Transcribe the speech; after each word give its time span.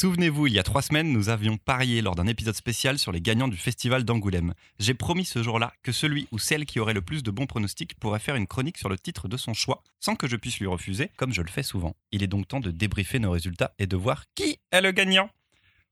Souvenez-vous, 0.00 0.46
il 0.46 0.54
y 0.54 0.58
a 0.58 0.62
trois 0.62 0.80
semaines, 0.80 1.12
nous 1.12 1.28
avions 1.28 1.58
parié 1.58 2.00
lors 2.00 2.14
d'un 2.14 2.26
épisode 2.26 2.54
spécial 2.54 2.98
sur 2.98 3.12
les 3.12 3.20
gagnants 3.20 3.48
du 3.48 3.58
festival 3.58 4.02
d'Angoulême. 4.02 4.54
J'ai 4.78 4.94
promis 4.94 5.26
ce 5.26 5.42
jour-là 5.42 5.74
que 5.82 5.92
celui 5.92 6.26
ou 6.32 6.38
celle 6.38 6.64
qui 6.64 6.80
aurait 6.80 6.94
le 6.94 7.02
plus 7.02 7.22
de 7.22 7.30
bons 7.30 7.44
pronostics 7.44 7.94
pourrait 8.00 8.18
faire 8.18 8.34
une 8.34 8.46
chronique 8.46 8.78
sur 8.78 8.88
le 8.88 8.98
titre 8.98 9.28
de 9.28 9.36
son 9.36 9.52
choix, 9.52 9.82
sans 9.98 10.16
que 10.16 10.26
je 10.26 10.36
puisse 10.36 10.58
lui 10.58 10.66
refuser, 10.66 11.10
comme 11.18 11.34
je 11.34 11.42
le 11.42 11.50
fais 11.50 11.62
souvent. 11.62 11.96
Il 12.12 12.22
est 12.22 12.28
donc 12.28 12.48
temps 12.48 12.60
de 12.60 12.70
débriefer 12.70 13.18
nos 13.18 13.30
résultats 13.30 13.74
et 13.78 13.86
de 13.86 13.94
voir 13.94 14.24
qui 14.34 14.58
est 14.72 14.80
le 14.80 14.90
gagnant. 14.92 15.28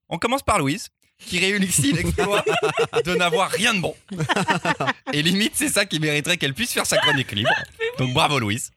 On 0.09 0.17
commence 0.17 0.43
par 0.43 0.59
Louise, 0.59 0.89
qui 1.27 1.39
réussit 1.39 1.95
l'exploit 1.97 2.45
de 3.05 3.15
n'avoir 3.15 3.51
rien 3.51 3.75
de 3.75 3.81
bon. 3.81 3.95
Et 5.13 5.23
limite, 5.23 5.53
c'est 5.55 5.69
ça 5.69 5.85
qui 5.85 6.01
mériterait 6.01 6.37
qu'elle 6.37 6.55
puisse 6.55 6.73
faire 6.73 6.87
sa 6.87 6.97
chronique 6.99 7.33
libre. 7.33 7.51
Donc 7.99 8.13
bravo 8.13 8.39
Louise. 8.39 8.71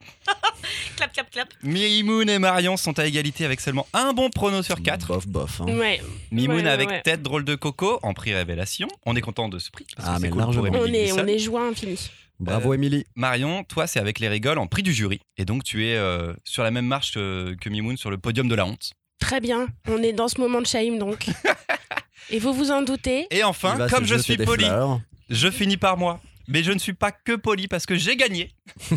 Clap, 0.96 1.12
clap, 1.12 1.30
clap. 1.30 1.48
Mimoun 1.62 2.28
et 2.28 2.38
Marion 2.38 2.76
sont 2.76 2.98
à 2.98 3.06
égalité 3.06 3.44
avec 3.44 3.60
seulement 3.60 3.86
un 3.92 4.12
bon 4.12 4.30
prono 4.30 4.62
sur 4.62 4.82
quatre. 4.82 5.08
Bof, 5.08 5.26
bof. 5.26 5.60
hein. 5.60 5.76
Ouais. 5.78 6.00
Mimoun 6.30 6.56
Ouais, 6.56 6.62
ouais, 6.64 6.68
avec 6.70 6.88
ouais. 6.88 7.02
tête 7.02 7.22
drôle 7.22 7.44
de 7.44 7.54
coco 7.54 7.98
en 8.02 8.14
prix 8.14 8.34
révélation. 8.34 8.88
On 9.06 9.14
est 9.16 9.20
content 9.20 9.48
de 9.48 9.58
ce 9.58 9.70
prix. 9.70 9.86
parce 9.96 10.06
que 10.08 10.12
Ah, 10.12 10.16
c'est 10.16 10.22
mais 10.22 10.28
cool 10.30 10.42
pour 10.42 10.52
largement. 10.52 10.84
Émilie 10.84 11.12
On 11.12 11.18
est, 11.18 11.22
on 11.22 11.26
est 11.26 11.38
joint 11.38 11.68
infini. 11.70 12.10
Bravo, 12.40 12.72
Euh, 12.72 12.74
Émilie. 12.74 13.04
Marion, 13.14 13.62
toi, 13.64 13.86
c'est 13.86 14.00
avec 14.00 14.18
les 14.18 14.28
rigoles 14.28 14.58
en 14.58 14.66
prix 14.66 14.82
du 14.82 14.92
jury. 14.92 15.20
Et 15.38 15.44
donc, 15.44 15.62
tu 15.64 15.86
es 15.86 15.94
euh, 15.96 16.32
sur 16.44 16.62
la 16.64 16.70
même 16.72 16.86
marche 16.86 17.12
que, 17.14 17.54
que 17.60 17.68
Mimoun 17.68 17.96
sur 17.96 18.10
le 18.10 18.18
podium 18.18 18.48
de 18.48 18.54
la 18.54 18.66
honte. 18.66 18.92
Très 19.20 19.40
bien. 19.40 19.68
On 19.88 20.02
est 20.02 20.12
dans 20.12 20.26
ce 20.28 20.40
moment 20.40 20.60
de 20.60 20.66
shame 20.66 20.98
donc. 20.98 21.26
Et 22.30 22.38
vous 22.38 22.52
vous 22.52 22.70
en 22.70 22.82
doutez? 22.82 23.26
Et 23.30 23.44
enfin, 23.44 23.74
va 23.76 23.88
comme 23.88 24.04
se 24.04 24.08
je 24.10 24.14
jeter 24.14 24.22
suis 24.24 24.36
des 24.36 24.44
poli, 24.44 24.64
fleurs. 24.64 25.00
je 25.30 25.50
finis 25.50 25.76
par 25.76 25.96
moi. 25.96 26.20
Mais 26.48 26.64
je 26.64 26.72
ne 26.72 26.78
suis 26.78 26.92
pas 26.92 27.12
que 27.12 27.36
poli 27.36 27.68
parce 27.68 27.86
que 27.86 27.94
j'ai 27.94 28.16
gagné, 28.16 28.50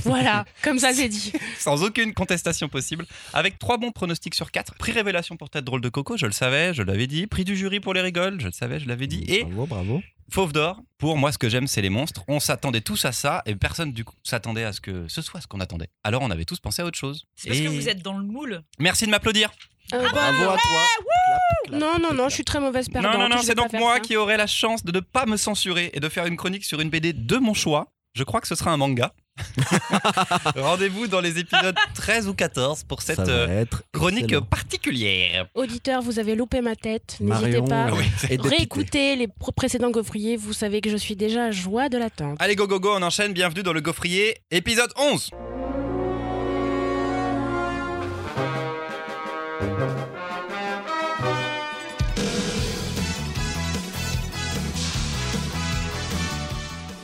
Voilà, 0.03 0.45
comme 0.63 0.79
ça 0.79 0.93
c'est 0.93 1.07
dit. 1.07 1.31
sans 1.59 1.83
aucune 1.83 2.11
contestation 2.13 2.67
possible, 2.69 3.05
avec 3.33 3.59
trois 3.59 3.77
bons 3.77 3.91
pronostics 3.91 4.33
sur 4.33 4.49
quatre. 4.51 4.73
Prix 4.75 4.91
révélation 4.93 5.37
pour 5.37 5.51
tête 5.51 5.63
drôle 5.63 5.79
de 5.81 5.89
coco, 5.89 6.17
je 6.17 6.25
le 6.25 6.31
savais, 6.31 6.73
je 6.73 6.81
l'avais 6.81 7.05
dit. 7.05 7.27
Prix 7.27 7.45
du 7.45 7.55
jury 7.55 7.79
pour 7.79 7.93
les 7.93 8.01
rigoles, 8.01 8.41
je 8.41 8.47
le 8.47 8.51
savais, 8.51 8.79
je 8.79 8.87
l'avais 8.87 9.05
dit. 9.05 9.23
Et 9.27 9.43
Bravo, 9.43 9.67
bravo. 9.67 10.01
Fauve 10.31 10.53
d'or, 10.53 10.81
pour 10.97 11.17
moi, 11.17 11.31
ce 11.31 11.37
que 11.37 11.49
j'aime, 11.49 11.67
c'est 11.67 11.81
les 11.81 11.89
monstres. 11.89 12.23
On 12.27 12.39
s'attendait 12.39 12.81
tous 12.81 13.05
à 13.05 13.11
ça 13.11 13.43
et 13.45 13.55
personne, 13.55 13.93
du 13.93 14.03
coup, 14.03 14.15
s'attendait 14.23 14.63
à 14.63 14.73
ce 14.73 14.81
que 14.81 15.07
ce 15.07 15.21
soit 15.21 15.39
ce 15.41 15.47
qu'on 15.47 15.59
attendait. 15.59 15.89
Alors, 16.03 16.21
on 16.23 16.31
avait 16.31 16.45
tous 16.45 16.59
pensé 16.59 16.81
à 16.81 16.85
autre 16.85 16.97
chose. 16.97 17.25
C'est 17.35 17.49
parce 17.49 17.59
Et 17.59 17.63
que 17.65 17.69
vous 17.69 17.87
êtes 17.89 18.01
dans 18.01 18.17
le 18.17 18.23
moule. 18.25 18.63
Merci 18.79 19.05
de 19.05 19.11
m'applaudir. 19.11 19.51
Euh, 19.93 20.01
bah, 20.01 20.09
Bravo 20.31 20.43
à 20.45 20.57
toi. 20.57 20.57
Clap, 20.57 21.39
clap, 21.67 21.79
non, 21.79 21.99
non, 21.99 22.13
non, 22.15 22.27
je 22.29 22.33
suis 22.33 22.43
très 22.43 22.59
mauvaise 22.59 22.89
perdante. 22.89 23.13
non, 23.13 23.19
non, 23.19 23.29
non, 23.35 23.41
c'est 23.43 23.53
donc 23.53 23.71
moi 23.73 23.95
ça. 23.95 23.99
qui 23.99 24.15
aurai 24.17 24.35
la 24.35 24.47
chance 24.47 24.83
de 24.83 24.91
ne 24.91 24.99
pas 24.99 25.27
me 25.27 25.37
censurer 25.37 25.91
et 25.93 25.99
de 25.99 26.09
faire 26.09 26.25
une 26.25 26.37
chronique 26.37 26.65
sur 26.65 26.81
une 26.81 26.89
BD 26.89 27.13
de 27.13 27.37
mon 27.37 27.53
choix. 27.53 27.91
Je 28.13 28.23
crois 28.23 28.41
que 28.41 28.47
ce 28.47 28.55
sera 28.55 28.71
un 28.71 28.77
manga. 28.77 29.13
Rendez-vous 30.55 31.07
dans 31.07 31.21
les 31.21 31.39
épisodes 31.39 31.75
13 31.95 32.27
ou 32.27 32.33
14 32.33 32.83
pour 32.83 33.01
cette 33.01 33.19
euh, 33.19 33.61
être 33.61 33.83
chronique 33.93 34.23
excellent. 34.25 34.41
particulière. 34.43 35.47
Auditeur, 35.55 36.01
vous 36.01 36.19
avez 36.19 36.35
loupé 36.35 36.61
ma 36.61 36.75
tête. 36.75 37.17
N'hésitez 37.19 37.61
pas. 37.61 37.89
est 38.23 38.37
dépité. 38.37 38.47
Réécoutez 38.55 39.15
les 39.15 39.27
pr- 39.27 39.53
précédents 39.55 39.91
gaufriers. 39.91 40.37
Vous 40.37 40.53
savez 40.53 40.81
que 40.81 40.89
je 40.89 40.97
suis 40.97 41.15
déjà 41.15 41.45
à 41.45 41.51
joie 41.51 41.89
de 41.89 41.97
l'attente. 41.97 42.37
Allez, 42.39 42.55
go, 42.55 42.67
go, 42.67 42.79
go, 42.79 42.93
on 42.95 43.01
enchaîne. 43.01 43.33
Bienvenue 43.33 43.63
dans 43.63 43.73
le 43.73 43.81
Gaufrier, 43.81 44.37
épisode 44.51 44.91
11. 44.97 45.31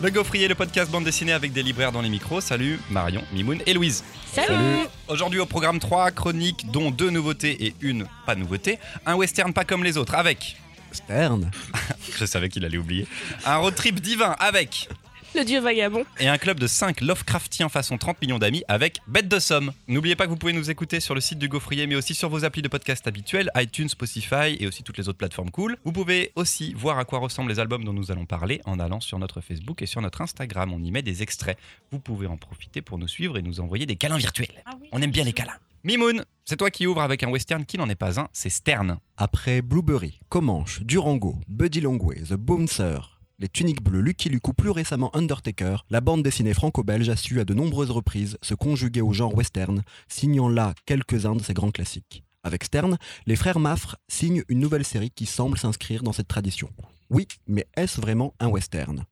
Le 0.02 0.10
Gaufrier, 0.10 0.48
le 0.48 0.56
podcast 0.56 0.90
bande 0.90 1.04
dessinée 1.04 1.32
avec 1.32 1.54
des 1.54 1.62
libraires 1.62 1.92
dans 1.92 2.02
les 2.02 2.10
micros. 2.10 2.42
Salut 2.42 2.80
Marion, 2.90 3.24
Mimoun 3.34 3.62
et 3.68 3.74
Louise. 3.74 4.04
Salut, 4.34 4.88
Aujourd'hui 5.08 5.40
au 5.40 5.46
programme 5.46 5.78
3, 5.78 6.10
chroniques 6.10 6.72
dont 6.72 6.90
deux 6.90 7.12
nouveautés 7.12 7.68
et 7.68 7.76
une 7.82 8.08
pas 8.26 8.34
nouveauté. 8.34 8.80
Un 9.06 9.14
western 9.14 9.54
pas 9.54 9.64
comme 9.64 9.84
les 9.84 9.98
autres 9.98 10.16
avec, 10.16 10.58
Stern. 10.92 11.52
je 12.18 12.26
savais 12.26 12.50
qu'il 12.50 12.66
allait 12.66 12.80
oublier, 12.80 13.06
un 13.46 13.58
road 13.58 13.76
trip 13.76 14.00
divin 14.00 14.36
avec, 14.40 14.90
le 15.36 15.44
dieu 15.44 15.60
vagabond. 15.60 16.06
et 16.20 16.28
un 16.28 16.38
club 16.38 16.60
de 16.60 16.68
5 16.68 17.02
Lovecraftiens 17.02 17.70
façon 17.70 17.98
30 17.98 18.22
millions 18.22 18.40
d'amis 18.40 18.64
avec 18.68 19.00
Bête 19.08 19.28
de 19.28 19.40
Somme. 19.40 19.72
N'oubliez 19.88 20.16
pas 20.16 20.26
que 20.26 20.30
vous 20.30 20.38
pouvez 20.38 20.54
nous 20.54 20.70
écouter 20.70 21.00
sur 21.00 21.16
le 21.16 21.22
site 21.22 21.40
du 21.40 21.48
Gaufrier, 21.48 21.88
mais 21.88 21.96
aussi 21.96 22.14
sur 22.14 22.30
vos 22.30 22.44
applis 22.46 22.62
de 22.62 22.68
podcast 22.68 23.08
habituels, 23.08 23.50
iTunes, 23.56 23.90
Spotify 23.90 24.58
et 24.60 24.68
aussi 24.68 24.84
toutes 24.84 24.98
les 24.98 25.10
autres 25.10 25.18
plateformes 25.18 25.52
cool. 25.52 25.78
Vous 25.86 25.92
pouvez 25.92 26.32
aussi 26.36 26.74
voir 26.74 26.98
à 26.98 27.06
quoi 27.06 27.20
ressemblent 27.20 27.52
les 27.52 27.60
albums 27.60 27.84
dont 27.84 27.94
nous 27.94 28.12
allons 28.12 28.26
parler 28.26 28.62
en 28.66 28.80
allant 28.80 29.00
sur 29.00 29.20
notre 29.20 29.42
Facebook 29.42 29.82
et 29.82 29.86
sur 29.86 30.02
notre 30.02 30.22
Instagram. 30.22 30.74
On 30.74 30.84
y 30.84 30.92
met 30.92 31.02
des 31.02 31.24
extraits. 31.24 31.58
Vous 31.92 32.00
pouvez 32.00 32.28
en 32.28 32.38
profiter 32.38 32.82
pour 32.82 32.98
nous 32.98 33.08
suivre 33.08 33.38
et 33.38 33.42
nous 33.42 33.60
envoyer 33.60 33.86
des 33.86 33.96
câlins 33.96 34.18
virtuels. 34.18 34.64
Ah 34.66 34.72
oui. 34.82 34.88
On 34.92 35.02
aime 35.02 35.12
bien 35.12 35.24
les 35.24 35.34
câlins. 35.34 35.58
Mimoun, 35.84 36.26
c'est 36.46 36.58
toi 36.58 36.70
qui 36.70 36.86
ouvres 36.86 37.02
avec 37.02 37.24
un 37.24 37.30
western 37.30 37.66
qui 37.66 37.80
n'en 37.80 37.90
est 37.90 37.96
pas 37.96 38.20
un, 38.20 38.28
c'est 38.34 38.50
Stern. 38.50 39.00
Après 39.18 39.64
Blueberry, 39.64 40.20
Comanche, 40.30 40.82
Durango, 40.84 41.36
Buddy 41.48 41.82
Longway, 41.82 42.22
The 42.22 42.34
Bouncer, 42.34 43.11
les 43.42 43.50
Tuniques 43.50 43.82
Bleues, 43.82 44.02
Lucky 44.02 44.30
Luke 44.30 44.48
ou 44.48 44.54
plus 44.54 44.70
récemment 44.70 45.14
Undertaker, 45.16 45.78
la 45.90 46.00
bande 46.00 46.22
dessinée 46.22 46.54
franco-belge 46.54 47.10
a 47.10 47.16
su 47.16 47.40
à 47.40 47.44
de 47.44 47.56
nombreuses 47.56 47.90
reprises 47.90 48.38
se 48.44 48.54
conjuguer 48.54 49.02
au 49.02 49.14
genre 49.14 49.36
western, 49.36 49.82
signant 50.08 50.48
là 50.48 50.76
quelques-uns 50.86 51.36
de 51.36 51.42
ses 51.42 51.56
grands 51.56 51.72
classiques. 51.72 52.24
Avec 52.44 52.64
Stern, 52.64 53.00
les 53.26 53.36
frères 53.36 53.58
Maffre 53.58 53.98
signent 54.08 54.44
une 54.48 54.60
nouvelle 54.60 54.86
série 54.86 55.10
qui 55.10 55.26
semble 55.26 55.58
s'inscrire 55.58 56.04
dans 56.04 56.14
cette 56.14 56.28
tradition. 56.28 56.70
Oui, 57.10 57.28
mais 57.48 57.66
est-ce 57.76 58.00
vraiment 58.00 58.36
un 58.40 58.48
western? 58.48 59.06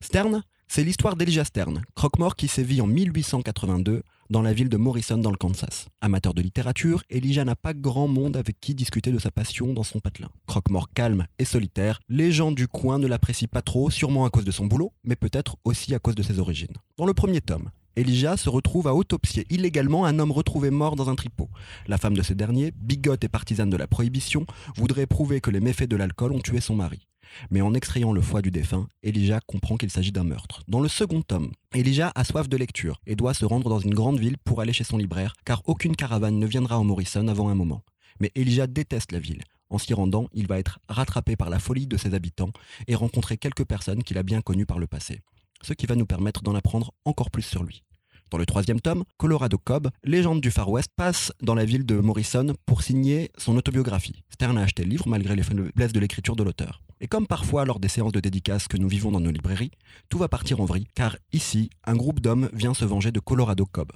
Stern, 0.00 0.42
c'est 0.68 0.82
l'histoire 0.82 1.14
d'Elijah 1.14 1.44
Stern, 1.44 1.82
croque-mort 1.94 2.34
qui 2.34 2.48
sévit 2.48 2.80
en 2.80 2.86
1882 2.86 4.02
dans 4.30 4.42
la 4.42 4.52
ville 4.52 4.68
de 4.68 4.76
Morrison 4.76 5.18
dans 5.18 5.30
le 5.30 5.36
Kansas. 5.36 5.88
Amateur 6.00 6.34
de 6.34 6.42
littérature, 6.42 7.02
Elijah 7.10 7.44
n'a 7.44 7.56
pas 7.56 7.74
grand 7.74 8.08
monde 8.08 8.36
avec 8.36 8.60
qui 8.60 8.74
discuter 8.74 9.12
de 9.12 9.18
sa 9.18 9.30
passion 9.30 9.72
dans 9.72 9.82
son 9.82 10.00
patelin. 10.00 10.30
Croque-mort 10.46 10.90
calme 10.92 11.26
et 11.38 11.44
solitaire, 11.44 12.00
les 12.08 12.32
gens 12.32 12.52
du 12.52 12.68
coin 12.68 12.98
ne 12.98 13.06
l'apprécient 13.06 13.48
pas 13.50 13.62
trop, 13.62 13.90
sûrement 13.90 14.24
à 14.24 14.30
cause 14.30 14.44
de 14.44 14.50
son 14.50 14.66
boulot, 14.66 14.92
mais 15.04 15.16
peut-être 15.16 15.56
aussi 15.64 15.94
à 15.94 15.98
cause 15.98 16.14
de 16.14 16.22
ses 16.22 16.38
origines. 16.38 16.76
Dans 16.96 17.06
le 17.06 17.14
premier 17.14 17.40
tome, 17.40 17.70
Elijah 17.96 18.36
se 18.36 18.50
retrouve 18.50 18.88
à 18.88 18.94
autopsier 18.94 19.46
illégalement 19.48 20.04
un 20.04 20.18
homme 20.18 20.30
retrouvé 20.30 20.70
mort 20.70 20.96
dans 20.96 21.08
un 21.08 21.14
tripot. 21.14 21.48
La 21.86 21.96
femme 21.96 22.14
de 22.14 22.22
ce 22.22 22.34
dernier, 22.34 22.72
bigote 22.76 23.24
et 23.24 23.28
partisane 23.28 23.70
de 23.70 23.76
la 23.78 23.86
prohibition, 23.86 24.44
voudrait 24.76 25.06
prouver 25.06 25.40
que 25.40 25.50
les 25.50 25.60
méfaits 25.60 25.88
de 25.88 25.96
l'alcool 25.96 26.32
ont 26.32 26.40
tué 26.40 26.60
son 26.60 26.74
mari. 26.74 27.06
Mais 27.50 27.62
en 27.62 27.72
extrayant 27.72 28.12
le 28.12 28.20
foie 28.20 28.42
du 28.42 28.50
défunt, 28.50 28.86
Elijah 29.02 29.40
comprend 29.46 29.78
qu'il 29.78 29.90
s'agit 29.90 30.12
d'un 30.12 30.24
meurtre. 30.24 30.62
Dans 30.68 30.80
le 30.80 30.88
second 30.88 31.22
tome, 31.22 31.52
Elijah 31.74 32.12
a 32.14 32.24
soif 32.24 32.48
de 32.48 32.56
lecture 32.58 33.00
et 33.06 33.16
doit 33.16 33.34
se 33.34 33.46
rendre 33.46 33.70
dans 33.70 33.78
une 33.78 33.94
grande 33.94 34.18
ville 34.18 34.36
pour 34.44 34.60
aller 34.60 34.74
chez 34.74 34.84
son 34.84 34.98
libraire, 34.98 35.34
car 35.46 35.62
aucune 35.64 35.96
caravane 35.96 36.38
ne 36.38 36.46
viendra 36.46 36.78
au 36.78 36.84
Morrison 36.84 37.28
avant 37.28 37.48
un 37.48 37.54
moment. 37.54 37.82
Mais 38.20 38.30
Elijah 38.34 38.66
déteste 38.66 39.12
la 39.12 39.20
ville. 39.20 39.42
En 39.70 39.78
s'y 39.78 39.94
rendant, 39.94 40.28
il 40.34 40.46
va 40.46 40.58
être 40.58 40.78
rattrapé 40.88 41.34
par 41.34 41.48
la 41.50 41.58
folie 41.58 41.86
de 41.86 41.96
ses 41.96 42.14
habitants 42.14 42.52
et 42.88 42.94
rencontrer 42.94 43.38
quelques 43.38 43.64
personnes 43.64 44.04
qu'il 44.04 44.18
a 44.18 44.22
bien 44.22 44.42
connues 44.42 44.66
par 44.66 44.78
le 44.78 44.86
passé. 44.86 45.20
Ce 45.62 45.72
qui 45.72 45.86
va 45.86 45.96
nous 45.96 46.06
permettre 46.06 46.42
d'en 46.42 46.54
apprendre 46.54 46.92
encore 47.04 47.30
plus 47.30 47.42
sur 47.42 47.64
lui. 47.64 47.82
Dans 48.30 48.38
le 48.38 48.46
troisième 48.46 48.80
tome, 48.80 49.04
Colorado 49.18 49.56
Cobb, 49.56 49.88
légende 50.02 50.40
du 50.40 50.50
Far 50.50 50.68
West, 50.68 50.88
passe 50.96 51.32
dans 51.42 51.54
la 51.54 51.64
ville 51.64 51.86
de 51.86 52.00
Morrison 52.00 52.54
pour 52.66 52.82
signer 52.82 53.30
son 53.38 53.56
autobiographie. 53.56 54.24
Stern 54.30 54.58
a 54.58 54.62
acheté 54.62 54.82
le 54.82 54.90
livre 54.90 55.06
malgré 55.06 55.36
les 55.36 55.44
faiblesses 55.44 55.92
de 55.92 56.00
l'écriture 56.00 56.34
de 56.34 56.42
l'auteur. 56.42 56.82
Et 57.00 57.06
comme 57.06 57.28
parfois 57.28 57.64
lors 57.64 57.78
des 57.78 57.88
séances 57.88 58.12
de 58.12 58.20
dédicaces 58.20 58.66
que 58.66 58.78
nous 58.78 58.88
vivons 58.88 59.12
dans 59.12 59.20
nos 59.20 59.30
librairies, 59.30 59.70
tout 60.08 60.18
va 60.18 60.28
partir 60.28 60.60
en 60.60 60.64
vrille, 60.64 60.88
car 60.94 61.16
ici, 61.32 61.70
un 61.84 61.94
groupe 61.94 62.20
d'hommes 62.20 62.50
vient 62.52 62.74
se 62.74 62.84
venger 62.84 63.12
de 63.12 63.20
Colorado 63.20 63.64
Cobb. 63.64 63.92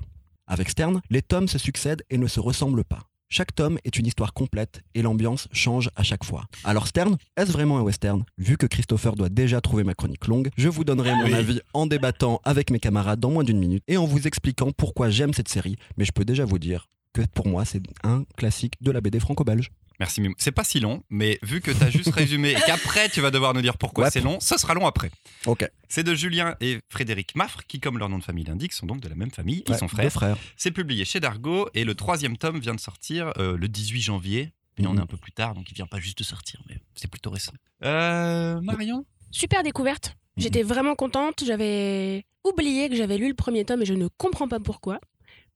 Avec 0.47 0.68
Stern, 0.68 1.00
les 1.10 1.22
tomes 1.22 1.48
se 1.48 1.58
succèdent 1.58 2.04
et 2.10 2.18
ne 2.18 2.26
se 2.26 2.41
ressemblent 2.41 2.84
pas. 2.84 3.09
Chaque 3.32 3.54
tome 3.54 3.78
est 3.84 3.96
une 3.96 4.06
histoire 4.06 4.34
complète 4.34 4.82
et 4.96 5.02
l'ambiance 5.02 5.46
change 5.52 5.88
à 5.94 6.02
chaque 6.02 6.24
fois. 6.24 6.46
Alors 6.64 6.88
Stern, 6.88 7.16
est-ce 7.36 7.52
vraiment 7.52 7.78
un 7.78 7.82
western? 7.82 8.24
Vu 8.38 8.56
que 8.56 8.66
Christopher 8.66 9.14
doit 9.14 9.28
déjà 9.28 9.60
trouver 9.60 9.84
ma 9.84 9.94
chronique 9.94 10.26
longue, 10.26 10.50
je 10.56 10.68
vous 10.68 10.82
donnerai 10.82 11.14
mon 11.14 11.26
Oui. 11.26 11.34
avis 11.34 11.60
en 11.72 11.86
débattant 11.86 12.41
avec 12.42 12.70
mes 12.72 12.80
camarades 12.80 13.20
dans 13.20 13.30
moins 13.30 13.44
d'une 13.44 13.60
minute 13.60 13.84
et 13.86 13.96
en 13.96 14.04
vous 14.04 14.26
expliquant 14.26 14.72
pourquoi 14.76 15.10
j'aime 15.10 15.32
cette 15.32 15.48
série, 15.48 15.76
mais 15.96 16.04
je 16.04 16.10
peux 16.10 16.24
déjà 16.24 16.44
vous 16.44 16.58
dire 16.58 16.88
que 17.12 17.22
pour 17.32 17.46
moi 17.46 17.64
c'est 17.64 17.82
un 18.02 18.24
classique 18.36 18.74
de 18.80 18.91
la 18.91 19.00
BD 19.00 19.20
franco-belge. 19.20 19.70
Merci 20.00 20.21
Mimoun. 20.22 20.34
C'est 20.38 20.50
pas 20.50 20.65
si 20.65 20.81
long, 20.81 21.05
mais 21.11 21.38
vu 21.43 21.60
que 21.60 21.71
t'as 21.71 21.91
juste 21.91 22.10
résumé 22.15 22.51
et 22.53 22.54
qu'après 22.66 23.09
tu 23.10 23.21
vas 23.21 23.30
devoir 23.30 23.54
nous 23.54 23.60
dire 23.63 23.77
pourquoi 23.78 24.04
Ouais. 24.07 24.10
c'est 24.10 24.21
long, 24.22 24.41
ce 24.41 24.57
sera 24.57 24.74
long 24.74 24.86
après. 24.86 25.10
Ok. 25.47 25.69
C'est 25.89 26.03
de 26.03 26.15
Julien 26.15 26.57
et 26.60 26.78
Frédéric 26.89 27.34
Maffre, 27.36 27.60
qui, 27.69 27.78
comme 27.80 27.98
leur 27.98 28.09
nom 28.09 28.19
de 28.19 28.24
famille 28.24 28.45
l'indique, 28.45 28.72
sont 28.72 28.86
donc 28.86 29.01
de 29.01 29.09
la 29.09 29.15
même 29.15 29.30
famille. 29.30 29.63
Ils 29.66 29.72
Ouais, 29.72 29.78
sont 29.78 29.89
frères. 29.89 30.10
frères. 30.10 30.36
C'est 30.57 30.71
publié 30.71 31.04
chez 31.04 31.21
Dargo 31.21 31.69
et 31.74 31.84
le 31.84 31.95
troisième 31.95 32.36
tome 32.39 32.59
vient 32.59 32.74
de 32.74 32.80
sortir 32.80 33.33
euh, 33.39 33.57
le 33.57 33.69
18 33.69 34.01
janvier. 34.01 34.53
Et 34.78 34.86
on 34.86 34.92
Mhm. 34.92 34.98
est 34.98 35.03
un 35.03 35.07
peu 35.07 35.19
plus 35.19 35.33
tard, 35.33 35.54
donc 35.54 35.71
il 35.71 35.74
vient 35.74 35.86
pas 35.86 36.01
juste 36.01 36.16
de 36.19 36.24
sortir, 36.24 36.63
mais 36.69 36.78
c'est 36.95 37.10
plutôt 37.10 37.28
récent. 37.30 37.53
Euh, 37.84 38.59
Marion? 38.63 39.04
Super 39.30 39.63
découverte. 39.63 40.16
J'étais 40.39 40.63
vraiment 40.63 40.95
contente. 40.95 41.45
J'avais 41.45 42.24
oublié 42.45 42.89
que 42.89 42.97
j'avais 42.97 43.19
lu 43.19 43.28
le 43.28 43.34
premier 43.34 43.66
tome 43.66 43.83
et 43.83 43.84
je 43.84 43.92
ne 43.92 44.09
comprends 44.16 44.48
pas 44.48 44.60
pourquoi. 44.60 44.98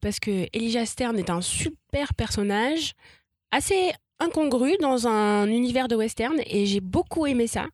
Parce 0.02 0.20
que 0.20 0.48
Elijah 0.52 0.84
Stern 0.84 1.18
est 1.18 1.30
un 1.30 1.40
super 1.40 2.12
personnage, 2.12 2.92
assez 3.50 3.92
incongru 4.20 4.76
dans 4.80 5.06
un 5.06 5.46
univers 5.48 5.88
de 5.88 5.96
western 5.96 6.40
et 6.46 6.66
j'ai 6.66 6.80
beaucoup 6.80 7.26
aimé 7.26 7.46
ça. 7.46 7.66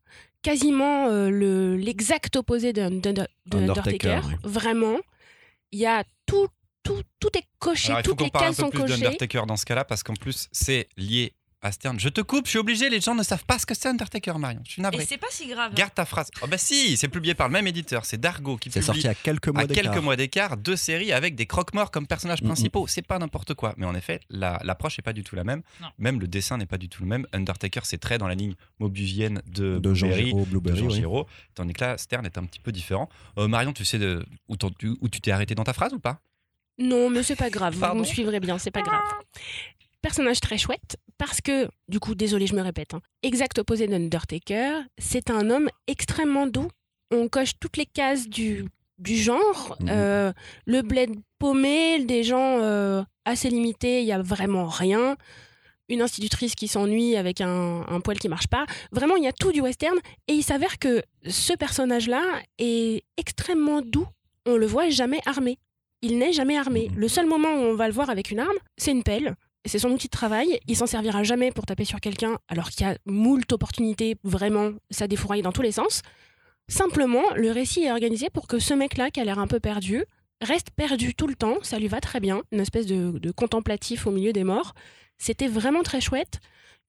Quasiment 0.42 1.08
euh, 1.08 1.28
le- 1.30 1.76
l'exact 1.76 2.36
opposé 2.36 2.72
de, 2.72 2.88
de- 2.88 3.12
de- 3.12 3.26
de 3.46 3.58
Undertaker, 3.58 4.08
Undertaker. 4.14 4.20
oui. 4.28 4.34
Vraiment. 4.44 4.96
Il 5.72 5.78
y 5.80 5.86
a 5.86 6.02
tout, 6.26 6.48
tout, 6.82 7.02
tout 7.20 7.28
est 7.36 7.44
coché, 7.58 7.88
Alors 7.88 8.00
il 8.00 8.02
toutes 8.04 8.20
les 8.22 8.30
cases 8.30 8.56
sont 8.56 8.70
cochées. 8.70 8.86
d'Undertaker 9.00 9.42
dans 9.46 9.56
ce 9.56 9.66
cas-là, 9.66 9.84
parce 9.84 10.02
qu'en 10.02 10.14
plus 10.14 10.48
c'est 10.50 10.88
lié 10.96 11.34
à 11.62 11.72
Stern. 11.72 12.00
Je 12.00 12.08
te 12.08 12.20
coupe, 12.20 12.46
je 12.46 12.50
suis 12.50 12.58
obligé, 12.58 12.88
les 12.88 13.00
gens 13.00 13.14
ne 13.14 13.22
savent 13.22 13.44
pas 13.44 13.58
ce 13.58 13.66
que 13.66 13.74
c'est 13.74 13.88
Undertaker, 13.88 14.38
Marion. 14.38 14.60
Je 14.64 14.72
suis 14.72 14.80
Et 14.80 14.82
navré. 14.82 15.04
c'est 15.04 15.18
pas 15.18 15.26
si 15.30 15.46
grave. 15.48 15.74
Garde 15.74 15.92
ta 15.94 16.04
phrase. 16.06 16.30
Oh 16.42 16.46
bah 16.46 16.56
si, 16.58 16.96
c'est 16.96 17.08
publié 17.08 17.34
par 17.34 17.48
le 17.48 17.52
même 17.52 17.66
éditeur, 17.66 18.04
c'est 18.06 18.18
Dargo 18.18 18.56
qui 18.56 18.70
C'est 18.70 18.80
publie 18.80 19.02
sorti 19.02 19.08
à 19.08 19.14
quelques 19.14 19.48
mois 19.48 19.62
à 19.62 19.66
d'écart. 19.66 19.92
quelques 19.92 20.02
mois 20.02 20.16
d'écart 20.16 20.56
deux 20.56 20.76
séries 20.76 21.12
avec 21.12 21.34
des 21.34 21.46
croque-morts 21.46 21.90
comme 21.90 22.06
personnages 22.06 22.40
Mhm. 22.42 22.48
principaux. 22.48 22.86
C'est 22.86 23.06
pas 23.06 23.18
n'importe 23.18 23.54
quoi. 23.54 23.74
Mais 23.76 23.86
en 23.86 23.94
effet, 23.94 24.20
la- 24.30 24.60
l'approche 24.64 24.98
n'est 24.98 25.02
pas 25.02 25.12
du 25.12 25.22
tout 25.22 25.36
la 25.36 25.44
même. 25.44 25.62
Non. 25.80 25.88
Même 25.98 26.20
le 26.20 26.28
dessin 26.28 26.56
n'est 26.56 26.66
pas 26.66 26.78
du 26.78 26.88
tout 26.88 27.02
le 27.02 27.08
même. 27.08 27.26
Undertaker, 27.32 27.80
c'est 27.84 27.98
très 27.98 28.16
dans 28.18 28.28
la 28.28 28.34
ligne 28.34 28.54
mobusienne 28.78 29.42
de, 29.46 29.78
de 29.78 29.94
Jean 29.94 30.06
Blueberry, 30.08 30.26
Giraud, 30.30 30.46
de. 30.60 30.74
Jean 30.74 30.86
oui. 30.86 30.94
Giraud, 30.94 31.26
tandis 31.54 31.74
que 31.74 31.84
là, 31.84 31.98
Stern 31.98 32.24
est 32.24 32.38
un 32.38 32.44
petit 32.44 32.60
peu 32.60 32.72
différent. 32.72 33.08
Euh, 33.38 33.48
Marion, 33.48 33.72
tu 33.72 33.84
sais 33.84 33.98
de, 33.98 34.24
où, 34.48 34.56
tu- 34.56 34.96
où 35.00 35.08
tu 35.08 35.20
t'es 35.20 35.30
arrêté 35.30 35.54
dans 35.54 35.64
ta 35.64 35.72
phrase 35.74 35.92
ou 35.92 35.98
pas? 35.98 36.20
Non, 36.78 37.10
mais 37.10 37.22
c'est 37.22 37.36
pas 37.36 37.50
grave. 37.50 37.74
Vous 37.74 37.94
me 37.98 38.04
suivrez 38.04 38.40
bien, 38.40 38.56
c'est 38.58 38.70
pas 38.70 38.80
grave. 38.82 39.02
Personnage 40.00 40.40
très 40.40 40.56
chouette 40.56 40.96
parce 41.20 41.42
que, 41.42 41.68
du 41.86 42.00
coup, 42.00 42.14
désolé, 42.14 42.46
je 42.46 42.54
me 42.54 42.62
répète, 42.62 42.94
hein, 42.94 43.02
exact 43.22 43.58
opposé 43.58 43.86
d'Undertaker, 43.86 44.80
c'est 44.96 45.30
un 45.30 45.50
homme 45.50 45.68
extrêmement 45.86 46.46
doux. 46.46 46.68
On 47.10 47.28
coche 47.28 47.52
toutes 47.60 47.76
les 47.76 47.84
cases 47.84 48.26
du, 48.26 48.64
du 48.96 49.16
genre. 49.16 49.76
Mhm. 49.80 49.88
Euh, 49.90 50.32
le 50.64 50.80
bled 50.80 51.10
paumé, 51.38 52.02
des 52.06 52.24
gens 52.24 52.60
euh, 52.62 53.02
assez 53.26 53.50
limités, 53.50 54.00
il 54.00 54.06
y 54.06 54.12
a 54.12 54.22
vraiment 54.22 54.66
rien. 54.66 55.18
Une 55.90 56.00
institutrice 56.00 56.54
qui 56.54 56.68
s'ennuie 56.68 57.16
avec 57.16 57.42
un, 57.42 57.84
un 57.86 58.00
poil 58.00 58.18
qui 58.18 58.30
marche 58.30 58.48
pas. 58.48 58.64
Vraiment, 58.90 59.16
il 59.16 59.24
y 59.24 59.28
a 59.28 59.32
tout 59.34 59.52
du 59.52 59.60
western. 59.60 59.98
Et 60.26 60.32
il 60.32 60.42
s'avère 60.42 60.78
que 60.78 61.02
ce 61.28 61.52
personnage-là 61.52 62.22
est 62.58 63.04
extrêmement 63.18 63.82
doux. 63.82 64.06
On 64.46 64.56
le 64.56 64.64
voit 64.64 64.88
jamais 64.88 65.20
armé. 65.26 65.58
Il 66.00 66.16
n'est 66.16 66.32
jamais 66.32 66.56
armé. 66.56 66.88
Mhm. 66.88 66.96
Le 66.96 67.08
seul 67.08 67.26
moment 67.26 67.52
où 67.52 67.58
on 67.66 67.74
va 67.74 67.88
le 67.88 67.92
voir 67.92 68.08
avec 68.08 68.30
une 68.30 68.40
arme, 68.40 68.56
c'est 68.78 68.92
une 68.92 69.02
pelle. 69.02 69.36
C'est 69.66 69.78
son 69.78 69.90
outil 69.90 70.06
de 70.06 70.12
travail. 70.12 70.58
Il 70.68 70.76
s'en 70.76 70.86
servira 70.86 71.22
jamais 71.22 71.52
pour 71.52 71.66
taper 71.66 71.84
sur 71.84 72.00
quelqu'un, 72.00 72.38
alors 72.48 72.70
qu'il 72.70 72.86
y 72.86 72.90
a 72.90 72.96
moult 73.04 73.52
opportunités. 73.52 74.16
Vraiment, 74.24 74.72
ça 74.90 75.06
défouraille 75.06 75.42
dans 75.42 75.52
tous 75.52 75.62
les 75.62 75.72
sens. 75.72 76.02
Simplement, 76.68 77.24
le 77.36 77.50
récit 77.50 77.82
est 77.82 77.90
organisé 77.90 78.30
pour 78.30 78.46
que 78.46 78.58
ce 78.58 78.74
mec-là, 78.74 79.10
qui 79.10 79.20
a 79.20 79.24
l'air 79.24 79.38
un 79.38 79.46
peu 79.46 79.60
perdu, 79.60 80.04
reste 80.40 80.70
perdu 80.70 81.14
tout 81.14 81.26
le 81.26 81.34
temps. 81.34 81.58
Ça 81.62 81.78
lui 81.78 81.88
va 81.88 82.00
très 82.00 82.20
bien. 82.20 82.42
Une 82.52 82.60
espèce 82.60 82.86
de, 82.86 83.18
de 83.18 83.30
contemplatif 83.30 84.06
au 84.06 84.10
milieu 84.10 84.32
des 84.32 84.44
morts. 84.44 84.72
C'était 85.18 85.48
vraiment 85.48 85.82
très 85.82 86.00
chouette. 86.00 86.40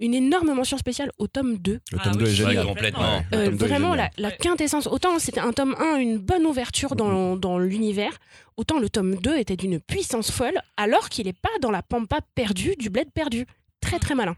Une 0.02 0.14
énorme 0.16 0.54
mention 0.54 0.78
spéciale 0.78 1.12
au 1.20 1.28
tome 1.28 1.58
2. 1.58 1.74
Le 1.92 1.98
Ah 2.00 2.04
tome 2.04 2.14
oui, 2.14 2.24
2 2.24 2.26
est 2.26 2.30
ouais, 2.30 2.36
génial. 2.50 2.66
complètement. 2.66 3.18
Ouais, 3.20 3.26
le 3.32 3.38
Euh, 3.38 3.46
tome 3.46 3.56
2 3.58 3.66
est 3.66 3.68
vraiment 3.70 3.90
la, 3.96 4.04
génial. 4.06 4.12
la 4.18 4.28
Ouais. 4.30 4.38
quintessence. 4.42 4.88
Autant 4.88 5.20
c'était 5.20 5.40
un 5.40 5.54
tome 5.54 5.76
1, 5.80 5.98
une 5.98 6.18
bonne 6.18 6.46
ouverture 6.46 6.96
dans, 6.96 7.36
dans 7.38 7.60
l'univers, 7.60 8.18
autant 8.58 8.80
le 8.80 8.90
tome 8.90 9.16
2 9.16 9.38
était 9.38 9.56
d'une 9.56 9.80
puissance 9.80 10.32
folle, 10.32 10.60
alors 10.76 11.08
qu'il 11.10 11.28
n'est 11.28 11.34
pas 11.34 11.50
dans 11.62 11.72
la 11.72 11.84
pampa 11.84 12.20
perdue 12.36 12.76
du 12.78 12.90
bled 12.90 13.12
perdu. 13.12 13.46
Très 13.80 14.00
très 14.00 14.16
malin. 14.16 14.36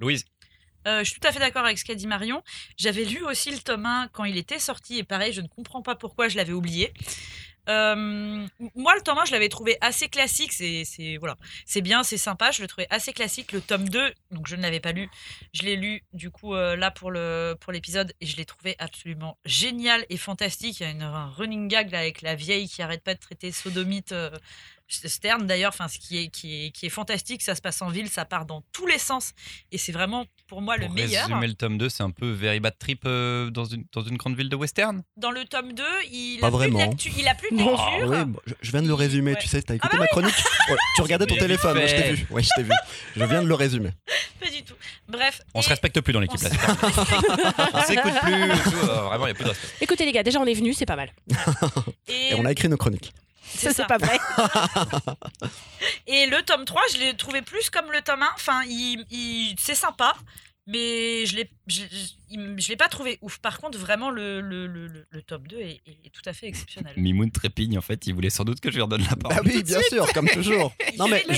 Louise 0.00 0.24
Euh, 0.86 1.00
je 1.00 1.10
suis 1.10 1.18
tout 1.20 1.26
à 1.26 1.32
fait 1.32 1.40
d'accord 1.40 1.64
avec 1.64 1.76
ce 1.76 1.84
qu'a 1.84 1.96
dit 1.96 2.06
Marion. 2.06 2.40
J'avais 2.78 3.04
lu 3.04 3.22
aussi 3.24 3.50
le 3.50 3.58
tome 3.58 3.84
1 3.84 4.08
quand 4.12 4.24
il 4.24 4.38
était 4.38 4.60
sorti 4.60 4.96
et 4.98 5.02
pareil, 5.02 5.32
je 5.32 5.40
ne 5.40 5.48
comprends 5.48 5.82
pas 5.82 5.96
pourquoi 5.96 6.28
je 6.28 6.36
l'avais 6.36 6.52
oublié. 6.52 6.92
Euh, 7.68 8.46
moi, 8.74 8.94
le 8.94 9.02
tome 9.02 9.18
1, 9.18 9.26
je 9.26 9.32
l'avais 9.32 9.48
trouvé 9.48 9.76
assez 9.80 10.08
classique. 10.08 10.52
C'est, 10.52 11.16
voilà, 11.18 11.36
c'est 11.66 11.82
bien, 11.82 12.02
c'est 12.02 12.16
sympa. 12.16 12.50
Je 12.50 12.62
le 12.62 12.68
trouvais 12.68 12.86
assez 12.90 13.12
classique. 13.12 13.52
Le 13.52 13.60
tome 13.60 13.88
2, 13.88 14.12
donc 14.30 14.46
je 14.46 14.56
ne 14.56 14.62
l'avais 14.62 14.80
pas 14.80 14.92
lu. 14.92 15.10
Je 15.52 15.62
l'ai 15.62 15.76
lu 15.76 16.02
du 16.12 16.30
coup 16.30 16.54
euh, 16.54 16.76
là 16.76 16.90
pour 16.90 17.10
le 17.10 17.56
pour 17.60 17.72
l'épisode 17.72 18.12
et 18.20 18.26
je 18.26 18.36
l'ai 18.36 18.44
trouvé 18.44 18.74
absolument 18.78 19.38
génial 19.44 20.04
et 20.08 20.16
fantastique. 20.16 20.80
Il 20.80 20.82
y 20.84 20.86
a 20.86 20.90
une, 20.90 21.02
un 21.02 21.28
running 21.28 21.68
gag 21.68 21.90
là, 21.90 22.00
avec 22.00 22.22
la 22.22 22.34
vieille 22.34 22.68
qui 22.68 22.82
arrête 22.82 23.02
pas 23.04 23.14
de 23.14 23.20
traiter 23.20 23.52
sodomite. 23.52 24.12
euh, 24.12 24.30
Stern 24.88 25.46
d'ailleurs, 25.46 25.72
enfin 25.74 25.86
ce 25.88 25.98
qui 25.98 26.18
est 26.18 26.28
qui 26.28 26.64
est 26.66 26.70
qui 26.70 26.86
est 26.86 26.90
fantastique, 26.90 27.42
ça 27.42 27.54
se 27.54 27.60
passe 27.60 27.82
en 27.82 27.88
ville, 27.90 28.08
ça 28.08 28.24
part 28.24 28.46
dans 28.46 28.62
tous 28.72 28.86
les 28.86 28.98
sens 28.98 29.32
et 29.70 29.76
c'est 29.78 29.92
vraiment 29.92 30.24
pour 30.46 30.62
moi 30.62 30.78
le 30.78 30.86
Pour 30.86 30.94
meilleur. 30.94 31.26
résumer 31.26 31.46
le 31.46 31.52
tome 31.54 31.76
2, 31.76 31.90
c'est 31.90 32.02
un 32.02 32.10
peu 32.10 32.30
Very 32.30 32.58
Bad 32.58 32.78
Trip 32.78 33.02
euh, 33.04 33.50
dans, 33.50 33.66
une, 33.66 33.84
dans 33.92 34.02
une 34.02 34.16
grande 34.16 34.34
ville 34.34 34.48
de 34.48 34.56
western? 34.56 35.02
Dans 35.18 35.30
le 35.30 35.44
tome 35.44 35.74
2, 35.74 35.84
il 36.10 36.38
Pas 36.40 36.46
a 36.46 36.50
plus 36.50 36.56
de 36.68 36.72
vraiment. 36.72 36.96
il 37.18 37.28
a 37.28 37.34
plus 37.34 37.50
de. 37.50 37.60
Ah 37.60 37.90
lecture. 37.98 38.08
oui, 38.08 38.24
bon, 38.24 38.40
je- 38.46 38.54
je 38.62 38.70
viens 38.70 38.80
de 38.80 38.88
le 38.88 38.94
résumer, 38.94 39.32
Ouais. 39.32 39.38
tu 39.38 39.46
sais, 39.46 39.60
t'as 39.60 39.74
écouté 39.74 39.98
bah 39.98 40.04
ma 40.04 40.06
chronique? 40.06 40.34
Ouais, 40.70 40.76
Tu 40.96 41.02
regardais 41.02 41.26
ton 41.26 41.36
téléphone, 41.36 41.76
moi 41.76 41.86
je 41.86 41.94
t'ai 41.94 42.12
vu. 42.14 42.26
Ouais, 42.30 42.42
je 42.42 42.48
t'ai 42.56 42.62
vu. 42.62 42.70
Je 43.14 43.24
viens 43.24 43.42
de 43.42 43.46
le 43.48 43.54
résumer. 43.54 43.90
Pas 44.40 44.48
du 44.48 44.62
tout. 44.62 44.74
Bref. 45.06 45.42
On 45.52 45.60
et- 45.60 45.62
se 45.64 45.68
respecte 45.68 46.00
plus 46.00 46.14
dans 46.14 46.20
l'équipe 46.20 46.40
on 46.40 46.48
là. 46.48 46.50
On 47.74 47.82
s'écoute 47.82 48.12
plus. 48.22 48.70
tout, 48.70 48.76
euh, 48.88 49.02
vraiment, 49.02 49.26
il 49.26 49.28
n'y 49.28 49.32
a 49.32 49.34
plus 49.34 49.44
de 49.44 49.48
respect. 49.50 49.68
Écoutez 49.82 50.06
les 50.06 50.12
gars, 50.12 50.22
déjà 50.22 50.40
on 50.40 50.46
est 50.46 50.54
venu, 50.54 50.72
c'est 50.72 50.86
pas 50.86 50.96
mal. 50.96 51.10
Et, 52.08 52.30
Et 52.30 52.34
on 52.36 52.44
a 52.46 52.52
écrit 52.52 52.68
nos 52.70 52.78
chroniques. 52.78 53.12
C'est 53.54 53.72
Ça, 53.72 53.74
ça. 53.74 53.82
c'est 53.82 53.86
pas 53.86 53.98
vrai. 53.98 54.18
Et 56.06 56.26
le 56.26 56.42
tome 56.42 56.64
3, 56.64 56.80
je 56.94 56.98
l'ai 56.98 57.16
trouvé 57.16 57.42
plus 57.42 57.70
comme 57.70 57.90
le 57.92 58.02
tome 58.02 58.22
1. 58.22 58.28
Enfin, 58.34 58.62
il, 58.68 59.04
il- 59.10 59.54
c'est 59.60 59.74
sympa, 59.74 60.14
mais 60.66 61.24
je 61.26 61.36
l'ai, 61.36 61.50
je, 61.66 61.82
je- 61.90 62.12
il- 62.30 62.54
je 62.58 62.68
l'ai 62.68 62.76
pas 62.76 62.88
trouvé 62.88 63.18
ouf. 63.22 63.38
Par 63.38 63.58
contre, 63.60 63.78
vraiment, 63.78 64.10
le, 64.10 64.40
le, 64.40 64.66
le, 64.66 64.86
le- 65.08 65.22
tome 65.22 65.46
2 65.46 65.58
est, 65.58 65.80
est- 65.86 65.98
est 66.06 66.10
tout 66.12 66.22
à 66.26 66.32
fait 66.32 66.46
exceptionnel. 66.46 66.92
Mimoun 66.96 67.30
trépigne 67.30 67.76
en 67.78 67.82
fait, 67.82 68.06
il 68.06 68.14
voulait 68.14 68.30
sans 68.30 68.44
doute 68.44 68.60
que 68.60 68.70
je 68.70 68.76
lui 68.76 68.82
redonne 68.82 69.04
la 69.08 69.16
parole. 69.16 69.36
Bah 69.44 69.50
oui, 69.54 69.62
bien 69.62 69.80
sûr, 69.82 70.10
comme 70.12 70.28
toujours. 70.28 70.74
Il 70.92 70.98
Non 70.98 71.06
mais 71.08 71.24
je, 71.28 71.34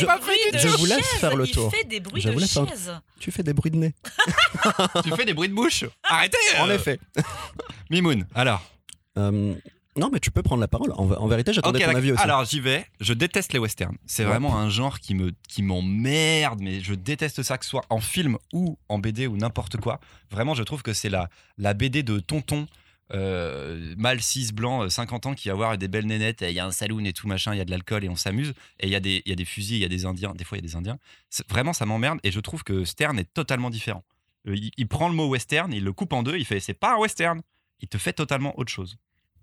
je 0.59 0.69
vous 0.69 0.87
laisse 0.87 1.07
faire 1.19 1.37
le 1.37 1.47
tour. 1.47 1.71
Il 1.73 1.79
fait 1.79 1.85
des 1.85 2.01
bruits 2.01 2.23
Je 2.23 2.29
de 2.29 2.33
vous 2.35 2.39
laisse 2.41 2.59
tu 3.19 3.31
fais 3.33 3.43
des 3.43 3.53
bruits 3.53 3.71
de 3.71 3.77
nez. 3.77 3.95
tu 5.05 5.11
fais 5.15 5.25
des 5.25 5.35
bruits 5.35 5.49
de 5.49 5.55
bouche 5.55 5.85
Arrêtez 6.05 6.39
En 6.59 6.69
euh. 6.71 6.75
effet. 6.75 6.99
Mimoun, 7.91 8.27
alors. 8.35 8.63
Euh, 9.19 9.55
non, 9.97 10.09
mais 10.13 10.21
tu 10.21 10.31
peux 10.31 10.43
prendre 10.43 10.61
la 10.61 10.69
parole. 10.69 10.93
En, 10.93 11.11
en 11.11 11.27
vérité, 11.27 11.53
j'attendais 11.53 11.85
Ok, 11.85 11.91
ton 11.91 11.97
avis 11.97 12.13
aussi. 12.13 12.23
Alors 12.23 12.45
j'y 12.45 12.61
vais. 12.61 12.87
Je 13.01 13.13
déteste 13.13 13.53
les 13.53 13.59
westerns. 13.59 13.97
C'est 14.07 14.23
Ouais. 14.25 14.31
vraiment 14.31 14.57
un 14.57 14.69
genre 14.71 15.01
qui 15.01 15.15
me 15.15 15.33
qui 15.49 15.63
m'emmerde, 15.63 16.61
mais 16.61 16.81
je 16.81 16.95
déteste 16.95 17.43
ça 17.43 17.59
que 17.59 17.65
ce 17.65 17.71
soit 17.71 17.85
en 17.91 18.01
film 18.01 18.39
ou 18.53 18.79
en 18.89 18.99
BD 18.99 19.27
ou 19.27 19.37
n'importe 19.37 19.79
quoi. 19.79 19.99
Vraiment, 20.31 20.55
je 20.55 20.63
trouve 20.63 20.83
que 20.83 20.93
c'est 20.93 21.09
la 21.11 21.29
la 21.59 21.75
BD 21.75 22.03
de 22.03 22.21
tonton. 22.21 22.67
Euh, 23.13 23.93
mâle 23.99 24.21
6 24.23 24.53
blanc, 24.53 24.85
euh, 24.85 24.89
50 24.89 25.27
ans, 25.27 25.35
qui 25.35 25.49
va 25.49 25.55
avoir 25.55 25.77
des 25.77 25.89
belles 25.89 26.07
nénettes, 26.07 26.43
et 26.43 26.51
il 26.51 26.55
y 26.55 26.61
a 26.61 26.65
un 26.67 26.71
saloon 26.71 27.05
et 27.05 27.13
tout 27.13 27.27
machin, 27.27 27.53
il 27.53 27.59
y 27.59 27.61
a 27.61 27.65
de 27.65 27.71
l'alcool 27.73 28.05
et 28.05 28.09
on 28.09 28.15
s'amuse, 28.15 28.51
et 28.79 28.87
il 28.87 28.91
y, 28.91 28.95
a 28.95 29.01
des- 29.01 29.23
il 29.27 29.31
y 29.31 29.33
a 29.33 29.35
des 29.35 29.45
fusils, 29.45 29.75
il 29.79 29.81
y 29.83 29.85
a 29.85 29.89
des 29.89 30.07
indiens, 30.07 30.33
des 30.33 30.45
fois 30.45 30.59
il 30.59 30.61
y 30.61 30.65
a 30.65 30.69
des 30.69 30.77
indiens. 30.77 30.97
Vraiment, 31.49 31.73
ça 31.73 31.87
m'emmerde, 31.87 32.21
et 32.23 32.31
je 32.31 32.39
trouve 32.39 32.63
que 32.63 32.85
Stern 32.85 33.19
est 33.19 33.33
totalement 33.35 33.69
différent. 33.71 34.05
Euh, 34.47 34.55
Il, 34.55 34.71
il 34.77 34.87
prend 34.87 35.09
le 35.09 35.15
mot 35.17 35.27
western, 35.27 35.73
il 35.73 35.83
le 35.83 35.93
coupe 35.93 36.13
en 36.13 36.23
deux, 36.23 36.37
il 36.39 36.45
fait 36.45 36.61
c'est 36.61 36.73
pas 36.73 36.95
un 36.95 36.99
western, 36.99 37.43
il 37.81 37.89
te 37.89 37.99
fait 37.99 38.13
totalement 38.13 38.57
autre 38.57 38.71
chose. 38.71 38.97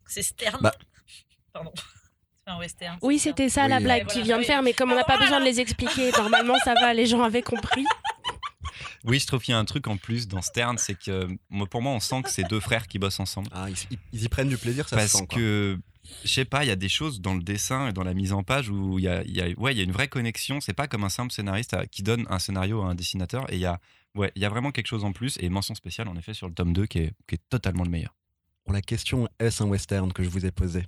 C'est 0.07 0.21
Stern. 0.23 0.59
Bah. 0.61 0.73
Pardon. 1.53 1.71
C'est 1.75 2.53
un 2.53 2.57
western. 2.59 2.97
Oui, 3.01 3.17
ça. 3.19 3.23
c'était 3.25 3.49
ça 3.49 3.63
Oui. 3.63 3.69
la 3.69 3.79
blague 3.79 4.03
Ouais, 4.03 4.13
qu'il 4.13 4.21
voilà, 4.21 4.35
vient 4.35 4.37
de 4.39 4.43
faire, 4.45 4.63
mais 4.63 4.73
comme 4.73 4.91
on 4.91 4.95
n'a 4.95 5.01
Ah, 5.05 5.17
pas 5.17 5.17
besoin 5.17 5.39
de 5.39 5.45
les 5.45 5.59
expliquer, 5.59 6.11
normalement 6.11 6.55
ça 6.63 6.73
va, 6.75 6.93
les 6.93 7.05
gens 7.05 7.21
avaient 7.23 7.41
compris. 7.41 7.85
Oui, 9.03 9.19
je 9.19 9.27
trouve 9.27 9.41
qu'il 9.41 9.53
y 9.53 9.55
a 9.55 9.59
un 9.59 9.63
truc 9.65 9.87
en 9.87 9.95
plus 9.95 10.27
dans 10.27 10.41
Stern, 10.41 10.77
c'est 10.77 10.95
que 10.99 11.27
moi, 11.49 11.65
pour 11.67 11.81
moi, 11.81 11.93
on 11.93 11.99
sent 12.01 12.23
que 12.23 12.29
c'est 12.29 12.43
deux 12.43 12.59
frères 12.59 12.87
qui 12.87 12.99
bossent 12.99 13.19
ensemble. 13.21 13.47
Ah, 13.53 13.67
ils, 14.11 14.23
y 14.23 14.27
prennent 14.27 14.49
du 14.49 14.57
plaisir, 14.57 14.89
ça 14.89 14.97
Parce 14.97 15.11
se 15.11 15.17
sent. 15.19 15.27
quoi. 15.27 15.37
que, 15.37 15.79
je 16.25 16.27
sais 16.27 16.45
pas, 16.45 16.65
il 16.65 16.67
y 16.67 16.71
a 16.71 16.75
des 16.75 16.89
choses 16.89 17.21
dans 17.21 17.33
le 17.35 17.41
dessin 17.41 17.87
et 17.89 17.93
dans 17.93 18.03
la 18.03 18.13
mise 18.13 18.33
en 18.33 18.43
page 18.43 18.69
où 18.69 18.97
il 18.99 19.05
y 19.05 19.07
a, 19.07 19.23
y 19.23 19.39
a- 19.39 19.57
ouais, 19.59 19.71
il 19.73 19.77
y 19.77 19.81
a 19.81 19.83
une 19.83 19.91
vraie 19.93 20.09
connexion. 20.09 20.59
C'est 20.59 20.73
pas 20.73 20.87
comme 20.87 21.03
un 21.05 21.09
simple 21.09 21.31
scénariste 21.31 21.73
à- 21.73 21.85
qui 21.85 22.03
donne 22.03 22.25
un 22.29 22.39
scénario 22.39 22.81
à 22.81 22.87
un 22.87 22.95
dessinateur. 22.95 23.49
Et 23.51 23.55
il 23.55 23.61
y 23.61 23.65
a, 23.65 23.79
ouais, 24.15 24.31
il 24.35 24.41
y 24.41 24.45
a 24.45 24.49
vraiment 24.49 24.71
quelque 24.71 24.87
chose 24.87 25.05
en 25.05 25.13
plus. 25.13 25.37
Et 25.39 25.47
mention 25.47 25.75
spéciale, 25.75 26.09
en 26.09 26.15
effet, 26.17 26.33
sur 26.33 26.47
le 26.49 26.53
tome 26.53 26.73
2 26.73 26.85
qui 26.87 26.99
est, 26.99 27.13
qui 27.27 27.35
est 27.35 27.41
totalement 27.49 27.83
le 27.83 27.89
meilleur. 27.91 28.13
Pour 28.67 28.73
la 28.73 28.81
question 28.81 29.29
est-ce 29.39 29.63
un 29.63 29.67
western 29.67 30.11
que 30.11 30.23
je 30.23 30.29
vous 30.29 30.45
ai 30.45 30.51
posée 30.51 30.85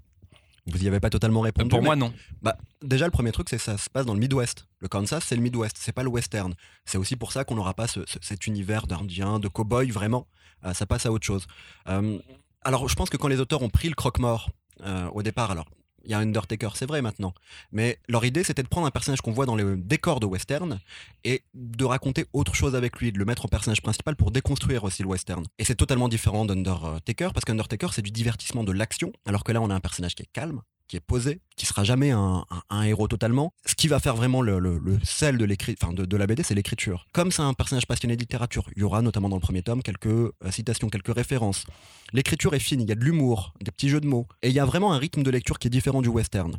Vous 0.68 0.84
y 0.84 0.88
avez 0.90 1.00
pas 1.00 1.10
totalement 1.10 1.40
répondu. 1.40 1.70
pour 1.70 1.80
mais- 1.80 1.86
moi, 1.86 1.96
non. 1.96 2.14
Bah, 2.42 2.58
déjà, 2.84 3.06
le 3.06 3.12
premier 3.12 3.32
truc, 3.32 3.48
c'est 3.50 3.56
que 3.56 3.64
ça 3.64 3.78
se 3.78 3.90
passe 3.90 4.06
dans 4.06 4.14
le 4.14 4.20
Midwest. 4.20 4.68
Le 4.80 4.90
Kansas, 4.90 5.24
c'est 5.26 5.38
le 5.38 5.42
Midwest, 5.42 5.78
c'est 5.80 5.94
pas 5.94 6.04
le 6.04 6.10
western. 6.10 6.54
C'est 6.84 6.98
aussi 6.98 7.16
pour 7.16 7.32
ça 7.32 7.46
qu'on 7.46 7.56
n'aura 7.56 7.74
pas 7.74 7.88
ce- 7.88 8.02
ce- 8.06 8.20
cet 8.22 8.46
univers 8.48 8.86
d'Indiens, 8.86 9.40
de 9.40 9.48
cow-boys, 9.48 9.86
vraiment. 9.94 10.28
Euh, 10.66 10.74
ça 10.74 10.86
passe 10.86 11.06
à 11.06 11.12
autre 11.14 11.26
chose. 11.26 11.48
Euh, 11.88 12.20
alors, 12.64 12.90
je 12.90 12.96
pense 12.96 13.10
que 13.10 13.16
quand 13.16 13.30
les 13.30 13.40
auteurs 13.40 13.62
ont 13.62 13.70
pris 13.70 13.88
le 13.88 13.96
croque-mort 13.96 14.50
euh, 14.82 15.08
au 15.14 15.24
départ, 15.24 15.50
alors, 15.52 15.70
il 16.10 16.14
y 16.14 16.16
a 16.16 16.20
Undertaker, 16.20 16.70
c'est 16.74 16.88
vrai 16.88 17.04
maintenant, 17.04 17.36
mais 17.72 18.00
leur 18.08 18.26
idée, 18.26 18.44
c'était 18.44 18.64
de 18.64 18.68
prendre 18.68 18.88
un 18.88 18.92
personnage 18.92 19.22
qu'on 19.22 19.32
voit 19.32 19.46
dans 19.46 19.56
les 19.56 19.76
décors 19.78 20.20
de 20.20 20.26
western 20.26 20.80
et 21.24 21.44
de 21.54 21.86
raconter 21.86 22.26
autre 22.34 22.56
chose 22.56 22.76
avec 22.76 22.98
lui, 22.98 23.12
de 23.12 23.20
le 23.20 23.26
mettre 23.26 23.46
en 23.46 23.48
personnage 23.48 23.84
principal 23.84 24.16
pour 24.16 24.32
déconstruire 24.32 24.84
aussi 24.84 25.04
le 25.04 25.08
western. 25.08 25.46
Et 25.60 25.66
c'est 25.66 25.76
totalement 25.76 26.10
différent 26.10 26.46
d'Undertaker, 26.46 27.30
parce 27.32 27.46
qu'Undertaker, 27.46 27.90
c'est 27.94 28.02
du 28.02 28.10
divertissement, 28.10 28.64
de 28.64 28.72
l'action, 28.72 29.14
alors 29.28 29.44
que 29.44 29.52
là, 29.52 29.62
on 29.62 29.70
a 29.70 29.76
un 29.76 29.80
personnage 29.80 30.16
qui 30.16 30.24
est 30.24 30.30
calme, 30.34 30.64
qui 30.90 30.98
est 30.98 31.02
posé, 31.02 31.40
qui 31.56 31.66
sera 31.66 31.84
jamais 31.84 32.12
un, 32.12 32.44
héros 32.84 33.08
totalement. 33.08 33.54
Ce 33.66 33.76
qui 33.76 33.88
va 33.88 34.00
faire 34.00 34.16
vraiment 34.16 34.42
le, 34.42 34.82
sel 35.04 35.38
de, 35.38 35.48
enfin 35.82 35.94
de, 35.94 36.04
de 36.04 36.18
la 36.18 36.28
BD, 36.28 36.44
c'est 36.44 36.56
l'écriture. 36.56 37.06
Comme 37.14 37.32
c'est 37.32 37.44
un 37.44 37.54
personnage 37.54 37.86
passionné 37.86 38.16
de 38.16 38.22
littérature, 38.22 38.68
il 38.76 38.82
y 38.82 38.84
aura 38.84 39.02
notamment 39.02 39.30
dans 39.30 39.38
le 39.38 39.42
premier 39.42 39.62
tome 39.62 39.84
quelques 39.84 40.08
euh, 40.08 40.32
citations, 40.50 40.90
quelques 40.90 41.14
références. 41.14 41.66
L'écriture 42.12 42.56
est 42.56 42.60
fine, 42.60 42.82
il 42.82 42.90
y 42.90 42.92
a 42.92 42.96
de 42.96 43.04
l'humour, 43.06 43.54
des 43.62 43.72
petits 43.72 43.88
jeux 43.88 44.02
de 44.02 44.08
mots. 44.08 44.28
Et 44.42 44.50
il 44.50 44.54
y 44.54 44.60
a 44.60 44.66
vraiment 44.66 44.92
un 44.92 44.98
rythme 44.98 45.22
de 45.22 45.30
lecture 45.30 45.60
qui 45.60 45.68
est 45.68 45.72
différent 45.72 46.02
du 46.02 46.10
western. 46.10 46.58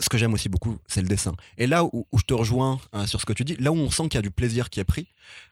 Ce 0.00 0.08
que 0.08 0.18
j'aime 0.18 0.34
aussi 0.34 0.48
beaucoup, 0.48 0.76
c'est 0.88 1.02
le 1.02 1.06
dessin. 1.06 1.34
Et 1.56 1.68
là 1.68 1.84
où, 1.84 2.04
je 2.12 2.24
te 2.24 2.34
rejoins 2.34 2.80
euh, 2.96 3.06
sur 3.06 3.20
ce 3.20 3.26
que 3.26 3.32
tu 3.32 3.44
dis, 3.44 3.54
là 3.60 3.70
où 3.70 3.76
on 3.76 3.90
sent 3.90 4.08
qu'il 4.08 4.14
y 4.14 4.18
a 4.18 4.22
du 4.22 4.32
plaisir 4.32 4.70
qui 4.70 4.80
est 4.80 4.84
pris, 4.84 5.06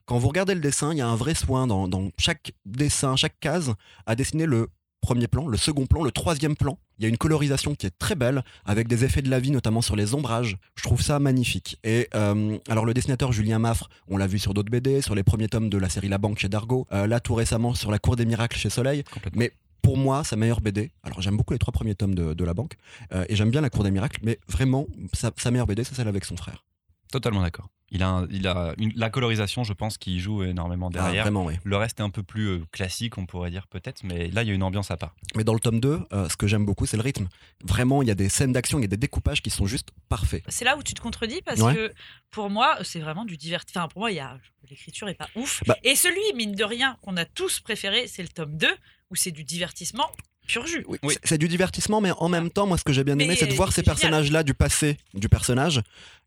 quand 0.04 0.18
vous 0.18 0.26
regardez 0.26 0.54
le 0.54 0.61
dessin, 0.61 0.92
il 0.92 0.99
y 0.99 1.00
a 1.00 1.06
un 1.06 1.14
vrai 1.14 1.37
soin 1.37 1.68
dans 1.68 2.11
chaque 2.18 2.52
dessin, 2.64 3.14
chaque 3.14 3.38
case, 3.38 3.75
à 4.04 4.16
dessiner 4.16 4.47
le 4.47 4.68
premier 5.00 5.28
plan, 5.28 5.47
le 5.47 5.56
second 5.56 5.87
plan, 5.87 6.02
le 6.02 6.11
troisième 6.11 6.56
plan. 6.56 6.78
Il 6.99 7.03
y 7.03 7.07
a 7.07 7.09
une 7.09 7.19
colorisation 7.19 7.75
qui 7.75 7.87
est 7.87 7.99
très 7.99 8.15
belle, 8.15 8.43
avec 8.65 8.88
des 8.88 9.05
effets 9.05 9.23
de 9.23 9.29
la 9.31 9.38
vie, 9.38 9.50
notamment 9.50 9.83
sur 9.83 9.97
les 9.97 10.15
ombrages. 10.15 10.57
Je 10.76 10.83
trouve 10.83 11.03
ça 11.03 11.19
magnifique. 11.19 11.79
Et 11.85 12.09
euh, 12.15 12.59
alors 12.69 12.85
le 12.85 12.95
dessinateur 12.95 13.33
Julien 13.33 13.59
Maffre, 13.59 13.88
on 14.09 14.17
l'a 14.17 14.26
vu 14.26 14.38
sur 14.38 14.55
d'autres 14.55 14.71
BD, 14.71 15.03
sur 15.03 15.15
les 15.15 15.23
premiers 15.23 15.49
tomes 15.49 15.69
de 15.69 15.79
la 15.79 15.88
série 15.88 16.09
La 16.09 16.19
Banque 16.19 16.38
chez 16.38 16.49
Dargo, 16.49 16.87
euh, 16.93 17.07
là 17.07 17.21
tout 17.21 17.35
récemment 17.35 17.75
sur 17.75 17.91
La 17.91 17.99
Cour 17.99 18.17
des 18.17 18.25
Miracles 18.25 18.57
chez 18.57 18.71
Soleil. 18.71 19.05
Mais 19.35 19.53
pour 19.83 19.97
moi, 19.97 20.25
sa 20.25 20.37
meilleure 20.37 20.61
BD, 20.61 20.91
alors 21.03 21.21
j'aime 21.21 21.37
beaucoup 21.37 21.53
les 21.53 21.59
trois 21.59 21.73
premiers 21.73 21.95
tomes 21.95 22.15
de, 22.15 22.35
de 22.35 22.45
La 22.45 22.55
Banque, 22.55 22.76
euh, 23.12 23.25
et 23.29 23.37
j'aime 23.37 23.50
bien 23.50 23.61
La 23.61 23.71
Cour 23.71 23.85
des 23.85 23.91
Miracles, 23.91 24.21
mais 24.23 24.38
vraiment, 24.49 24.87
sa, 25.12 25.31
sa 25.37 25.50
meilleure 25.50 25.67
BD, 25.67 25.85
c'est 25.85 25.95
celle 25.95 26.09
avec 26.09 26.25
son 26.25 26.37
frère. 26.37 26.65
Totalement 27.12 27.43
d'accord. 27.43 27.69
Il 27.93 28.02
a, 28.02 28.09
un- 28.09 28.28
il 28.31 28.49
a 28.49 28.75
une- 28.78 28.93
la 28.97 29.11
colorisation, 29.11 29.62
je 29.62 29.73
pense, 29.73 29.97
qui 29.97 30.19
joue 30.19 30.43
énormément 30.43 30.88
Ah, 30.88 30.95
derrière. 31.05 31.23
vraiment, 31.23 31.45
oui. 31.45 31.55
le 31.62 31.76
reste 31.76 32.00
est 32.00 32.02
un 32.02 32.11
peu 32.11 32.25
plus 32.25 32.49
euh, 32.49 32.64
classique, 32.73 33.16
on 33.16 33.26
pourrait 33.26 33.50
dire 33.50 33.69
peut-être, 33.69 34.02
mais 34.02 34.28
là, 34.28 34.43
il 34.43 34.49
y 34.49 34.50
a 34.50 34.55
une 34.55 34.62
ambiance 34.64 34.90
à 34.90 34.97
part. 34.97 35.14
Mais 35.37 35.45
dans 35.45 35.55
le 35.55 35.61
tome 35.61 35.78
2, 35.78 36.00
euh, 36.12 36.28
ce 36.28 36.37
que 36.37 36.47
j'aime 36.49 36.64
beaucoup, 36.66 36.85
c'est 36.87 36.97
le 36.97 37.02
rythme. 37.05 37.28
Vraiment, 37.64 38.02
il 38.02 38.09
y 38.09 38.11
a 38.11 38.16
des 38.16 38.28
scènes 38.28 38.52
d'action, 38.52 38.78
il 38.78 38.83
y 38.83 38.87
a 38.87 38.88
des 38.88 38.97
découpages 38.97 39.40
qui 39.40 39.50
sont 39.50 39.66
juste 39.66 39.90
parfaits. 40.09 40.43
C'est 40.49 40.64
là 40.64 40.76
où 40.76 40.83
tu 40.83 40.95
te 40.95 41.00
contredis 41.00 41.43
parce 41.45 41.61
Ouais. 41.61 41.75
que 41.75 41.93
pour 42.33 42.50
moi, 42.50 42.76
c'est 42.83 42.99
vraiment 43.00 43.25
du 43.25 43.37
divertissement. 43.37 43.83
Enfin, 43.83 43.88
pour 43.88 44.00
moi, 44.00 44.11
il 44.11 44.16
y 44.16 44.21
a 44.21 44.37
l'écriture 44.69 45.09
est 45.09 45.14
pas 45.14 45.28
ouf. 45.37 45.62
Bah- 45.66 45.76
Et 45.85 45.95
celui, 45.95 46.21
mine 46.35 46.57
de 46.57 46.64
rien, 46.64 46.97
qu'on 47.02 47.16
a 47.16 47.25
tous 47.25 47.61
préféré, 47.61 48.09
c'est 48.09 48.23
le 48.23 48.28
tome 48.28 48.57
2 48.57 48.75
où 49.11 49.14
c'est 49.14 49.31
du 49.31 49.45
divertissement 49.45 50.11
pur 50.47 50.67
jus. 50.67 50.85
Oui, 50.88 50.99
Oui. 51.03 51.15
c'est- 51.25 51.38
du 51.38 51.49
divertissement, 51.49 52.00
mais 52.00 52.11
en 52.19 52.29
même 52.29 52.50
temps, 52.50 52.67
moi, 52.67 52.79
ce 52.79 52.85
que 52.85 52.93
j'ai 52.93 53.05
bien 53.05 53.19
aimé, 53.19 53.37
c'est 53.37 53.47
de 53.47 53.55
voir 53.55 53.73
ces 53.73 53.83
personnages-là 53.83 54.43
du 54.43 54.55
passé 54.55 54.97
du 55.15 55.29
personnage 55.29 55.81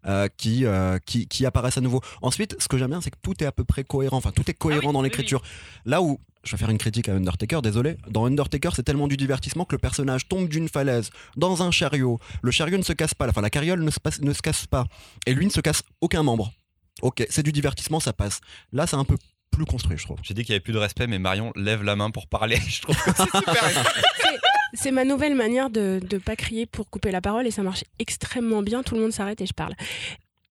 euh, 0.05 0.27
qui, 0.37 0.65
euh, 0.65 0.97
qui, 1.05 1.27
qui 1.27 1.45
apparaissent 1.45 1.77
à 1.77 1.81
nouveau. 1.81 2.01
Ensuite, 2.21 2.55
ce 2.61 2.67
que 2.67 2.77
j'aime 2.77 2.89
bien, 2.91 3.01
c'est 3.01 3.11
que 3.11 3.17
tout 3.21 3.41
est 3.43 3.47
à 3.47 3.51
peu 3.51 3.63
près 3.63 3.83
cohérent. 3.83 4.17
Enfin, 4.17 4.31
tout 4.31 4.49
est 4.49 4.53
cohérent 4.53 4.81
Ah 4.83 4.87
oui, 4.87 4.93
dans 4.93 4.99
oui, 4.99 5.05
l'écriture. 5.05 5.41
Là 5.85 6.01
où, 6.01 6.19
je 6.43 6.51
vais 6.51 6.57
faire 6.57 6.69
une 6.69 6.77
critique 6.77 7.09
à 7.09 7.13
Undertaker, 7.15 7.61
désolé, 7.61 7.97
dans 8.09 8.25
Undertaker, 8.25 8.69
c'est 8.75 8.83
tellement 8.83 9.07
du 9.09 9.17
divertissement 9.17 9.65
que 9.65 9.75
le 9.75 9.79
personnage 9.79 10.27
tombe 10.29 10.47
d'une 10.47 10.69
falaise, 10.69 11.09
dans 11.35 11.63
un 11.63 11.71
chariot. 11.71 12.19
Le 12.41 12.51
chariot 12.51 12.77
ne 12.77 12.83
se 12.83 12.93
casse 12.93 13.13
pas, 13.13 13.27
enfin, 13.27 13.41
la 13.41 13.49
carriole 13.49 13.83
ne 13.83 13.91
se, 13.91 13.99
passe- 13.99 14.21
ne 14.21 14.31
se 14.31 14.41
casse 14.41 14.65
pas. 14.67 14.85
Et 15.25 15.33
lui 15.33 15.45
ne 15.45 15.51
se 15.51 15.59
casse 15.59 15.83
aucun 15.99 16.23
membre. 16.23 16.53
Ok, 17.01 17.25
c'est 17.29 17.43
du 17.43 17.51
divertissement, 17.51 17.99
ça 17.99 18.13
passe. 18.13 18.39
Là, 18.71 18.87
c'est 18.87 18.95
un 18.97 19.05
peu 19.05 19.17
plus 19.51 19.65
construit, 19.65 19.97
je 19.97 20.03
trouve. 20.03 20.17
J'ai 20.23 20.33
dit 20.33 20.43
qu'il 20.43 20.53
n'y 20.53 20.55
avait 20.55 20.63
plus 20.63 20.73
de 20.73 20.77
respect, 20.77 21.07
mais 21.07 21.19
Marion 21.19 21.51
lève 21.55 21.83
la 21.83 21.95
main 21.95 22.11
pour 22.11 22.27
parler. 22.27 22.57
Je 22.67 22.81
trouve 22.81 22.95
que 22.95 23.11
c'est 23.15 23.37
super. 23.37 23.63
C'est 24.73 24.91
ma 24.91 25.03
nouvelle 25.03 25.33
manière 25.33 25.71
de 25.71 25.99
ne 26.11 26.17
pas 26.19 26.35
crier 26.35 26.67
pour 26.67 26.89
couper 26.91 27.09
la 27.09 27.21
parole 27.21 27.47
et 27.47 27.51
ça 27.51 27.63
marche 27.63 27.83
extrêmement 27.97 28.61
bien. 28.61 28.83
Tout 28.83 28.93
le 28.93 29.01
monde 29.01 29.11
s'arrête 29.11 29.41
et 29.41 29.47
je 29.47 29.53
parle. 29.53 29.73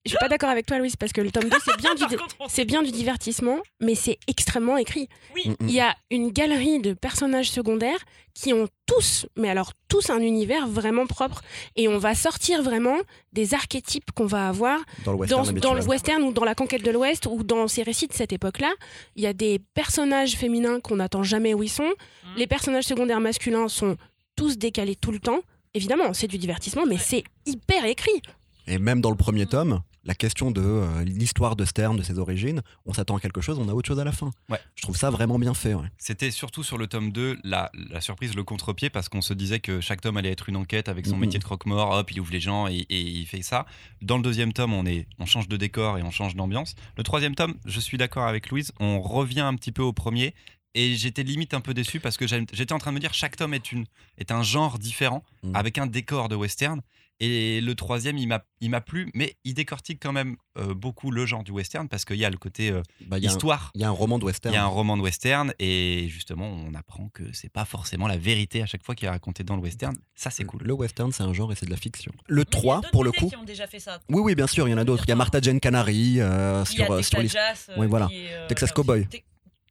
Je 0.04 0.10
suis 0.10 0.18
pas 0.18 0.28
d'accord 0.28 0.48
avec 0.48 0.64
toi, 0.64 0.78
Louise, 0.78 0.96
parce 0.96 1.12
que 1.12 1.20
le 1.20 1.30
tome 1.30 1.48
2, 1.50 1.56
c'est 1.62 1.76
bien, 1.76 1.94
du, 1.94 2.04
c'est 2.48 2.64
bien 2.64 2.82
du 2.82 2.90
divertissement, 2.92 3.58
mais 3.80 3.94
c'est 3.94 4.18
extrêmement 4.26 4.76
écrit. 4.78 5.08
Oui, 5.34 5.42
Mm, 5.48 5.50
mm. 5.64 5.68
Il 5.68 5.70
y 5.70 5.80
a 5.80 5.94
une 6.10 6.30
galerie 6.30 6.78
de 6.80 6.94
personnages 6.94 7.50
secondaires 7.50 7.98
qui 8.32 8.52
ont 8.54 8.68
tous, 8.86 9.26
mais 9.36 9.50
alors 9.50 9.72
tous 9.88 10.08
un 10.10 10.20
univers 10.20 10.66
vraiment 10.68 11.06
propre. 11.06 11.42
Et 11.76 11.88
on 11.88 11.98
va 11.98 12.14
sortir 12.14 12.62
vraiment 12.62 12.96
des 13.32 13.52
archétypes 13.54 14.12
qu'on 14.12 14.26
va 14.26 14.48
avoir 14.48 14.78
Dans 15.04 15.12
le 15.12 15.18
western 15.18 15.42
dans, 15.42 15.48
habituel. 15.50 15.60
dans 15.72 15.74
le 15.78 15.84
western 15.84 16.22
ou 16.22 16.32
dans 16.32 16.44
la 16.44 16.54
conquête 16.54 16.82
de 16.84 16.90
l'Ouest 16.90 17.26
ou 17.26 17.42
dans 17.42 17.66
ces 17.68 17.82
récits 17.82 18.06
de 18.06 18.12
cette 18.14 18.32
époque-là, 18.32 18.72
il 19.16 19.24
y 19.24 19.26
a 19.26 19.32
des 19.32 19.58
personnages 19.74 20.36
féminins 20.36 20.80
qu'on 20.80 20.96
n'attend 20.96 21.22
jamais 21.24 21.52
où 21.52 21.62
ils 21.62 21.68
sont. 21.68 21.82
Mhm. 21.84 22.36
Les 22.36 22.46
personnages 22.46 22.84
secondaires 22.84 23.20
masculins 23.20 23.68
sont 23.68 23.96
tous 24.36 24.56
décalés 24.56 24.94
tout 24.96 25.10
le 25.10 25.18
temps. 25.18 25.40
Évidemment, 25.74 26.14
c'est 26.14 26.28
du 26.28 26.38
divertissement, 26.38 26.86
mais 26.86 26.94
Ouais. 26.94 27.00
c'est 27.04 27.24
hyper 27.44 27.84
écrit. 27.84 28.22
Et 28.68 28.78
même 28.78 29.00
dans 29.00 29.10
le 29.10 29.16
premier 29.16 29.44
Mm. 29.44 29.48
tome, 29.48 29.82
la 30.04 30.14
question 30.14 30.50
de 30.50 30.60
euh, 30.62 31.04
l'histoire 31.04 31.56
de 31.56 31.64
Stern, 31.64 31.96
de 31.96 32.02
ses 32.02 32.18
origines, 32.18 32.62
on 32.86 32.92
s'attend 32.94 33.16
à 33.16 33.20
quelque 33.20 33.40
chose, 33.40 33.58
on 33.58 33.68
a 33.68 33.72
autre 33.72 33.88
chose 33.88 33.98
à 33.98 34.04
la 34.04 34.12
fin. 34.12 34.30
Ouais. 34.48 34.58
Je 34.74 34.82
trouve 34.82 34.96
ça 34.96 35.10
vraiment 35.10 35.38
bien 35.38 35.52
fait. 35.54 35.74
ouais. 35.74 35.86
C'était 35.98 36.30
surtout 36.30 36.62
sur 36.62 36.78
le 36.78 36.86
tome 36.86 37.10
2 37.12 37.38
la, 37.44 37.70
la 37.90 38.00
surprise, 38.00 38.34
le 38.34 38.42
contre-pied, 38.44 38.88
parce 38.90 39.08
qu'on 39.08 39.20
se 39.22 39.34
disait 39.34 39.60
que 39.60 39.80
chaque 39.80 40.00
tome 40.00 40.16
allait 40.16 40.30
être 40.30 40.48
une 40.48 40.56
enquête 40.56 40.88
avec 40.88 41.06
son 41.06 41.16
métier 41.16 41.38
de 41.38 41.44
croque-mort, 41.44 41.90
hop, 41.90 42.10
il 42.10 42.20
ouvre 42.20 42.32
les 42.32 42.40
gens 42.40 42.68
et, 42.68 42.86
et 42.88 43.00
il 43.00 43.26
fait 43.26 43.42
ça. 43.42 43.66
Dans 44.02 44.16
le 44.16 44.22
deuxième 44.22 44.52
tome, 44.52 44.72
on, 44.72 44.86
est, 44.86 45.06
on 45.18 45.26
change 45.26 45.48
de 45.48 45.56
décor 45.56 45.98
et 45.98 46.02
on 46.02 46.10
change 46.10 46.34
d'ambiance. 46.36 46.74
Le 46.96 47.02
troisième 47.02 47.34
tome, 47.34 47.54
je 47.66 47.80
suis 47.80 47.98
d'accord 47.98 48.24
avec 48.26 48.50
Louise, 48.50 48.72
on 48.80 49.00
revient 49.00 49.40
un 49.40 49.54
petit 49.56 49.72
peu 49.72 49.82
au 49.82 49.92
premier. 49.92 50.34
Et 50.74 50.94
j'étais 50.94 51.22
limite 51.22 51.54
un 51.54 51.60
peu 51.60 51.74
déçu 51.74 51.98
parce 51.98 52.16
que 52.18 52.26
j'étais 52.26 52.72
en 52.72 52.78
train 52.78 52.92
de 52.92 52.94
me 52.96 53.00
dire 53.00 53.12
chaque 53.14 53.36
tome 53.36 53.54
est, 53.54 53.72
une, 53.72 53.84
est 54.18 54.30
un 54.30 54.42
genre 54.42 54.78
différent 54.78 55.24
Mhm. 55.42 55.56
avec 55.56 55.78
un 55.78 55.86
décor 55.86 56.28
de 56.28 56.36
western. 56.36 56.80
Et 57.20 57.60
le 57.60 57.74
troisième, 57.74 58.16
il 58.16 58.28
m'a 58.28 58.44
il 58.60 58.70
m'a 58.70 58.80
plu, 58.80 59.10
mais 59.12 59.36
il 59.44 59.54
décortique 59.54 59.98
quand 60.00 60.12
même 60.12 60.36
euh, 60.56 60.72
beaucoup 60.74 61.10
le 61.10 61.26
genre 61.26 61.42
du 61.42 61.50
western 61.50 61.88
parce 61.88 62.04
qu'il 62.04 62.16
y 62.16 62.24
a 62.24 62.30
le 62.30 62.36
côté 62.36 62.70
euh, 62.70 62.82
Bah, 63.06 63.18
Il 63.18 63.24
y, 63.24 63.26
a 63.26 63.30
un- 63.30 63.32
histoire. 63.32 63.70
il 63.74 63.80
y 63.80 63.84
a 63.84 63.88
un 63.88 63.92
roman 63.92 64.18
de 64.18 64.22
Il 64.22 64.26
western. 64.26 64.54
y 64.54 64.56
a 64.58 64.62
un 64.62 64.66
roman 64.68 64.96
de 64.96 65.02
western 65.02 65.52
et 65.58 66.06
justement 66.08 66.46
on 66.48 66.74
apprend 66.74 67.08
que 67.08 67.24
c'est 67.32 67.48
pas 67.52 67.64
forcément 67.64 68.06
la 68.06 68.16
vérité 68.16 68.62
à 68.62 68.66
chaque 68.66 68.84
fois 68.84 68.94
qui 68.94 69.04
est 69.04 69.08
racontée 69.08 69.42
dans 69.42 69.56
le 69.56 69.62
western. 69.62 69.96
Ça 70.14 70.30
c'est 70.30 70.44
cool. 70.44 70.62
Le 70.62 70.72
western, 70.72 71.10
c'est 71.10 71.24
un 71.24 71.32
genre 71.32 71.50
et 71.50 71.56
c'est 71.56 71.66
de 71.66 71.70
la 71.72 71.76
fiction. 71.76 72.12
Le 72.28 72.36
Mais 72.36 72.42
il 72.42 72.54
y 72.54 72.56
a 72.56 72.60
3, 72.60 72.76
d'autres 72.76 72.90
pour 72.92 73.02
le 73.04 73.10
coup. 73.12 73.28
qui 73.28 73.36
ont 73.36 73.42
déjà 73.44 73.66
fait 73.66 73.80
ça. 73.80 74.00
Oui, 74.08 74.20
oui, 74.22 74.34
bien 74.36 74.46
sûr, 74.46 74.68
il 74.68 74.70
y 74.70 74.74
en 74.74 74.78
a 74.78 74.84
d'autres. 74.84 75.02
Il 75.04 75.08
y 75.08 75.12
a 75.12 75.16
Martha 75.16 75.40
Jane 75.40 75.58
Canary 75.60 76.20
euh, 76.20 76.62
Il 76.70 76.78
y 76.78 76.82
a 76.82 76.86
sur, 76.86 76.96
Texas 76.96 77.08
sur 77.08 77.18
les- 77.20 77.28
Jazz, 77.28 77.66
euh, 77.70 77.74
Oui, 77.78 77.86
voilà. 77.88 78.08
est, 78.12 78.32
euh, 78.32 78.46
Texas. 78.46 78.70
Cowboy. 78.72 79.06
Te- 79.08 79.16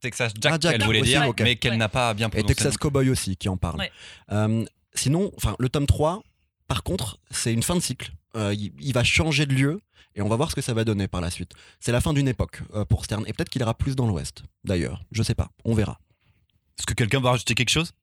Texas 0.02 0.34
Jack, 0.40 0.54
Ah, 0.54 0.58
Jack, 0.60 0.76
elle 0.76 0.84
voulait 0.84 1.02
aussi, 1.02 1.12
dire, 1.12 1.34
mais 1.40 1.56
qu'elle 1.56 1.72
Ouais. 1.72 1.78
n'a 1.78 1.90
pas 1.90 2.14
bien 2.14 2.28
Et 2.28 2.30
prononcé. 2.30 2.54
Texas 2.56 2.78
Cowboy 2.78 3.10
aussi, 3.10 3.36
qui 3.38 3.48
en 3.50 3.58
parle. 3.58 3.80
Ouais. 3.80 3.92
Euh, 4.32 4.64
sinon, 4.94 5.32
enfin, 5.38 5.56
le 5.60 5.70
tome 5.70 5.88
3, 5.88 6.22
par 6.68 6.84
contre, 6.84 7.20
c'est 7.32 7.54
une 7.54 7.64
fin 7.64 7.76
de 7.76 7.80
cycle. 7.80 8.12
Euh, 8.36 8.54
il, 8.54 8.94
va 8.94 9.04
changer 9.04 9.46
de 9.46 9.54
lieu 9.54 9.82
et 10.16 10.22
on 10.22 10.28
va 10.28 10.36
voir 10.36 10.52
ce 10.52 10.56
que 10.56 10.62
ça 10.62 10.74
va 10.74 10.84
donner 10.84 11.08
par 11.08 11.22
la 11.22 11.32
suite. 11.32 11.54
C'est 11.80 11.92
la 11.92 12.02
fin 12.02 12.14
d'une 12.14 12.28
époque 12.28 12.62
euh, 12.74 12.86
pour 12.86 13.06
Stern 13.06 13.24
et 13.28 13.34
peut-être 13.34 13.50
qu'il 13.50 13.62
ira 13.62 13.74
plus 13.74 13.96
dans 13.96 14.08
l'Ouest. 14.08 14.44
D'ailleurs, 14.64 15.04
je 15.12 15.24
sais 15.24 15.36
pas, 15.36 15.50
on 15.66 15.74
verra. 15.74 16.00
Est-ce 16.78 16.86
que 16.86 16.94
quelqu'un 16.94 17.20
va 17.20 17.32
rajouter 17.32 17.56
quelque 17.56 17.70
chose? 17.70 17.94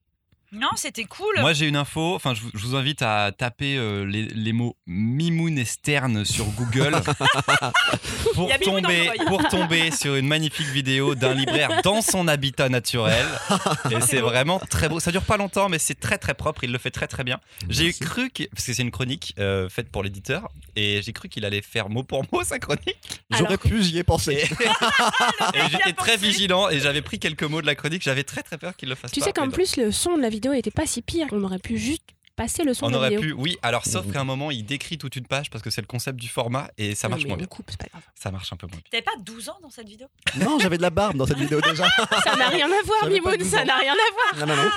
Non, 0.54 0.68
c'était 0.76 1.04
cool. 1.04 1.34
Moi 1.40 1.52
j'ai 1.52 1.66
une 1.66 1.76
info, 1.76 2.14
enfin 2.14 2.34
je 2.34 2.40
vous, 2.42 2.50
je 2.54 2.64
vous 2.66 2.76
invite 2.76 3.02
à 3.02 3.32
taper 3.36 3.76
euh, 3.76 4.04
les, 4.04 4.24
les 4.26 4.52
mots 4.52 4.76
Mimoun 4.86 5.58
et 5.58 5.64
Stern 5.64 6.24
sur 6.24 6.46
Google 6.46 6.92
pour 8.34 8.48
Il 8.48 8.50
y 8.50 8.52
a 8.52 8.58
Mimoun 8.58 8.82
tomber, 8.82 9.10
pour 9.26 9.48
tomber 9.48 9.90
sur 9.90 10.14
une 10.16 10.26
magnifique 10.26 10.66
vidéo 10.68 11.14
d'un 11.14 11.34
libraire 11.34 11.80
dans 11.82 12.02
son 12.02 12.28
habitat 12.28 12.68
naturel. 12.68 13.26
Et 13.90 14.00
c'est 14.00 14.20
vraiment 14.20 14.58
très 14.58 14.88
beau. 14.88 15.00
Ça 15.00 15.10
dure 15.12 15.22
pas 15.24 15.36
longtemps, 15.36 15.68
mais 15.68 15.78
c'est 15.78 15.98
très 15.98 16.18
très 16.18 16.34
propre. 16.34 16.64
Il 16.64 16.72
le 16.72 16.78
fait 16.78 16.90
très 16.90 17.06
très 17.06 17.24
bien. 17.24 17.40
J'ai 17.68 17.84
Merci. 17.86 18.00
cru 18.00 18.30
que 18.30 18.44
parce 18.54 18.66
que 18.66 18.72
c'est 18.72 18.82
une 18.82 18.90
chronique 18.90 19.34
euh, 19.38 19.68
faite 19.68 19.90
pour 19.90 20.02
l'éditeur 20.02 20.48
et 20.76 21.00
j'ai 21.02 21.12
cru 21.12 21.28
qu'il 21.28 21.44
allait 21.44 21.62
faire 21.62 21.88
mot 21.88 22.02
pour 22.02 22.24
mot 22.32 22.42
sa 22.44 22.58
chronique. 22.58 22.96
J'aurais 23.30 23.46
Alors- 23.46 23.58
pu, 23.58 23.82
j'y 23.82 23.98
ai 23.98 24.04
pensé. 24.04 24.32
Et, 24.34 24.44
et 25.58 25.62
j'étais 25.70 25.92
très 25.92 26.16
vigilant 26.16 26.68
et 26.68 26.80
j'avais 26.80 27.02
pris 27.02 27.18
quelques 27.18 27.44
mots 27.44 27.60
de 27.60 27.66
la 27.66 27.74
chronique. 27.74 28.02
J'avais 28.02 28.24
très 28.24 28.42
très 28.42 28.58
peur 28.58 28.76
qu'il 28.76 28.88
le 28.88 28.94
fasse 28.94 29.12
Tu 29.12 29.20
pas. 29.20 29.26
sais 29.26 29.32
qu'en 29.32 29.46
non. 29.46 29.52
plus, 29.52 29.76
le 29.76 29.90
son 29.92 30.16
de 30.16 30.22
la 30.22 30.28
vidéo 30.44 30.52
était 30.58 30.70
pas 30.70 30.86
si 30.86 31.02
pire. 31.02 31.26
On 31.32 31.42
aurait 31.44 31.58
pu 31.58 31.78
juste 31.78 32.02
passer 32.36 32.64
le 32.64 32.74
son 32.74 32.86
on 32.86 32.88
de 32.88 32.92
la 32.94 32.98
aurait 32.98 33.10
vidéo. 33.10 33.22
pu, 33.22 33.32
oui. 33.32 33.56
Alors 33.62 33.84
sauf 33.86 34.04
Mhm. 34.06 34.12
qu'à 34.12 34.20
un 34.20 34.24
moment, 34.24 34.50
il 34.50 34.64
décrit 34.64 34.98
toute 34.98 35.14
une 35.16 35.26
page 35.26 35.50
parce 35.50 35.62
que 35.62 35.70
c'est 35.70 35.80
le 35.80 35.86
concept 35.86 36.18
du 36.20 36.28
format 36.28 36.68
et 36.76 36.94
ça 36.94 37.06
Non, 37.08 37.12
marche 37.12 37.22
mais 37.22 37.28
moins 37.28 37.34
on 37.36 37.38
bien. 37.38 37.46
coupe, 37.46 37.66
c'est 37.70 37.78
pas 37.80 37.86
grave. 37.88 38.02
Ça 38.14 38.30
marche 38.30 38.52
un 38.52 38.56
peu 38.56 38.66
moins 38.66 38.76
bien. 38.76 38.84
T'avais 38.90 39.02
pas 39.02 39.12
12 39.20 39.48
ans 39.48 39.56
dans 39.62 39.70
cette 39.70 39.88
vidéo? 39.88 40.08
Non, 40.40 40.58
j'avais 40.58 40.76
de 40.76 40.82
la 40.82 40.90
barbe 40.90 41.16
dans 41.16 41.26
cette 41.26 41.38
vidéo 41.38 41.60
déjà. 41.60 41.86
Ça 42.24 42.36
n'a 42.36 42.48
rien 42.48 42.66
à 42.66 42.82
voir, 42.84 42.98
J'avais 43.04 43.20
pas 43.20 43.30
Mimoun, 43.30 43.38
12 43.38 43.48
ça 43.48 43.62
ans. 43.62 43.64
n'a 43.66 43.78
rien 43.78 43.92
à 43.92 44.34
voir. 44.36 44.46
Non, 44.48 44.54
non, 44.56 44.62
non. 44.64 44.70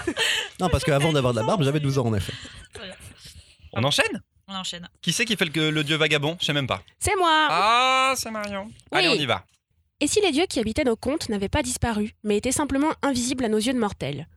Non, 0.61 0.69
parce 0.69 0.83
qu'avant 0.83 1.11
d'avoir 1.11 1.33
de 1.33 1.39
la 1.39 1.45
barbe, 1.45 1.63
j'avais 1.63 1.79
12 1.79 1.97
ans 1.97 2.05
en 2.05 2.13
effet. 2.13 2.33
On 3.73 3.83
enchaîne? 3.83 4.21
On 4.47 4.53
enchaîne. 4.55 4.87
Qui 5.01 5.11
c'est 5.11 5.25
qui 5.25 5.35
fait 5.35 5.53
le, 5.53 5.71
le 5.71 5.83
dieu 5.83 5.97
vagabond? 5.97 6.37
Je 6.39 6.45
sais 6.45 6.53
même 6.53 6.67
pas. 6.67 6.81
C'est 6.99 7.15
moi. 7.17 7.47
Ah, 7.49 8.13
c'est 8.15 8.31
Marion. 8.31 8.71
Allez, 8.91 9.09
on 9.09 9.15
y 9.15 9.25
va. 9.25 9.43
Et 9.99 10.07
si 10.07 10.21
les 10.21 10.31
dieux 10.31 10.45
qui 10.47 10.59
habitaient 10.59 10.83
nos 10.83 10.95
contes 10.95 11.27
n'avaient 11.29 11.49
pas 11.49 11.63
disparu, 11.63 12.11
mais 12.23 12.37
étaient 12.37 12.51
simplement 12.51 12.91
invisibles 13.01 13.43
à 13.45 13.49
nos 13.49 13.57
yeux 13.57 13.73
de 13.73 13.79
mortels? 13.79 14.27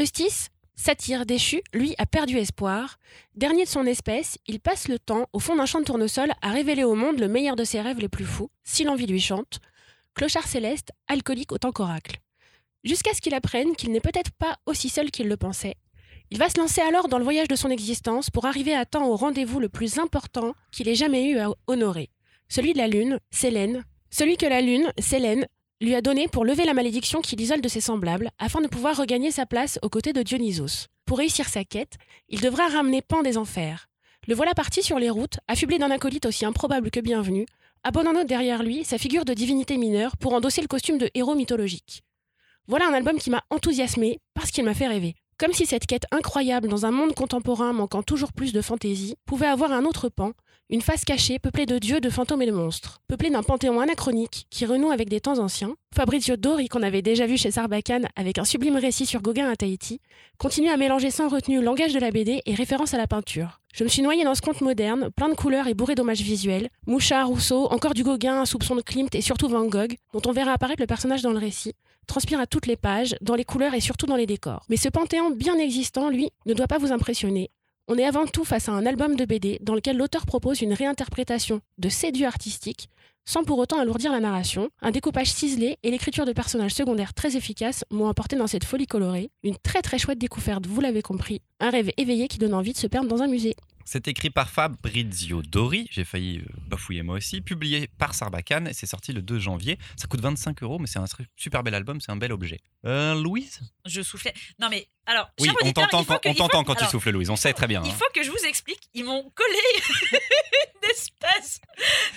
Eustace, 0.00 0.48
satyre 0.76 1.26
déchu, 1.26 1.62
lui 1.72 1.94
a 1.98 2.06
perdu 2.06 2.38
espoir. 2.38 2.98
Dernier 3.34 3.64
de 3.64 3.68
son 3.68 3.86
espèce, 3.86 4.38
il 4.46 4.60
passe 4.60 4.88
le 4.88 4.98
temps 4.98 5.28
au 5.32 5.38
fond 5.38 5.56
d'un 5.56 5.66
champ 5.66 5.80
de 5.80 5.84
tournesol 5.84 6.32
à 6.42 6.50
révéler 6.50 6.84
au 6.84 6.94
monde 6.94 7.18
le 7.18 7.28
meilleur 7.28 7.56
de 7.56 7.64
ses 7.64 7.80
rêves 7.80 8.00
les 8.00 8.08
plus 8.08 8.24
fous, 8.24 8.50
si 8.64 8.84
l'envie 8.84 9.06
lui 9.06 9.20
chante. 9.20 9.60
Clochard 10.14 10.46
céleste, 10.46 10.90
alcoolique 11.08 11.52
autant 11.52 11.72
qu'oracle. 11.72 12.20
Jusqu'à 12.84 13.14
ce 13.14 13.20
qu'il 13.20 13.34
apprenne 13.34 13.76
qu'il 13.76 13.92
n'est 13.92 14.00
peut-être 14.00 14.30
pas 14.32 14.58
aussi 14.66 14.88
seul 14.88 15.10
qu'il 15.10 15.28
le 15.28 15.36
pensait. 15.36 15.76
Il 16.30 16.38
va 16.38 16.48
se 16.48 16.58
lancer 16.58 16.80
alors 16.80 17.08
dans 17.08 17.18
le 17.18 17.24
voyage 17.24 17.48
de 17.48 17.56
son 17.56 17.70
existence 17.70 18.30
pour 18.30 18.46
arriver 18.46 18.74
à 18.74 18.86
temps 18.86 19.08
au 19.08 19.16
rendez-vous 19.16 19.60
le 19.60 19.68
plus 19.68 19.98
important 19.98 20.54
qu'il 20.72 20.88
ait 20.88 20.94
jamais 20.94 21.26
eu 21.26 21.38
à 21.38 21.50
honorer. 21.66 22.10
Celui 22.48 22.72
de 22.72 22.78
la 22.78 22.88
lune, 22.88 23.18
Sélène, 23.30 23.84
celui 24.10 24.36
que 24.36 24.46
la 24.46 24.60
lune, 24.60 24.92
Sélène, 24.98 25.46
lui 25.80 25.94
a 25.94 26.00
donné 26.00 26.28
pour 26.28 26.44
lever 26.44 26.64
la 26.64 26.74
malédiction 26.74 27.20
qui 27.20 27.36
l'isole 27.36 27.60
de 27.60 27.68
ses 27.68 27.80
semblables, 27.80 28.30
afin 28.38 28.60
de 28.60 28.68
pouvoir 28.68 28.96
regagner 28.96 29.30
sa 29.30 29.46
place 29.46 29.78
aux 29.82 29.88
côtés 29.88 30.12
de 30.12 30.22
Dionysos. 30.22 30.86
Pour 31.04 31.18
réussir 31.18 31.48
sa 31.48 31.64
quête, 31.64 31.94
il 32.28 32.40
devra 32.40 32.68
ramener 32.68 33.02
Pan 33.02 33.22
des 33.22 33.36
enfers. 33.36 33.88
Le 34.26 34.34
voilà 34.34 34.54
parti 34.54 34.82
sur 34.82 34.98
les 34.98 35.10
routes, 35.10 35.38
affublé 35.48 35.78
d'un 35.78 35.90
acolyte 35.90 36.26
aussi 36.26 36.44
improbable 36.44 36.90
que 36.90 37.00
bienvenu, 37.00 37.46
abandonnant 37.82 38.24
derrière 38.24 38.62
lui 38.62 38.84
sa 38.84 38.98
figure 38.98 39.24
de 39.24 39.34
divinité 39.34 39.76
mineure 39.76 40.16
pour 40.16 40.32
endosser 40.32 40.62
le 40.62 40.68
costume 40.68 40.98
de 40.98 41.10
héros 41.14 41.34
mythologique. 41.34 42.02
Voilà 42.66 42.86
un 42.86 42.94
album 42.94 43.18
qui 43.18 43.28
m'a 43.28 43.44
enthousiasmé 43.50 44.20
parce 44.32 44.50
qu'il 44.50 44.64
m'a 44.64 44.74
fait 44.74 44.88
rêver. 44.88 45.14
Comme 45.36 45.52
si 45.52 45.66
cette 45.66 45.86
quête 45.86 46.06
incroyable 46.12 46.68
dans 46.68 46.86
un 46.86 46.92
monde 46.92 47.12
contemporain 47.12 47.72
manquant 47.72 48.04
toujours 48.04 48.32
plus 48.32 48.52
de 48.52 48.62
fantaisie 48.62 49.16
pouvait 49.26 49.46
avoir 49.46 49.72
un 49.72 49.84
autre 49.84 50.08
pan, 50.08 50.32
une 50.70 50.80
face 50.80 51.04
cachée 51.04 51.40
peuplée 51.40 51.66
de 51.66 51.78
dieux, 51.78 52.00
de 52.00 52.08
fantômes 52.08 52.42
et 52.42 52.46
de 52.46 52.52
monstres, 52.52 53.00
peuplée 53.08 53.30
d'un 53.30 53.42
panthéon 53.42 53.80
anachronique 53.80 54.46
qui 54.50 54.64
renoue 54.64 54.92
avec 54.92 55.08
des 55.08 55.20
temps 55.20 55.40
anciens. 55.40 55.74
Fabrizio 55.92 56.36
Dori, 56.36 56.68
qu'on 56.68 56.82
avait 56.82 57.02
déjà 57.02 57.26
vu 57.26 57.36
chez 57.36 57.50
Sarbacane 57.50 58.06
avec 58.14 58.38
un 58.38 58.44
sublime 58.44 58.76
récit 58.76 59.06
sur 59.06 59.22
Gauguin 59.22 59.50
à 59.50 59.56
Tahiti, 59.56 60.00
continue 60.38 60.70
à 60.70 60.76
mélanger 60.76 61.10
sans 61.10 61.28
retenue 61.28 61.60
langage 61.60 61.92
de 61.92 62.00
la 62.00 62.12
BD 62.12 62.40
et 62.46 62.54
référence 62.54 62.94
à 62.94 62.98
la 62.98 63.08
peinture. 63.08 63.60
Je 63.76 63.82
me 63.82 63.88
suis 63.88 64.02
noyée 64.02 64.22
dans 64.22 64.36
ce 64.36 64.40
conte 64.40 64.60
moderne, 64.60 65.10
plein 65.10 65.28
de 65.28 65.34
couleurs 65.34 65.66
et 65.66 65.74
bourré 65.74 65.96
d'hommages 65.96 66.20
visuels. 66.20 66.68
Mouchard, 66.86 67.26
Rousseau, 67.26 67.66
encore 67.72 67.92
du 67.92 68.04
Gauguin, 68.04 68.40
un 68.40 68.44
soupçon 68.44 68.76
de 68.76 68.82
Klimt 68.82 69.12
et 69.16 69.20
surtout 69.20 69.48
Van 69.48 69.64
Gogh, 69.64 69.96
dont 70.12 70.22
on 70.26 70.30
verra 70.30 70.52
apparaître 70.52 70.80
le 70.80 70.86
personnage 70.86 71.22
dans 71.22 71.32
le 71.32 71.38
récit, 71.38 71.72
transpire 72.06 72.38
à 72.38 72.46
toutes 72.46 72.68
les 72.68 72.76
pages, 72.76 73.16
dans 73.20 73.34
les 73.34 73.44
couleurs 73.44 73.74
et 73.74 73.80
surtout 73.80 74.06
dans 74.06 74.14
les 74.14 74.26
décors. 74.26 74.64
Mais 74.68 74.76
ce 74.76 74.88
panthéon 74.88 75.30
bien 75.30 75.58
existant, 75.58 76.08
lui, 76.08 76.30
ne 76.46 76.54
doit 76.54 76.68
pas 76.68 76.78
vous 76.78 76.92
impressionner. 76.92 77.50
On 77.86 77.98
est 77.98 78.06
avant 78.06 78.26
tout 78.26 78.46
face 78.46 78.70
à 78.70 78.72
un 78.72 78.86
album 78.86 79.14
de 79.14 79.26
BD 79.26 79.58
dans 79.60 79.74
lequel 79.74 79.98
l'auteur 79.98 80.24
propose 80.24 80.62
une 80.62 80.72
réinterprétation 80.72 81.60
de 81.76 81.90
ses 81.90 82.12
dieux 82.12 82.26
artistiques, 82.26 82.88
sans 83.26 83.44
pour 83.44 83.58
autant 83.58 83.78
alourdir 83.78 84.10
la 84.10 84.20
narration. 84.20 84.70
Un 84.80 84.90
découpage 84.90 85.30
ciselé 85.30 85.76
et 85.82 85.90
l'écriture 85.90 86.24
de 86.24 86.32
personnages 86.32 86.72
secondaires 86.72 87.12
très 87.12 87.36
efficaces 87.36 87.84
m'ont 87.90 88.08
apporté 88.08 88.36
dans 88.36 88.46
cette 88.46 88.64
folie 88.64 88.86
colorée 88.86 89.30
une 89.42 89.58
très 89.58 89.82
très 89.82 89.98
chouette 89.98 90.18
découverte, 90.18 90.66
vous 90.66 90.80
l'avez 90.80 91.02
compris, 91.02 91.42
un 91.60 91.68
rêve 91.68 91.90
éveillé 91.98 92.26
qui 92.26 92.38
donne 92.38 92.54
envie 92.54 92.72
de 92.72 92.78
se 92.78 92.86
perdre 92.86 93.08
dans 93.08 93.20
un 93.20 93.26
musée. 93.26 93.54
C'est 93.84 94.08
écrit 94.08 94.30
par 94.30 94.48
Fabrizio 94.50 95.42
Dori, 95.42 95.88
j'ai 95.90 96.04
failli 96.04 96.38
euh, 96.38 96.44
bafouiller 96.68 97.02
moi 97.02 97.16
aussi, 97.16 97.40
publié 97.42 97.88
par 97.98 98.14
Sarbacane 98.14 98.66
et 98.68 98.72
c'est 98.72 98.86
sorti 98.86 99.12
le 99.12 99.20
2 99.22 99.38
janvier. 99.38 99.78
Ça 99.96 100.06
coûte 100.06 100.20
25 100.20 100.62
euros, 100.62 100.78
mais 100.78 100.86
c'est 100.86 100.98
un 100.98 101.04
super 101.36 101.62
bel 101.62 101.74
album, 101.74 102.00
c'est 102.00 102.10
un 102.10 102.16
bel 102.16 102.32
objet. 102.32 102.60
Euh, 102.86 103.14
Louise? 103.14 103.60
Je 103.84 104.00
soufflais. 104.02 104.32
Non 104.58 104.68
mais 104.70 104.88
alors, 105.06 105.28
Oui, 105.38 105.46
cher 105.48 105.54
on 105.62 105.72
t'entend 105.72 106.04
quand, 106.04 106.18
que- 106.18 106.28
on 106.30 106.34
t'entend 106.34 106.64
quand 106.64 106.74
tu 106.76 106.86
souffles, 106.86 107.10
Louise, 107.10 107.28
on 107.28 107.36
sait 107.36 107.52
très 107.52 107.66
bien. 107.66 107.82
Il 107.84 107.90
hein. 107.90 107.94
faut 107.94 108.08
que 108.14 108.22
je 108.22 108.30
vous 108.30 108.44
explique, 108.48 108.88
ils 108.94 109.04
m'ont 109.04 109.30
collé 109.34 109.58
une 110.12 110.90
espèce 110.90 111.60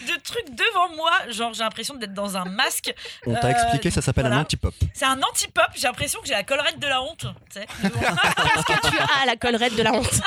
de 0.07 0.21
truc 0.21 0.45
devant 0.51 0.95
moi, 0.95 1.11
genre 1.31 1.53
j'ai 1.53 1.63
l'impression 1.63 1.95
d'être 1.95 2.13
dans 2.13 2.37
un 2.37 2.45
masque. 2.45 2.93
On 3.25 3.33
t'a 3.33 3.47
Euh, 3.47 3.51
expliqué, 3.51 3.91
ça 3.91 4.01
s'appelle 4.01 4.27
un 4.27 4.39
anti-pop. 4.39 4.73
C'est 4.93 5.05
un 5.05 5.21
anti-pop, 5.21 5.67
j'ai 5.75 5.87
l'impression 5.87 6.21
que 6.21 6.27
j'ai 6.27 6.33
la 6.33 6.43
collerette 6.43 6.79
de 6.79 6.87
la 6.87 7.01
honte. 7.01 7.25
tu 7.51 7.59
sais. 7.59 7.65
Qu'est-ce 7.81 8.65
que 8.65 8.89
tu 8.89 8.97
as 8.97 9.25
la 9.25 9.35
collerette 9.35 9.75
de 9.75 9.83
la 9.83 9.93
honte 9.93 10.21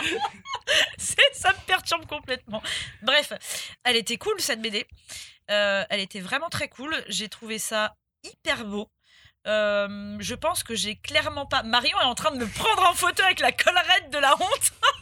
ça 1.33 1.53
me 1.53 1.67
perturbe 1.67 2.07
complètement. 2.07 2.63
Bref, 3.03 3.33
elle 3.85 3.97
était 3.97 4.17
cool 4.17 4.41
cette 4.41 4.61
BD. 4.61 4.87
Euh, 5.51 5.85
elle 5.91 6.01
était 6.01 6.21
vraiment 6.21 6.49
très 6.49 6.69
cool. 6.69 6.95
J'ai 7.09 7.29
trouvé 7.29 7.59
ça 7.59 7.97
hyper 8.23 8.65
beau. 8.65 8.89
Euh, 9.47 10.17
je 10.21 10.35
pense 10.35 10.63
que 10.63 10.75
j'ai 10.75 10.97
clairement 10.97 11.47
pas. 11.47 11.63
Marion 11.63 11.99
est 12.01 12.05
en 12.05 12.15
train 12.15 12.31
de 12.31 12.39
me 12.39 12.47
prendre 12.47 12.89
en 12.89 12.95
photo 12.95 13.23
avec 13.23 13.41
la 13.41 13.53
collerette 13.53 14.11
de 14.11 14.19
la 14.19 14.35
honte. 14.35 14.73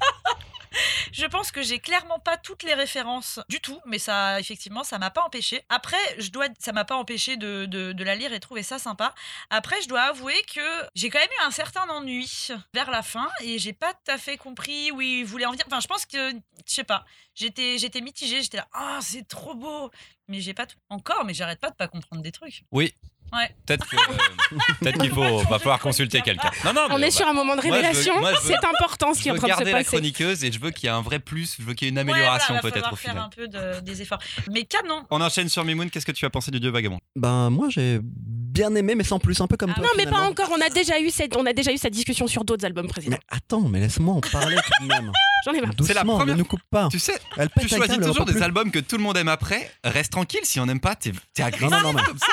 Je 1.13 1.27
pense 1.27 1.51
que 1.51 1.63
j'ai 1.63 1.79
clairement 1.79 2.19
pas 2.19 2.37
toutes 2.37 2.63
les 2.63 2.75
références 2.75 3.41
du 3.49 3.61
tout, 3.61 3.81
mais 3.87 3.99
ça, 3.99 4.41
effectivement, 4.41 4.85
ça 4.85 4.99
m'a 4.99 5.11
pas 5.11 5.23
empêché. 5.23 5.63
Après, 5.69 5.97
je 6.19 6.31
dois, 6.31 6.47
ça 6.59 6.73
m'a 6.73 6.85
pas 6.85 6.97
empêché 6.97 7.37
de, 7.37 7.67
de, 7.67 8.05
la 8.05 8.15
lire 8.15 8.33
et 8.33 8.41
trouver 8.41 8.63
ça 8.63 8.79
sympa. 8.79 9.15
Après, 9.51 9.81
je 9.83 9.89
dois 9.89 10.03
avouer 10.03 10.41
que 10.55 10.61
j'ai 10.95 11.11
quand 11.11 11.19
même 11.19 11.29
eu 11.41 11.45
un 11.45 11.51
certain 11.51 11.89
ennui 11.89 12.49
vers 12.75 12.91
la 12.91 13.03
fin 13.03 13.29
et 13.43 13.59
j'ai 13.59 13.73
pas 13.73 13.93
tout 13.93 14.11
à 14.11 14.19
fait 14.19 14.37
compris 14.37 14.91
où 14.93 15.01
il 15.01 15.25
voulait 15.25 15.47
en 15.47 15.53
venir. 15.53 15.65
Enfin, 15.67 15.81
je 15.81 15.89
pense 15.89 16.07
que, 16.07 16.33
je 16.33 16.73
sais 16.73 16.85
pas, 16.85 17.05
j'étais, 17.35 17.79
j'étais 17.79 18.01
mitigée, 18.01 18.43
j'étais 18.43 18.59
là, 18.59 18.69
ah, 18.73 18.99
c'est 19.03 19.27
trop 19.27 19.55
beau, 19.55 19.91
mais 20.29 20.41
j'ai 20.41 20.55
pas 20.55 20.67
tout 20.67 20.79
encore, 20.89 21.25
mais 21.25 21.35
j'arrête 21.35 21.61
pas 21.61 21.71
de 21.71 21.77
pas 21.77 21.89
comprendre 21.89 22.23
des 22.23 22.33
trucs. 22.33 22.65
Oui. 22.71 22.95
Ouais. 23.33 23.55
Peut-être 23.67 23.87
que- 23.89 23.97
euh, 23.97 24.93
qu'il 24.93 25.11
faut, 25.11 25.39
va 25.45 25.59
falloir 25.59 25.79
consulter 25.81 26.21
quelqu'un. 26.23 26.51
Non, 26.65 26.73
non, 26.73 26.87
On 26.91 26.99
est 26.99 27.03
bah, 27.03 27.11
sur 27.11 27.27
un 27.29 27.33
moment 27.35 27.57
de 27.57 27.61
je 27.61 27.67
veux- 27.67 27.73
révélation. 27.75 28.15
je 28.17 28.31
veux- 28.31 28.37
C'est 28.43 28.65
important 28.65 29.13
ce 29.15 29.19
qui 29.19 29.25
Je 29.25 29.29
est 29.29 29.31
en 29.33 29.35
veux 29.35 29.39
train 29.41 29.49
de 29.49 29.53
se 29.53 29.59
garder 29.59 29.73
la 29.73 29.79
passer. 29.79 29.89
chroniqueuse 29.97 30.45
et 30.45 30.53
je 30.53 30.59
veux 30.59 30.71
qu'il 30.71 30.85
y 30.85 30.87
ait 30.87 30.95
un 30.95 31.03
vrai 31.03 31.19
plus, 31.19 31.57
je 31.59 31.65
veux 31.65 31.75
qu'il 31.75 31.87
y 31.87 31.89
ait 31.89 31.91
une 31.91 31.97
Ouais, 31.97 32.03
amélioration 32.13 32.55
voilà, 32.55 32.63
peut-être 32.63 32.75
falloir 32.75 32.93
au 32.93 32.97
faire 32.97 33.11
final. 33.11 33.25
un 33.25 33.29
peu 33.29 33.49
de- 33.49 33.81
des 33.81 34.03
efforts. 34.03 34.19
Mais 34.51 34.65
canon. 34.65 35.05
On 35.11 35.21
enchaîne 35.21 35.49
sur 35.49 35.65
Mimoun, 35.65 35.91
qu'est-ce 35.91 36.07
que 36.07 36.13
tu 36.13 36.25
as 36.25 36.31
pensé 36.31 36.51
du 36.51 36.61
dieu 36.61 36.71
vagabond? 36.71 36.99
Ben 37.17 37.51
moi 37.51 37.67
j'ai 37.71 38.01
bien 38.03 38.75
aimé, 38.75 38.95
mais 38.95 39.05
sans 39.05 39.19
plus, 39.19 39.41
un 39.41 39.47
peu 39.47 39.57
comme 39.57 39.71
Ah 39.73 39.81
toi. 39.81 39.85
Non, 39.85 39.91
mais 39.97 40.07
pas 40.07 40.21
encore. 40.21 40.49
On 40.57 40.61
a 40.61 40.71
déjà 40.71 40.99
eu 41.01 41.11
cette, 41.11 41.37
on 41.37 41.45
a 41.47 41.53
déjà 41.53 41.73
eu 41.73 41.77
cette 41.79 41.93
discussion 41.93 42.27
sur 42.27 42.45
d'autres 42.45 42.65
albums 42.65 42.89
précédents. 42.89 43.17
Mais 43.31 43.37
attends, 43.37 43.61
mais 43.69 43.81
laisse-moi 43.81 44.15
en 44.15 44.21
parler 44.21 44.57
tout 44.57 44.83
de 44.85 44.89
même. 44.89 45.13
J'en 45.45 45.53
ai 45.53 45.61
marre. 45.61 45.71
C'est 45.83 45.95
la 45.95 46.01
Doucement, 46.01 46.17
première 46.19 46.35
ne 46.35 46.39
nous 46.41 46.45
coupe 46.47 46.63
pas. 46.71 46.89
Tu 46.91 46.99
sais, 46.99 47.17
Elle 47.37 47.49
tu 47.61 47.69
choisis 47.69 47.99
toujours 47.99 48.25
des 48.25 48.43
albums 48.43 48.71
que 48.73 48.81
tout 48.81 48.97
le 48.97 49.03
monde 49.03 49.17
aime 49.17 49.29
après. 49.29 49.71
Reste 49.85 50.11
tranquille, 50.13 50.41
si 50.43 50.59
on 50.59 50.67
n'aime 50.67 50.81
pas, 50.81 50.97
t'es 50.97 51.13
agressif 51.41 51.63
Non, 51.71 51.71
non, 51.71 51.81
non, 51.81 51.93
mais- 51.93 52.03
comme 52.03 52.19
ça. 52.19 52.27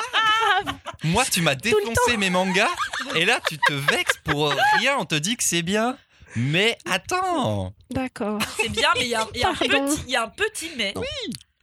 Moi, 1.03 1.23
tu 1.31 1.41
m'as 1.41 1.55
défoncé 1.55 2.17
mes 2.17 2.29
mangas 2.29 2.69
et 3.15 3.25
là, 3.25 3.39
tu 3.47 3.57
te 3.57 3.73
vexes 3.73 4.17
pour 4.23 4.53
rien. 4.79 4.95
On 4.99 5.05
te 5.05 5.15
dit 5.15 5.35
que 5.37 5.43
c'est 5.43 5.61
bien. 5.61 5.97
Mais 6.37 6.77
attends 6.89 7.73
D'accord. 7.91 8.41
C'est 8.59 8.67
bien, 8.69 8.89
mais 8.95 9.03
il 9.05 9.07
y, 9.09 9.15
a 9.15 9.21
un- 9.21 9.27
il 9.33 9.39
y 9.39 9.43
a 9.43 9.49
un 9.51 9.53
Pardon. 9.55 9.85
petit- 9.87 10.01
il 10.05 10.11
y 10.11 10.15
a 10.17 10.23
un 10.23 10.27
petit 10.29 10.69
mais. 10.77 10.91
Non. 10.95 11.01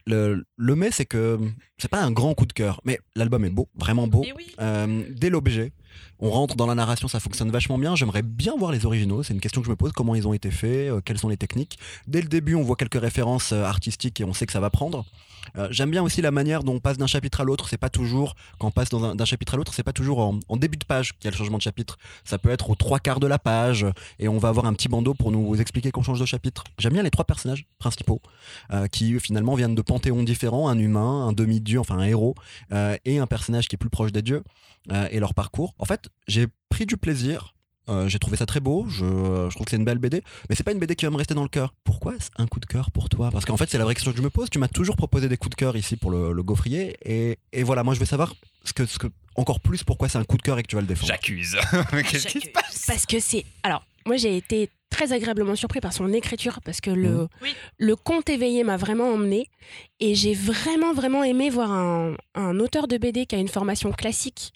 Le, 0.05 0.43
le 0.57 0.75
mais, 0.75 0.89
c'est 0.91 1.05
que 1.05 1.39
c'est 1.77 1.87
pas 1.89 2.01
un 2.01 2.11
grand 2.11 2.33
coup 2.33 2.45
de 2.45 2.51
cœur, 2.53 2.81
mais 2.83 2.99
l'album 3.15 3.45
est 3.45 3.49
beau, 3.49 3.69
vraiment 3.75 4.07
beau. 4.07 4.21
Mais 4.23 4.33
oui. 4.33 4.53
Euh, 4.59 5.03
dès 5.09 5.29
l'objet, 5.29 5.71
on 6.23 6.29
rentre 6.31 6.55
dans 6.55 6.65
la 6.65 6.73
narration, 6.73 7.09
ça 7.09 7.19
fonctionne 7.19 7.51
vachement 7.51 7.77
bien. 7.77 7.97
J'aimerais 7.97 8.21
bien 8.21 8.55
voir 8.57 8.71
les 8.71 8.85
originaux, 8.85 9.23
c'est 9.23 9.33
une 9.33 9.41
question 9.41 9.59
que 9.59 9.65
je 9.65 9.71
me 9.71 9.75
pose, 9.75 9.91
comment 9.91 10.15
ils 10.15 10.25
ont 10.25 10.33
été 10.33 10.51
faits, 10.51 10.89
euh, 10.89 11.01
quelles 11.03 11.17
sont 11.17 11.27
les 11.27 11.35
techniques. 11.35 11.77
Dès 12.07 12.21
le 12.21 12.29
début, 12.29 12.55
on 12.55 12.63
voit 12.63 12.77
quelques 12.77 12.99
références 12.99 13.51
euh, 13.51 13.65
artistiques 13.65 14.21
et 14.21 14.23
on 14.23 14.31
sait 14.31 14.45
que 14.45 14.53
ça 14.53 14.61
va 14.61 14.69
prendre. 14.69 15.05
Euh, 15.57 15.67
J'aime 15.69 15.91
bien 15.91 16.01
aussi 16.01 16.21
la 16.21 16.31
manière 16.31 16.63
dont 16.63 16.75
on 16.75 16.79
passe 16.79 16.97
d'un 16.97 17.07
chapitre 17.07 17.41
à 17.41 17.43
l'autre. 17.43 17.67
C'est 17.67 17.77
pas 17.77 17.89
toujours, 17.89 18.35
quand 18.57 18.67
on 18.67 18.71
passe 18.71 18.89
d'un 18.89 19.25
chapitre 19.25 19.55
à 19.55 19.57
l'autre, 19.57 19.73
c'est 19.73 19.83
pas 19.83 19.91
toujours 19.91 20.19
en, 20.19 20.39
en 20.47 20.55
début 20.55 20.77
de 20.77 20.85
page 20.85 21.11
qu'il 21.11 21.25
y 21.25 21.27
a 21.27 21.31
le 21.31 21.35
changement 21.35 21.57
de 21.57 21.61
chapitre. 21.61 21.97
Ça 22.23 22.37
peut 22.37 22.51
être 22.51 22.69
aux 22.69 22.75
trois 22.75 22.99
quarts 22.99 23.19
de 23.19 23.27
la 23.27 23.37
page 23.37 23.85
et 24.17 24.29
on 24.29 24.37
va 24.37 24.47
avoir 24.47 24.65
un 24.65 24.73
petit 24.73 24.87
bandeau 24.87 25.13
pour 25.13 25.29
nous 25.29 25.59
expliquer 25.59 25.91
qu'on 25.91 26.03
change 26.03 26.21
de 26.21 26.25
chapitre. 26.25 26.63
J'aime 26.79 26.93
bien 26.93 27.03
les 27.03 27.11
trois 27.11 27.25
personnages 27.25 27.65
principaux 27.79 28.21
qui 28.91 29.19
finalement 29.19 29.55
viennent 29.55 29.75
de 29.75 29.81
panthéons 29.81 30.23
différents, 30.23 30.69
un 30.69 30.79
humain, 30.79 31.27
un 31.27 31.33
demi-dieu, 31.33 31.79
enfin 31.79 31.97
un 31.97 32.03
héros, 32.03 32.35
et 33.05 33.19
un 33.19 33.27
personnage 33.27 33.67
qui 33.67 33.75
est 33.75 33.77
plus 33.77 33.89
proche 33.89 34.11
des 34.13 34.21
dieux, 34.21 34.43
et 35.11 35.19
leur 35.19 35.33
parcours. 35.33 35.73
En 35.77 35.85
fait, 35.85 36.07
j'ai 36.27 36.47
pris 36.69 36.85
du 36.85 36.97
plaisir. 36.97 37.53
euh, 37.89 38.07
j'ai 38.07 38.17
trouvé 38.17 38.37
ça 38.37 38.45
très 38.45 38.61
beau, 38.61 38.85
je, 38.87 39.03
je 39.05 39.49
trouve 39.53 39.65
que 39.65 39.71
c'est 39.71 39.75
une 39.77 39.83
belle 39.85 39.97
BD, 39.97 40.23
mais 40.49 40.55
c'est 40.55 40.63
pas 40.63 40.71
une 40.71 40.79
BD 40.79 40.95
qui 40.95 41.03
va 41.05 41.11
me 41.11 41.17
rester 41.17 41.33
dans 41.33 41.43
le 41.43 41.49
cœur. 41.49 41.73
Pourquoi 41.83 42.13
c'est 42.19 42.31
un 42.37 42.47
coup 42.47 42.59
de 42.61 42.65
cœur 42.65 42.91
pour 42.91 43.09
toi? 43.09 43.29
Parce 43.31 43.43
qu'en 43.45 43.57
fait, 43.57 43.69
c'est 43.69 43.77
la 43.77 43.83
vraie 43.83 43.93
question 43.93 44.11
que 44.11 44.17
je 44.17 44.23
me 44.23 44.29
pose. 44.29 44.49
Tu 44.49 44.57
m'as 44.57 44.69
toujours 44.69 44.95
proposé 44.95 45.27
des 45.27 45.35
coups 45.37 45.49
de 45.51 45.55
cœur 45.55 45.75
ici 45.75 45.97
pour 45.97 46.09
le, 46.11 46.31
le 46.31 46.43
gaufrier, 46.43 46.95
et, 47.03 47.37
et 47.51 47.63
voilà, 47.63 47.83
moi 47.83 47.93
je 47.93 47.99
veux 47.99 48.05
savoir 48.05 48.33
ce 48.63 48.71
que, 48.73 48.85
ce 48.85 48.97
que, 48.97 49.07
encore 49.35 49.59
plus 49.59 49.83
pourquoi 49.83 50.07
c'est 50.07 50.17
un 50.17 50.23
coup 50.23 50.37
de 50.37 50.41
cœur 50.43 50.57
et 50.59 50.63
que 50.63 50.67
tu 50.67 50.75
vas 50.75 50.81
le 50.81 50.87
défendre. 50.87 51.07
J'accuse. 51.11 51.57
Qu'est-ce 51.91 52.09
qui 52.09 52.19
se 52.19 52.29
J'accuse. 52.39 52.51
passe? 52.53 52.85
Parce 52.87 53.05
que 53.05 53.19
c'est. 53.19 53.43
Alors, 53.63 53.85
moi, 54.05 54.15
j'ai 54.15 54.37
été 54.37 54.69
très 54.89 55.11
agréablement 55.11 55.55
surpris 55.55 55.81
par 55.81 55.91
son 55.91 56.13
écriture 56.13 56.61
parce 56.63 56.79
que 56.79 56.91
le. 56.91 57.27
Oui. 57.41 57.53
le 57.79 57.95
conte 57.97 58.29
éveillé 58.29 58.63
m'a 58.63 58.77
vraiment 58.77 59.11
emmené 59.11 59.49
et 59.99 60.15
j'ai 60.15 60.33
vraiment, 60.35 60.93
vraiment 60.93 61.23
aimé 61.25 61.49
voir 61.49 61.71
un, 61.71 62.15
un 62.35 62.59
auteur 62.59 62.87
de 62.87 62.97
BD 62.97 63.25
qui 63.25 63.35
a 63.35 63.39
une 63.39 63.47
formation 63.49 63.91
classique. 63.91 64.53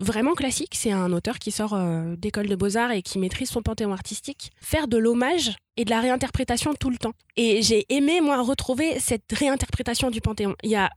Vraiment 0.00 0.34
classique, 0.34 0.74
c'est 0.76 0.92
un 0.92 1.12
auteur 1.12 1.40
qui 1.40 1.50
sort 1.50 1.74
euh, 1.74 2.14
d'école 2.16 2.46
de 2.46 2.54
beaux-arts 2.54 2.92
et 2.92 3.02
qui 3.02 3.18
maîtrise 3.18 3.50
son 3.50 3.62
panthéon 3.62 3.92
artistique, 3.92 4.52
faire 4.60 4.86
de 4.86 4.96
l'hommage 4.96 5.56
et 5.76 5.84
de 5.84 5.90
la 5.90 6.00
réinterprétation 6.00 6.74
tout 6.74 6.90
le 6.90 6.98
temps. 6.98 7.14
Et 7.36 7.62
j'ai 7.62 7.84
aimé, 7.88 8.20
moi, 8.20 8.40
retrouver 8.40 9.00
cette 9.00 9.32
réinterprétation 9.32 10.10
du 10.10 10.20
panthéon. 10.20 10.54
Il 10.62 10.70
y 10.70 10.76
a 10.76 10.90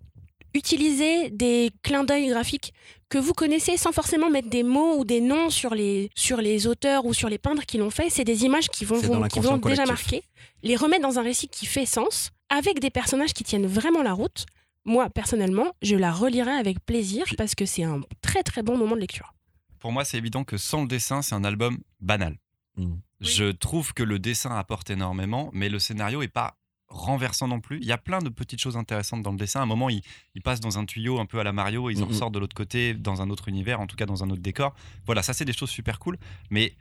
utilisé 0.54 1.32
des 1.32 1.72
clins 1.82 2.04
d'œil 2.04 2.28
graphiques 2.28 2.74
que 3.10 3.18
vous 3.18 3.34
connaissez 3.34 3.76
sans 3.76 3.92
forcément 3.92 4.30
mettre 4.30 4.50
des 4.50 4.64
mots 4.64 4.98
ou 4.98 5.06
des 5.06 5.20
noms 5.20 5.50
sur 5.50 5.74
les, 5.74 6.12
sur 6.16 6.38
les 6.38 6.68
auteurs 6.68 7.06
ou 7.06 7.14
sur 7.14 7.28
les 7.28 7.40
peintres 7.40 7.66
qui 7.66 7.80
l'ont 7.80 7.90
fait. 7.90 8.10
C'est 8.10 8.24
des 8.24 8.46
images 8.46 8.70
qui 8.70 8.86
vont, 8.86 9.00
dans 9.00 9.28
qui 9.28 9.40
vont 9.40 9.58
déjà 9.58 9.86
marquer, 9.86 10.24
les 10.62 10.76
remettre 10.76 11.02
dans 11.02 11.18
un 11.18 11.24
récit 11.24 11.48
qui 11.48 11.66
fait 11.66 11.88
sens, 11.88 12.30
avec 12.50 12.80
des 12.80 12.92
personnages 12.92 13.34
qui 13.34 13.44
tiennent 13.44 13.68
vraiment 13.68 14.04
la 14.04 14.14
route. 14.14 14.46
Moi, 14.86 15.10
personnellement, 15.10 15.72
je 15.82 15.96
la 15.96 16.12
relirai 16.12 16.52
avec 16.52 16.84
plaisir 16.86 17.26
parce 17.38 17.56
que 17.56 17.66
c'est 17.66 17.84
un 17.84 18.02
très 18.22 18.44
très 18.44 18.64
bon 18.64 18.78
moment 18.78 18.96
de 18.96 19.02
lecture. 19.02 19.34
Pour 19.80 19.92
moi, 19.92 20.06
c'est 20.06 20.18
évident 20.18 20.44
que 20.44 20.58
sans 20.58 20.82
le 20.82 20.88
dessin, 20.88 21.22
c'est 21.22 21.36
un 21.36 21.44
album 21.44 21.80
banal. 22.00 22.38
Mm. 22.78 22.96
Je 23.20 23.52
trouve 23.52 23.94
que 23.94 24.04
le 24.04 24.20
dessin 24.20 24.56
apporte 24.56 24.90
énormément, 24.90 25.50
mais 25.54 25.70
le 25.70 25.80
scénario 25.80 26.22
est 26.22 26.28
pas 26.28 26.58
renversant 26.88 27.48
non 27.48 27.62
plus. 27.62 27.78
Il 27.78 27.86
y 27.86 27.92
a 27.92 27.98
plein 27.98 28.20
de 28.20 28.30
petites 28.30 28.60
choses 28.60 28.76
intéressantes 28.76 29.22
dans 29.22 29.32
le 29.32 29.38
dessin. 29.38 29.62
À 29.62 29.64
un 29.64 29.68
moment, 29.68 29.90
il, 29.90 30.02
il 30.36 30.42
passe 30.42 30.60
dans 30.60 30.78
un 30.78 30.86
tuyau 30.86 31.20
un 31.20 31.26
peu 31.26 31.40
à 31.40 31.44
la 31.44 31.54
Mario, 31.54 31.90
ils 31.90 32.04
en 32.04 32.08
ressortent 32.08 32.34
de 32.34 32.40
l'autre 32.40 32.56
côté, 32.56 32.94
dans 32.94 33.22
un 33.22 33.30
autre 33.30 33.48
univers, 33.48 33.80
en 33.80 33.88
tout 33.88 33.96
cas 33.96 34.06
dans 34.06 34.24
un 34.24 34.30
autre 34.30 34.42
décor. 34.42 34.76
Voilà, 35.06 35.24
ça 35.24 35.34
c'est 35.34 35.46
des 35.46 35.54
choses 35.54 35.70
super 35.70 36.00
cool, 36.00 36.18
mais 36.50 36.76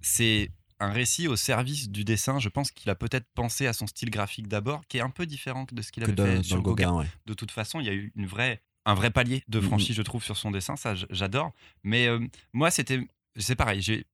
c'est 0.00 0.50
un 0.80 0.90
récit 0.90 1.28
au 1.28 1.36
service 1.36 1.88
du 1.90 2.04
dessin. 2.04 2.38
Je 2.38 2.48
pense 2.48 2.70
qu'il 2.70 2.90
a 2.90 2.94
peut-être 2.94 3.26
pensé 3.34 3.66
à 3.66 3.72
son 3.72 3.86
style 3.86 4.10
graphique 4.10 4.48
d'abord, 4.48 4.82
qui 4.88 4.98
est 4.98 5.00
un 5.02 5.10
peu 5.10 5.26
différent 5.26 5.66
de 5.70 5.82
ce 5.82 5.90
qu'il 5.92 6.02
avait 6.04 6.12
de- 6.12 6.24
fait 6.24 6.42
sur 6.42 6.60
Gauguin 6.62 6.88
Gauguin, 6.90 6.98
ouais. 7.00 7.06
de 7.26 7.34
toute 7.34 7.50
façon, 7.50 7.80
il 7.80 7.86
y 7.86 7.90
a 7.90 7.94
eu 7.94 8.12
une 8.16 8.26
vraie, 8.26 8.60
un 8.84 8.94
vrai 8.94 9.10
palier 9.10 9.42
de 9.48 9.58
Mhm. 9.58 9.66
franchise, 9.66 9.96
je 9.96 10.02
trouve, 10.02 10.22
sur 10.22 10.36
son 10.36 10.50
dessin. 10.50 10.76
Ça, 10.76 10.94
j'adore. 11.10 11.52
Mais 11.82 12.06
euh, 12.06 12.20
moi, 12.52 12.70
c'était. 12.70 13.00
C'est 13.38 13.54
pareil, 13.56 13.82
j'ai 13.82 14.06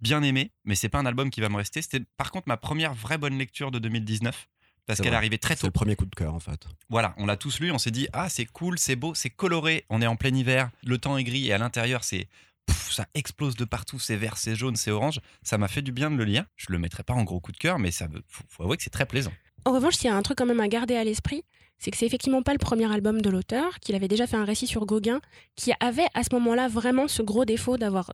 bien 0.00 0.22
aimé, 0.22 0.52
mais 0.64 0.74
c'est 0.74 0.90
pas 0.90 0.98
un 0.98 1.06
album 1.06 1.30
qui 1.30 1.40
va 1.40 1.48
me 1.48 1.56
rester. 1.56 1.80
C'était 1.80 2.04
par 2.18 2.30
contre 2.30 2.48
ma 2.48 2.58
première 2.58 2.92
vraie 2.92 3.16
bonne 3.16 3.38
lecture 3.38 3.70
de 3.70 3.78
2019, 3.78 4.46
parce 4.84 4.98
C'est 4.98 5.02
qu'elle 5.04 5.14
arrivait 5.14 5.38
très 5.38 5.54
C'est 5.54 5.62
tôt. 5.62 5.66
le 5.68 5.72
premier 5.72 5.96
coup 5.96 6.04
de 6.04 6.14
cœur 6.14 6.34
en 6.34 6.38
fait. 6.40 6.66
Voilà, 6.90 7.14
on 7.16 7.24
l'a 7.24 7.38
tous 7.38 7.60
lu, 7.60 7.70
on 7.70 7.78
s'est 7.78 7.90
dit, 7.90 8.08
ah, 8.12 8.28
c'est 8.28 8.44
cool, 8.44 8.78
c'est 8.78 8.94
beau, 8.96 9.14
c'est 9.14 9.30
coloré, 9.30 9.86
on 9.88 10.02
est 10.02 10.06
en 10.06 10.16
plein 10.16 10.34
hiver, 10.34 10.70
le 10.84 10.98
temps 10.98 11.16
est 11.16 11.24
gris, 11.24 11.46
et 11.46 11.52
à 11.54 11.58
l'intérieur, 11.58 12.04
c'est 12.04 12.28
ça 12.72 13.06
explose 13.14 13.56
de 13.56 13.64
partout, 13.64 13.98
c'est 13.98 14.16
vert, 14.16 14.36
c'est 14.36 14.54
jaune, 14.54 14.76
c'est 14.76 14.90
orange. 14.90 15.20
Ça 15.42 15.58
m'a 15.58 15.68
fait 15.68 15.82
du 15.82 15.92
bien 15.92 16.10
de 16.10 16.16
le 16.16 16.24
lire. 16.24 16.44
Je 16.56 16.66
le 16.70 16.78
mettrai 16.78 17.02
pas 17.02 17.14
en 17.14 17.24
gros 17.24 17.40
coup 17.40 17.52
de 17.52 17.56
cœur, 17.56 17.78
mais 17.78 17.90
ça 17.90 18.08
faut, 18.26 18.62
avouer 18.62 18.76
que 18.76 18.82
c'est 18.82 18.90
très 18.90 19.06
plaisant. 19.06 19.32
En 19.64 19.72
revanche, 19.72 20.02
il 20.02 20.06
y 20.06 20.10
a 20.10 20.16
un 20.16 20.22
truc 20.22 20.38
quand 20.38 20.46
même 20.46 20.60
à 20.60 20.68
garder 20.68 20.96
à 20.96 21.04
l'esprit, 21.04 21.44
c'est 21.78 21.90
que 21.90 21.96
c'est 21.96 22.06
effectivement 22.06 22.42
pas 22.42 22.52
le 22.52 22.58
premier 22.58 22.92
album 22.92 23.20
de 23.20 23.30
l'auteur, 23.30 23.78
qu'il 23.80 23.94
avait 23.94 24.08
déjà 24.08 24.26
fait 24.26 24.36
un 24.36 24.44
récit 24.44 24.66
sur 24.66 24.86
Gauguin, 24.86 25.20
qui 25.56 25.72
avait 25.80 26.06
à 26.14 26.22
ce 26.22 26.34
moment-là 26.34 26.68
vraiment 26.68 27.08
ce 27.08 27.22
gros 27.22 27.44
défaut 27.44 27.76
d'avoir 27.76 28.12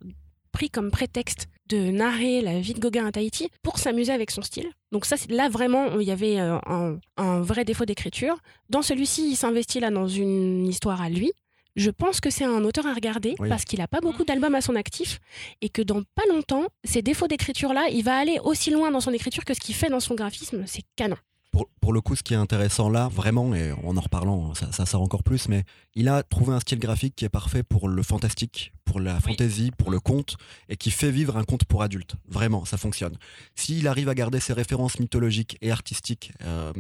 pris 0.52 0.70
comme 0.70 0.90
prétexte 0.90 1.48
de 1.68 1.90
narrer 1.90 2.40
la 2.42 2.60
vie 2.60 2.74
de 2.74 2.80
Gauguin 2.80 3.06
à 3.06 3.12
Tahiti 3.12 3.48
pour 3.62 3.78
s'amuser 3.78 4.12
avec 4.12 4.30
son 4.30 4.42
style. 4.42 4.70
Donc 4.92 5.06
ça, 5.06 5.16
là 5.28 5.48
vraiment, 5.48 5.98
il 5.98 6.06
y 6.06 6.10
avait 6.10 6.38
euh, 6.38 6.58
un, 6.66 6.98
un 7.16 7.40
vrai 7.40 7.64
défaut 7.64 7.84
d'écriture. 7.84 8.36
Dans 8.68 8.82
celui-ci, 8.82 9.30
il 9.30 9.36
s'investit 9.36 9.80
là 9.80 9.90
dans 9.90 10.06
une 10.06 10.66
histoire 10.66 11.00
à 11.00 11.08
lui. 11.08 11.32
Je 11.76 11.90
pense 11.90 12.20
que 12.20 12.30
c'est 12.30 12.44
un 12.44 12.62
auteur 12.64 12.87
à 12.87 12.94
regarder 12.94 13.34
Oui. 13.38 13.48
parce 13.48 13.64
qu'il 13.64 13.78
n'a 13.80 13.88
pas 13.88 14.00
beaucoup 14.00 14.24
d'albums 14.24 14.54
à 14.54 14.60
son 14.60 14.76
actif 14.76 15.20
et 15.60 15.68
que 15.68 15.82
dans 15.82 16.02
pas 16.14 16.22
longtemps, 16.30 16.66
ces 16.84 17.02
défauts 17.02 17.26
d'écriture-là, 17.28 17.88
il 17.90 18.04
va 18.04 18.16
aller 18.16 18.38
aussi 18.44 18.70
loin 18.70 18.90
dans 18.90 19.00
son 19.00 19.12
écriture 19.12 19.44
que 19.44 19.54
ce 19.54 19.60
qu'il 19.60 19.74
fait 19.74 19.88
dans 19.90 20.00
son 20.00 20.14
graphisme. 20.14 20.64
C'est 20.66 20.82
canon. 20.96 21.16
Pour, 21.50 21.68
pour 21.80 21.92
le 21.92 22.00
coup, 22.00 22.16
ce 22.16 22.24
qui 22.24 22.34
est 22.34 22.37
intéressant 22.37 22.88
là, 22.90 23.06
vraiment, 23.08 23.54
et 23.54 23.70
en 23.70 23.96
en 23.96 24.00
reparlant, 24.00 24.54
ça, 24.54 24.72
ça 24.72 24.87
sort 24.87 25.02
encore 25.02 25.22
plus, 25.22 25.48
mais 25.48 25.62
il 25.94 26.08
a 26.08 26.24
trouvé 26.24 26.52
un 26.52 26.58
style 26.58 26.80
graphique 26.80 27.14
qui 27.14 27.24
est 27.24 27.28
parfait 27.28 27.62
pour 27.62 27.87
le 27.88 28.02
fantastique, 28.02 28.72
pour 28.84 28.98
la 28.98 29.20
fantasy, 29.20 29.70
pour 29.78 29.92
le 29.92 30.00
conte, 30.00 30.37
et 30.68 30.76
qui 30.76 30.90
fait 30.90 31.12
vivre 31.12 31.37
un 31.37 31.44
conte 31.44 31.64
pour 31.64 31.82
adultes. 31.82 32.16
Vraiment, 32.28 32.64
ça 32.64 32.76
fonctionne. 32.76 33.16
S'il 33.54 33.87
arrive 33.87 34.08
à 34.08 34.14
garder 34.16 34.40
ses 34.40 34.52
références 34.52 34.98
mythologiques 34.98 35.56
et 35.60 35.70
artistiques 35.70 36.32
euh, 36.42 36.72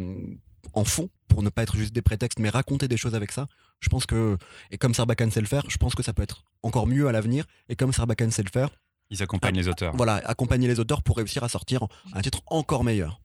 en 0.74 0.84
fond, 0.84 1.08
pour 1.28 1.42
ne 1.42 1.48
pas 1.48 1.62
être 1.62 1.76
juste 1.76 1.92
des 1.94 2.02
prétextes, 2.02 2.38
mais 2.38 2.48
raconter 2.50 2.88
des 2.88 2.96
choses 2.96 3.14
avec 3.14 3.32
ça, 3.32 3.46
je 3.80 3.88
pense 3.88 4.06
que, 4.06 4.36
et 4.70 4.78
comme 4.78 4.94
Sarbacane 4.94 5.30
sait 5.30 5.40
le 5.40 5.46
faire, 5.46 5.64
je 5.68 5.76
pense 5.76 5.94
que 5.94 6.02
ça 6.02 6.12
peut 6.12 6.22
être 6.22 6.44
encore 6.62 6.86
mieux 6.86 7.08
à 7.08 7.12
l'avenir, 7.12 7.44
et 7.68 7.76
comme 7.76 7.92
Sarbacane 7.92 8.30
sait 8.30 8.42
le 8.42 8.50
faire, 8.50 8.70
Ils 9.10 9.22
accompagnent 9.22 9.56
les 9.56 9.68
auteurs. 9.68 9.94
voilà, 9.96 10.16
accompagner 10.24 10.68
les 10.68 10.80
auteurs 10.80 11.02
pour 11.02 11.16
réussir 11.16 11.44
à 11.44 11.48
sortir 11.48 11.86
un 12.12 12.20
titre 12.22 12.42
encore 12.46 12.84
meilleur. 12.84 13.20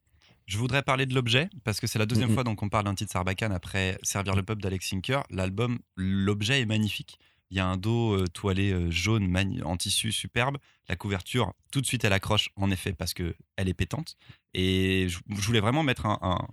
Je 0.45 0.57
voudrais 0.57 0.81
parler 0.81 1.05
de 1.05 1.13
l'objet, 1.13 1.49
parce 1.63 1.79
que 1.79 1.85
c'est 1.85 1.99
la 1.99 2.07
deuxième 2.07 2.33
fois 2.33 2.43
donc 2.43 2.63
on 2.63 2.69
parle 2.69 2.85
d'un 2.85 2.95
titre 2.95 3.11
Sarbacane 3.11 3.51
après 3.51 3.99
Servir 4.01 4.35
le 4.35 4.41
peuple 4.41 4.63
d'Alex 4.63 4.89
Sinker. 4.89 5.21
L'album, 5.29 5.77
l'objet 5.95 6.61
est 6.61 6.65
magnifique. 6.65 7.19
Il 7.51 7.57
y 7.57 7.59
a 7.59 7.65
un 7.65 7.77
dos 7.77 8.13
euh, 8.13 8.27
toilé 8.27 8.71
euh, 8.71 8.91
jaune 8.91 9.35
en 9.65 9.75
tissu 9.77 10.11
superbe. 10.11 10.57
La 10.87 10.95
couverture, 10.95 11.53
tout 11.71 11.81
de 11.81 11.85
suite, 11.85 12.03
elle 12.03 12.13
accroche, 12.13 12.49
en 12.55 12.69
effet, 12.71 12.93
parce 12.93 13.13
que 13.13 13.35
elle 13.55 13.67
est 13.69 13.73
pétante. 13.73 14.15
Et 14.53 15.07
je, 15.09 15.19
je 15.29 15.41
voulais 15.41 15.59
vraiment 15.59 15.81
mettre 15.83 16.05
un, 16.05 16.19
un- 16.21 16.47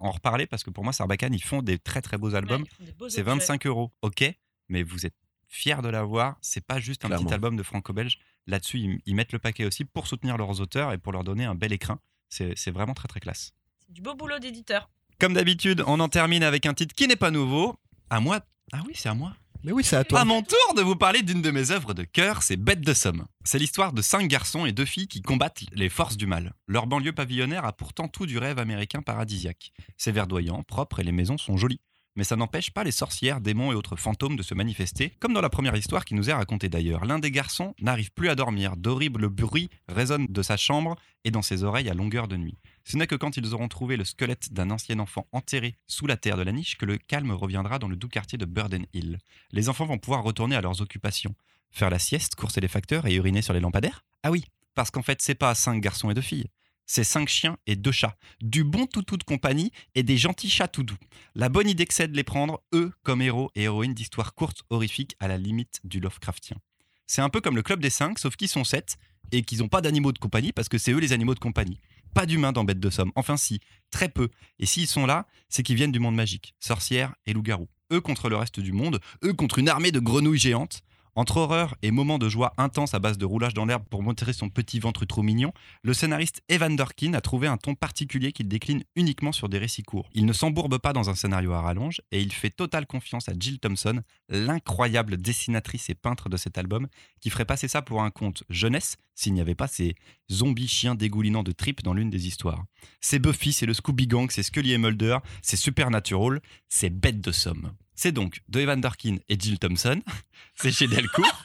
en 0.00 0.10
reparler, 0.10 0.46
parce 0.46 0.62
que 0.64 0.70
pour 0.70 0.84
moi, 0.84 0.92
Sarbacane, 0.92 1.32
ils 1.34 1.42
font 1.42 1.62
des 1.62 1.78
très 1.78 2.02
très 2.02 2.18
beaux 2.18 2.34
albums. 2.34 2.62
Ouais, 2.80 2.86
C'est 3.08 3.20
objets. 3.20 3.22
25 3.22 3.66
euros, 3.66 3.92
ok, 4.02 4.24
mais 4.68 4.82
vous 4.82 5.06
êtes 5.06 5.14
fiers 5.48 5.80
de 5.82 5.88
l'avoir. 5.88 6.36
C'est 6.42 6.64
pas 6.66 6.80
juste 6.80 7.04
un 7.04 7.08
Clairement. 7.08 7.26
petit 7.26 7.34
album 7.34 7.56
de 7.56 7.62
franco-belge. 7.62 8.18
Là-dessus, 8.46 8.78
ils, 8.80 9.00
ils 9.06 9.14
mettent 9.14 9.32
le 9.32 9.38
paquet 9.38 9.64
aussi 9.64 9.84
pour 9.84 10.06
soutenir 10.06 10.36
leurs 10.36 10.60
auteurs 10.60 10.92
et 10.92 10.98
pour 10.98 11.12
leur 11.12 11.24
donner 11.24 11.44
un 11.44 11.54
bel 11.54 11.72
écrin. 11.72 11.98
C'est 12.28 12.54
c'est 12.56 12.70
vraiment 12.70 12.94
très 12.94 13.08
très 13.08 13.20
classe. 13.20 13.52
C'est 13.86 13.92
du 13.92 14.00
beau 14.02 14.14
boulot 14.14 14.38
d'éditeur. 14.38 14.88
Comme 15.18 15.34
d'habitude, 15.34 15.84
on 15.86 16.00
en 16.00 16.08
termine 16.08 16.42
avec 16.42 16.64
un 16.66 16.72
titre 16.74 16.94
qui 16.94 17.06
n'est 17.06 17.16
pas 17.16 17.30
nouveau. 17.30 17.76
À 18.10 18.20
moi. 18.20 18.40
Ah 18.72 18.80
oui, 18.86 18.92
c'est 18.96 19.08
à 19.10 19.14
moi. 19.14 19.34
Mais 19.64 19.70
oui, 19.70 19.84
c'est 19.84 19.96
à 19.96 20.02
toi. 20.02 20.20
À 20.20 20.24
mon 20.24 20.42
tour 20.42 20.74
de 20.76 20.82
vous 20.82 20.96
parler 20.96 21.22
d'une 21.22 21.40
de 21.40 21.50
mes 21.52 21.70
œuvres 21.70 21.94
de 21.94 22.02
cœur, 22.02 22.42
c'est 22.42 22.56
Bête 22.56 22.80
de 22.80 22.92
Somme. 22.92 23.26
C'est 23.44 23.58
l'histoire 23.58 23.92
de 23.92 24.02
cinq 24.02 24.26
garçons 24.26 24.66
et 24.66 24.72
deux 24.72 24.84
filles 24.84 25.06
qui 25.06 25.22
combattent 25.22 25.62
les 25.72 25.88
forces 25.88 26.16
du 26.16 26.26
mal. 26.26 26.54
Leur 26.66 26.88
banlieue 26.88 27.12
pavillonnaire 27.12 27.64
a 27.64 27.72
pourtant 27.72 28.08
tout 28.08 28.26
du 28.26 28.38
rêve 28.38 28.58
américain 28.58 29.02
paradisiaque. 29.02 29.72
C'est 29.96 30.10
verdoyant, 30.10 30.64
propre 30.64 30.98
et 30.98 31.04
les 31.04 31.12
maisons 31.12 31.38
sont 31.38 31.56
jolies. 31.56 31.80
Mais 32.14 32.24
ça 32.24 32.36
n'empêche 32.36 32.70
pas 32.70 32.84
les 32.84 32.90
sorcières, 32.90 33.40
démons 33.40 33.72
et 33.72 33.74
autres 33.74 33.96
fantômes 33.96 34.36
de 34.36 34.42
se 34.42 34.54
manifester, 34.54 35.14
comme 35.18 35.32
dans 35.32 35.40
la 35.40 35.48
première 35.48 35.76
histoire 35.76 36.04
qui 36.04 36.14
nous 36.14 36.28
est 36.28 36.34
racontée 36.34 36.68
d'ailleurs. 36.68 37.06
L'un 37.06 37.18
des 37.18 37.30
garçons 37.30 37.74
n'arrive 37.80 38.12
plus 38.12 38.28
à 38.28 38.34
dormir, 38.34 38.76
d'horribles 38.76 39.28
bruits 39.28 39.70
résonnent 39.88 40.26
de 40.28 40.42
sa 40.42 40.56
chambre 40.56 40.96
et 41.24 41.30
dans 41.30 41.40
ses 41.40 41.64
oreilles 41.64 41.88
à 41.88 41.94
longueur 41.94 42.28
de 42.28 42.36
nuit. 42.36 42.58
Ce 42.84 42.96
n'est 42.96 43.06
que 43.06 43.14
quand 43.14 43.36
ils 43.36 43.54
auront 43.54 43.68
trouvé 43.68 43.96
le 43.96 44.04
squelette 44.04 44.52
d'un 44.52 44.70
ancien 44.70 44.98
enfant 44.98 45.26
enterré 45.32 45.76
sous 45.86 46.06
la 46.06 46.16
terre 46.16 46.36
de 46.36 46.42
la 46.42 46.52
niche 46.52 46.76
que 46.76 46.84
le 46.84 46.98
calme 46.98 47.30
reviendra 47.30 47.78
dans 47.78 47.88
le 47.88 47.96
doux 47.96 48.08
quartier 48.08 48.36
de 48.36 48.44
Burden 48.44 48.86
Hill. 48.92 49.18
Les 49.52 49.68
enfants 49.68 49.86
vont 49.86 49.98
pouvoir 49.98 50.22
retourner 50.22 50.56
à 50.56 50.60
leurs 50.60 50.82
occupations. 50.82 51.34
Faire 51.70 51.88
la 51.90 51.98
sieste, 51.98 52.34
courser 52.34 52.60
les 52.60 52.68
facteurs 52.68 53.06
et 53.06 53.14
uriner 53.14 53.40
sur 53.40 53.54
les 53.54 53.60
lampadaires? 53.60 54.04
Ah 54.22 54.30
oui, 54.30 54.44
parce 54.74 54.90
qu'en 54.90 55.02
fait, 55.02 55.22
c'est 55.22 55.34
pas 55.34 55.54
cinq 55.54 55.80
garçons 55.80 56.10
et 56.10 56.14
deux 56.14 56.20
filles. 56.20 56.48
C'est 56.94 57.04
cinq 57.04 57.30
chiens 57.30 57.56
et 57.66 57.74
deux 57.74 57.90
chats. 57.90 58.18
Du 58.42 58.64
bon 58.64 58.84
toutou 58.84 59.16
de 59.16 59.24
compagnie 59.24 59.72
et 59.94 60.02
des 60.02 60.18
gentils 60.18 60.50
chats 60.50 60.68
tout 60.68 60.82
doux. 60.82 60.98
La 61.34 61.48
bonne 61.48 61.66
idée 61.66 61.86
que 61.86 61.94
c'est 61.94 62.06
de 62.06 62.14
les 62.14 62.22
prendre, 62.22 62.62
eux, 62.74 62.92
comme 63.02 63.22
héros 63.22 63.50
et 63.54 63.62
héroïnes 63.62 63.94
d'histoires 63.94 64.34
courtes, 64.34 64.64
horrifiques, 64.68 65.16
à 65.18 65.26
la 65.26 65.38
limite 65.38 65.80
du 65.84 66.00
Lovecraftien. 66.00 66.58
C'est 67.06 67.22
un 67.22 67.30
peu 67.30 67.40
comme 67.40 67.56
le 67.56 67.62
Club 67.62 67.80
des 67.80 67.88
Cinq, 67.88 68.18
sauf 68.18 68.36
qu'ils 68.36 68.50
sont 68.50 68.62
sept 68.62 68.98
et 69.32 69.42
qu'ils 69.42 69.60
n'ont 69.60 69.68
pas 69.68 69.80
d'animaux 69.80 70.12
de 70.12 70.18
compagnie 70.18 70.52
parce 70.52 70.68
que 70.68 70.76
c'est 70.76 70.92
eux 70.92 70.98
les 70.98 71.14
animaux 71.14 71.32
de 71.34 71.38
compagnie. 71.40 71.80
Pas 72.12 72.26
d'humains 72.26 72.52
dans 72.52 72.64
Bête 72.64 72.78
de 72.78 72.90
Somme. 72.90 73.12
Enfin 73.16 73.38
si, 73.38 73.60
très 73.90 74.10
peu. 74.10 74.28
Et 74.58 74.66
s'ils 74.66 74.86
sont 74.86 75.06
là, 75.06 75.26
c'est 75.48 75.62
qu'ils 75.62 75.76
viennent 75.76 75.92
du 75.92 75.98
monde 75.98 76.14
magique. 76.14 76.54
Sorcières 76.60 77.14
et 77.24 77.32
loups-garous. 77.32 77.70
Eux 77.90 78.02
contre 78.02 78.28
le 78.28 78.36
reste 78.36 78.60
du 78.60 78.72
monde, 78.72 79.00
eux 79.24 79.32
contre 79.32 79.58
une 79.58 79.70
armée 79.70 79.92
de 79.92 79.98
grenouilles 79.98 80.38
géantes. 80.38 80.82
Entre 81.14 81.36
horreur 81.36 81.76
et 81.82 81.90
moments 81.90 82.18
de 82.18 82.30
joie 82.30 82.54
intense 82.56 82.94
à 82.94 82.98
base 82.98 83.18
de 83.18 83.26
roulage 83.26 83.52
dans 83.52 83.66
l'herbe 83.66 83.84
pour 83.90 84.02
montrer 84.02 84.32
son 84.32 84.48
petit 84.48 84.80
ventre 84.80 85.04
trop 85.04 85.22
mignon, 85.22 85.52
le 85.82 85.92
scénariste 85.92 86.42
Evan 86.48 86.74
Dorkin 86.74 87.12
a 87.12 87.20
trouvé 87.20 87.48
un 87.48 87.58
ton 87.58 87.74
particulier 87.74 88.32
qu'il 88.32 88.48
décline 88.48 88.82
uniquement 88.96 89.32
sur 89.32 89.50
des 89.50 89.58
récits 89.58 89.82
courts. 89.82 90.08
Il 90.14 90.24
ne 90.24 90.32
s'embourbe 90.32 90.78
pas 90.78 90.94
dans 90.94 91.10
un 91.10 91.14
scénario 91.14 91.52
à 91.52 91.60
rallonge 91.60 92.00
et 92.12 92.22
il 92.22 92.32
fait 92.32 92.48
totale 92.48 92.86
confiance 92.86 93.28
à 93.28 93.34
Jill 93.38 93.58
Thompson, 93.58 94.00
l'incroyable 94.30 95.18
dessinatrice 95.18 95.90
et 95.90 95.94
peintre 95.94 96.30
de 96.30 96.38
cet 96.38 96.56
album, 96.56 96.88
qui 97.20 97.28
ferait 97.28 97.44
passer 97.44 97.68
ça 97.68 97.82
pour 97.82 98.02
un 98.02 98.10
conte 98.10 98.44
jeunesse 98.48 98.96
s'il 99.14 99.34
n'y 99.34 99.42
avait 99.42 99.54
pas 99.54 99.68
ces 99.68 99.94
zombies 100.30 100.66
chiens 100.66 100.94
dégoulinants 100.94 101.42
de 101.42 101.52
tripes 101.52 101.82
dans 101.82 101.92
l'une 101.92 102.08
des 102.08 102.26
histoires. 102.26 102.64
C'est 103.02 103.18
Buffy, 103.18 103.52
c'est 103.52 103.66
le 103.66 103.74
Scooby 103.74 104.06
Gang, 104.06 104.30
c'est 104.30 104.42
Scully 104.42 104.72
et 104.72 104.78
Mulder, 104.78 105.18
c'est 105.42 105.58
Supernatural, 105.58 106.40
c'est 106.70 106.88
bête 106.88 107.20
de 107.20 107.32
somme. 107.32 107.72
C'est 108.02 108.10
donc 108.10 108.40
de 108.48 108.58
Evan 108.58 108.80
Dorkin 108.80 109.18
et 109.28 109.38
Jill 109.38 109.60
Thompson, 109.60 110.02
c'est 110.56 110.72
chez 110.72 110.88
Delcourt. 110.88 111.44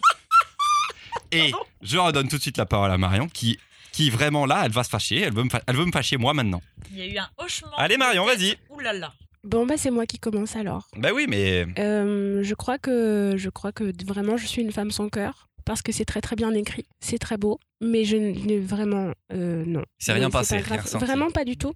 Et 1.32 1.52
je 1.84 2.00
redonne 2.00 2.28
tout 2.30 2.38
de 2.38 2.42
suite 2.42 2.58
la 2.58 2.66
parole 2.66 2.90
à 2.90 2.98
Marion 2.98 3.28
qui, 3.30 3.60
qui 3.92 4.10
vraiment 4.10 4.48
là, 4.48 4.64
elle 4.66 4.72
va 4.72 4.84
se 4.84 4.90
fâcher, 4.90 5.20
elle 5.22 5.34
veut 5.36 5.44
me, 5.44 5.50
fa- 5.52 5.62
elle 5.68 5.76
veut 5.76 5.86
me 5.86 5.92
fâcher 5.92 6.18
moi 6.18 6.34
maintenant. 6.34 6.64
Il 6.90 6.98
y 6.98 7.02
a 7.04 7.06
eu 7.06 7.18
un 7.20 7.30
hochement. 7.38 7.76
Allez, 7.78 7.98
Marion, 7.98 8.26
vas-y. 8.26 8.58
Ouh 8.72 8.80
là 8.80 8.92
là. 8.92 9.14
Bon, 9.44 9.68
bah, 9.68 9.76
c'est 9.78 9.92
moi 9.92 10.08
qui 10.08 10.18
commence 10.18 10.56
alors. 10.56 10.88
Bah 10.98 11.10
oui, 11.14 11.26
mais 11.30 11.68
Euh, 11.78 12.42
je 12.42 12.56
crois 12.56 12.80
que 12.80 13.36
je 13.38 13.50
crois 13.50 13.72
que 13.72 13.94
vraiment 14.08 14.36
je 14.38 14.48
suis 14.48 14.64
une 14.64 14.72
femme 14.72 14.90
sans 14.90 15.10
cœur 15.10 15.48
parce 15.68 15.82
que 15.82 15.92
c'est 15.92 16.06
très 16.06 16.22
très 16.22 16.36
bien 16.38 16.54
écrit, 16.54 16.86
c'est 17.02 17.20
très 17.20 17.38
beau, 17.38 17.60
mais 17.82 18.06
je 18.06 18.16
n'ai 18.16 18.58
vraiment 18.58 19.12
euh, 19.34 19.66
non. 19.66 19.84
c'est 20.00 20.14
rien 20.14 20.30
passé, 20.30 20.60
pas 20.60 20.76
rien. 20.76 20.82
Vraiment 21.00 21.30
pas 21.30 21.44
du 21.44 21.58
tout. 21.58 21.74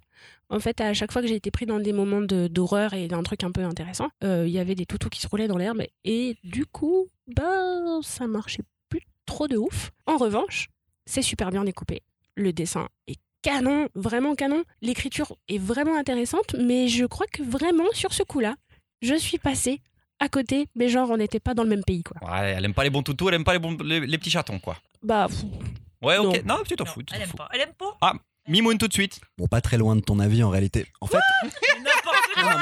En 0.48 0.58
fait, 0.60 0.80
à 0.80 0.94
chaque 0.94 1.12
fois 1.12 1.20
que 1.22 1.28
j'ai 1.28 1.34
été 1.36 1.50
pris 1.50 1.66
dans 1.66 1.78
des 1.78 1.92
moments 1.92 2.22
de- 2.22 2.48
d'horreur 2.48 2.94
et 2.94 3.06
d'un 3.06 3.22
truc 3.22 3.44
un 3.44 3.52
peu 3.52 3.62
intéressant, 3.62 4.08
euh, 4.24 4.44
il 4.46 4.52
y 4.52 4.58
avait 4.58 4.74
des 4.74 4.86
toutous 4.86 5.10
qui 5.10 5.20
se 5.20 5.28
roulaient 5.28 5.46
dans 5.46 5.58
l'herbe 5.58 5.82
et 6.04 6.36
du 6.42 6.64
coup, 6.66 7.08
bah 7.36 8.00
ça 8.02 8.26
marchait 8.26 8.62
plus 8.88 9.02
trop 9.26 9.46
de 9.46 9.56
ouf. 9.58 9.90
En 10.06 10.16
revanche, 10.16 10.68
c'est 11.04 11.22
super 11.22 11.50
bien 11.50 11.64
découpé. 11.64 12.00
Le 12.34 12.52
dessin 12.54 12.88
est 13.06 13.18
canon, 13.42 13.88
vraiment 13.94 14.34
canon. 14.34 14.64
L'écriture 14.80 15.36
est 15.48 15.58
vraiment 15.58 15.98
intéressante, 15.98 16.56
mais 16.58 16.88
je 16.88 17.04
crois 17.04 17.26
que 17.30 17.42
vraiment 17.42 17.90
sur 17.92 18.14
ce 18.14 18.22
coup-là, 18.22 18.56
je 19.02 19.14
suis 19.14 19.38
passée 19.38 19.80
à 20.22 20.28
côté, 20.28 20.68
mais 20.76 20.88
genre 20.88 21.10
on 21.10 21.16
n'était 21.16 21.40
pas 21.40 21.52
dans 21.54 21.64
le 21.64 21.68
même 21.68 21.82
pays 21.84 22.02
quoi. 22.02 22.16
Ouais, 22.30 22.54
elle 22.56 22.64
aime 22.64 22.74
pas 22.74 22.84
les 22.84 22.90
bons 22.90 23.02
toutous, 23.02 23.28
elle 23.28 23.34
aime 23.34 23.44
pas 23.44 23.52
les, 23.54 23.58
bons, 23.58 23.76
les, 23.82 24.00
les 24.00 24.18
petits 24.18 24.30
chatons, 24.30 24.58
quoi. 24.60 24.76
Bah 25.02 25.26
pff, 25.28 25.42
Ouais, 26.00 26.16
ok. 26.18 26.44
Non, 26.44 26.58
tu 26.66 26.74
t'en 26.76 26.84
fous. 26.84 27.02
tu 27.02 27.14
elle 27.14 27.22
aime 27.22 27.28
fous. 27.28 27.36
pas. 27.36 27.48
Elle 27.52 27.60
aime 27.60 27.72
pas. 27.78 27.96
Ah. 28.00 28.12
Mimoun 28.48 28.76
tout 28.76 28.88
de 28.88 28.92
suite. 28.92 29.20
Bon, 29.38 29.46
pas 29.46 29.60
très 29.60 29.78
loin 29.78 29.94
de 29.94 30.00
ton 30.00 30.18
avis 30.18 30.42
en 30.42 30.50
réalité. 30.50 30.86
En 31.00 31.06
fait, 31.06 31.20
N'importe 31.78 32.34
quoi. 32.34 32.52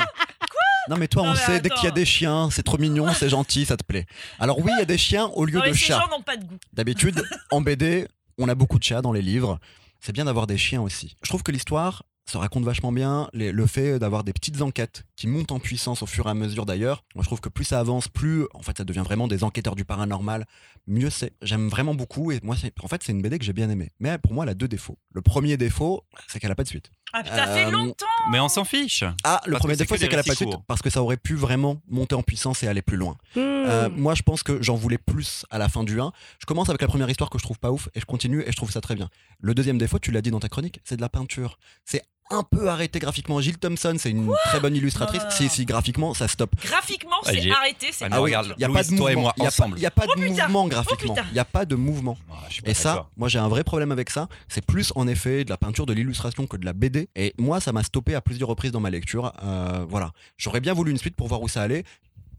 non, 0.89 0.97
mais- 0.99 1.09
toi, 1.09 1.23
Non, 1.23 1.29
on 1.31 1.33
mais 1.33 1.39
sait, 1.39 1.61
dès 1.61 1.71
qu'il 1.71 1.85
y 1.85 1.89
a 1.89 1.91
des 1.91 2.05
chiens, 2.05 2.51
c'est 2.51 2.63
trop 2.63 2.77
mignon, 2.79 3.13
c'est 3.15 3.29
gentil, 3.31 3.65
ça 3.65 3.77
te 3.79 3.85
plaît. 3.85 4.07
Alors 4.39 4.59
oui, 4.59 4.71
il 4.75 4.79
y 4.79 4.83
a 4.83 4.87
des 4.87 4.99
chiens 4.99 5.27
au 5.35 5.45
lieu 5.45 5.59
Non, 5.59 5.65
mais 5.65 5.71
de 5.71 5.75
ces 5.77 5.87
chats. 5.87 6.01
gens 6.01 6.09
n'ont 6.09 6.23
pas 6.23 6.37
de 6.37 6.45
goût. 6.45 6.59
D'habitude, 6.73 7.23
en 7.51 7.61
BD, 7.63 8.07
on 8.39 8.49
a 8.49 8.55
beaucoup 8.55 8.79
de 8.79 8.85
chats 8.85 9.01
dans 9.03 9.13
les 9.13 9.23
livres. 9.23 9.59
C'est 10.01 10.13
bien 10.13 10.25
d'avoir 10.27 10.47
des 10.47 10.59
chiens 10.59 10.81
aussi. 10.83 11.17
Je 11.23 11.29
trouve 11.29 11.43
que 11.43 11.53
l'histoire 11.53 12.03
se 12.31 12.39
raconte 12.39 12.65
vachement 12.65 12.93
bien. 12.93 13.29
Les- 13.33 13.53
le 13.53 13.67
fait 13.67 13.99
d'avoir 13.99 14.25
des 14.25 14.33
petites 14.33 14.63
enquêtes 14.63 15.05
qui 15.17 15.27
montent 15.27 15.53
en 15.53 15.59
puissance 15.59 16.03
au 16.03 16.07
fur 16.07 16.27
et 16.27 16.31
à 16.31 16.35
mesure 16.35 16.65
d'ailleurs. 16.67 17.05
Moi, 17.15 17.23
je 17.23 17.29
trouve 17.29 17.41
que 17.41 17.49
plus 17.49 17.65
ça 17.65 17.79
avance, 17.81 18.09
plus 18.09 18.45
en 18.55 18.63
fait 18.63 18.79
ça 18.79 18.85
devient 18.85 19.03
vraiment 19.05 19.29
des 19.29 19.45
enquêteurs 19.45 19.77
du 19.77 19.85
paranormal. 19.85 20.47
Mieux 20.87 21.11
c'est. 21.11 21.33
J'aime 21.43 21.69
vraiment 21.69 21.95
beaucoup 21.95 22.33
et 22.33 22.41
moi, 22.43 22.57
en 22.83 22.89
fait, 22.89 23.03
c'est 23.05 23.13
une 23.13 23.21
BD 23.23 23.39
que 23.39 23.45
j'ai 23.45 23.53
bien 23.53 23.69
aimée. 23.71 23.91
Mais 24.01 24.17
pour 24.19 24.33
moi, 24.33 24.45
elle 24.45 24.51
a 24.51 24.55
deux 24.55 24.69
défauts. 24.69 24.99
Le 25.13 25.21
premier 25.23 25.57
défaut, 25.57 26.05
c'est 26.29 26.41
qu'elle 26.41 26.51
a 26.51 26.55
pas 26.55 26.63
de 26.65 26.69
suite. 26.69 26.91
Ah 27.13 27.23
putain, 27.25 27.37
ça 27.37 27.47
fait 27.49 27.67
Euh, 27.67 27.71
longtemps. 27.71 28.07
Mais 28.31 28.39
on 28.39 28.49
s'en 28.49 28.65
fiche. 28.65 29.03
Ah, 29.25 29.41
le 29.45 29.53
Parce 29.53 29.61
premier 29.63 29.77
défaut, 29.77 29.97
c'est 29.97 30.07
qu'elle 30.09 30.19
a 30.21 30.23
pas 30.23 30.31
de 30.31 30.37
suite 30.37 30.55
parce 30.69 30.81
que 30.81 30.91
ça 30.91 31.03
aurait 31.03 31.17
pu 31.17 31.35
vraiment 31.35 31.83
monter 31.89 32.15
en 32.15 32.23
puissance 32.23 32.63
et 32.63 32.69
aller 32.69 32.83
plus 32.83 32.97
loin. 32.97 33.17
hmm. 33.35 33.39
Euh, 33.41 33.89
moi, 33.91 34.15
je 34.15 34.23
pense 34.23 34.43
que 34.45 34.63
j'en 34.63 34.77
voulais 34.77 34.97
plus 34.99 35.45
à 35.51 35.59
la 35.59 35.69
fin 35.69 35.83
du 35.85 36.01
1. 36.01 36.13
Je 36.39 36.47
commence 36.47 36.69
avec 36.69 36.81
la 36.81 36.89
première 36.89 37.11
histoire 37.11 37.29
que 37.29 37.39
je 37.39 37.43
trouve 37.43 37.59
pas 37.59 37.73
ouf 37.73 37.89
et 37.95 38.01
je 38.01 38.07
continue 38.07 38.43
et 38.43 38.53
je 38.53 38.57
trouve 38.57 38.71
ça 38.71 38.81
très 38.81 38.95
bien. 38.95 39.11
Le 39.41 39.55
deuxième 39.55 39.77
défaut, 39.77 39.99
tu 39.99 40.13
l'as 40.13 40.23
dit 40.23 40.31
dans 40.31 40.39
ta 40.41 40.49
chronique, 40.49 40.81
c'est 40.85 40.97
de 40.97 41.01
la 41.03 41.09
peinture. 41.09 41.59
C'est 41.85 42.03
un 42.31 42.43
peu 42.43 42.69
arrêté 42.69 42.99
graphiquement. 42.99 43.41
Jill 43.41 43.59
Thompson, 43.59 43.95
c'est 43.99 44.11
une 44.11 44.31
très 44.47 44.61
bonne 44.61 44.75
illustratrice. 44.77 45.23
Non, 45.25 45.31
si, 45.31 45.49
si, 45.49 45.65
graphiquement, 45.65 46.15
ça 46.15 46.29
stoppe. 46.29 46.53
Graphiquement, 46.63 47.17
Ah, 47.25 47.31
c'est 47.33 47.51
arrêté, 47.51 47.89
c'est 47.93 48.05
Ah, 48.11 48.17
oui, 48.23 48.31
regarde, 48.31 48.55
il 48.57 48.61
y 48.61 48.65
a 48.65 48.69
Louise, 48.69 48.77
pas 48.87 48.93
de 48.93 48.97
toi 48.97 49.13
et 49.13 49.15
mouvement. 49.15 49.23
moi, 49.23 49.35
Il 49.37 49.41
y 49.43 49.43
a 49.43 49.45
pas- 49.45 49.49
ensemble. 49.49 49.77
Il 49.79 49.81
n'y 49.81 49.87
a 49.87 49.91
pas 49.91 50.07
de 50.07 50.13
Oh, 50.17 50.21
mouvement 50.21 50.69
graphiquement. 50.69 51.17
Il 51.31 51.33
n'y 51.35 51.39
a 51.39 51.45
pas 51.45 51.65
de 51.65 51.75
mouvement. 51.75 52.19
Ah, 52.31 52.35
pas 52.65 52.71
Et 52.71 52.75
ça, 52.75 53.09
moi 53.17 53.29
j'ai 53.29 53.39
un 53.39 53.49
vrai 53.49 53.65
problème 53.65 53.93
avec 53.93 54.11
ça. 54.11 54.29
C'est 54.49 54.65
plus 54.65 54.93
en 54.95 55.07
effet 55.09 55.45
de 55.45 55.51
la 55.51 55.57
peinture, 55.57 55.87
de 55.87 55.93
l'illustration 55.93 56.47
que 56.47 56.57
de 56.57 56.65
la 56.65 56.73
BD. 56.73 57.09
Et 57.17 57.35
moi, 57.39 57.61
ça 57.61 57.73
m'a 57.73 57.83
stoppé 57.83 58.15
à 58.15 58.21
plusieurs 58.21 58.49
reprises 58.49 58.73
dans 58.73 58.81
ma 58.81 58.91
lecture. 58.91 59.33
Euh, 59.43 59.85
voilà. 59.89 60.13
J'aurais 60.39 60.61
bien 60.61 60.73
voulu 60.73 60.91
une 60.91 60.99
suite 60.99 61.17
pour 61.17 61.29
voir 61.29 61.43
où 61.43 61.49
ça 61.49 61.63
allait. 61.63 61.85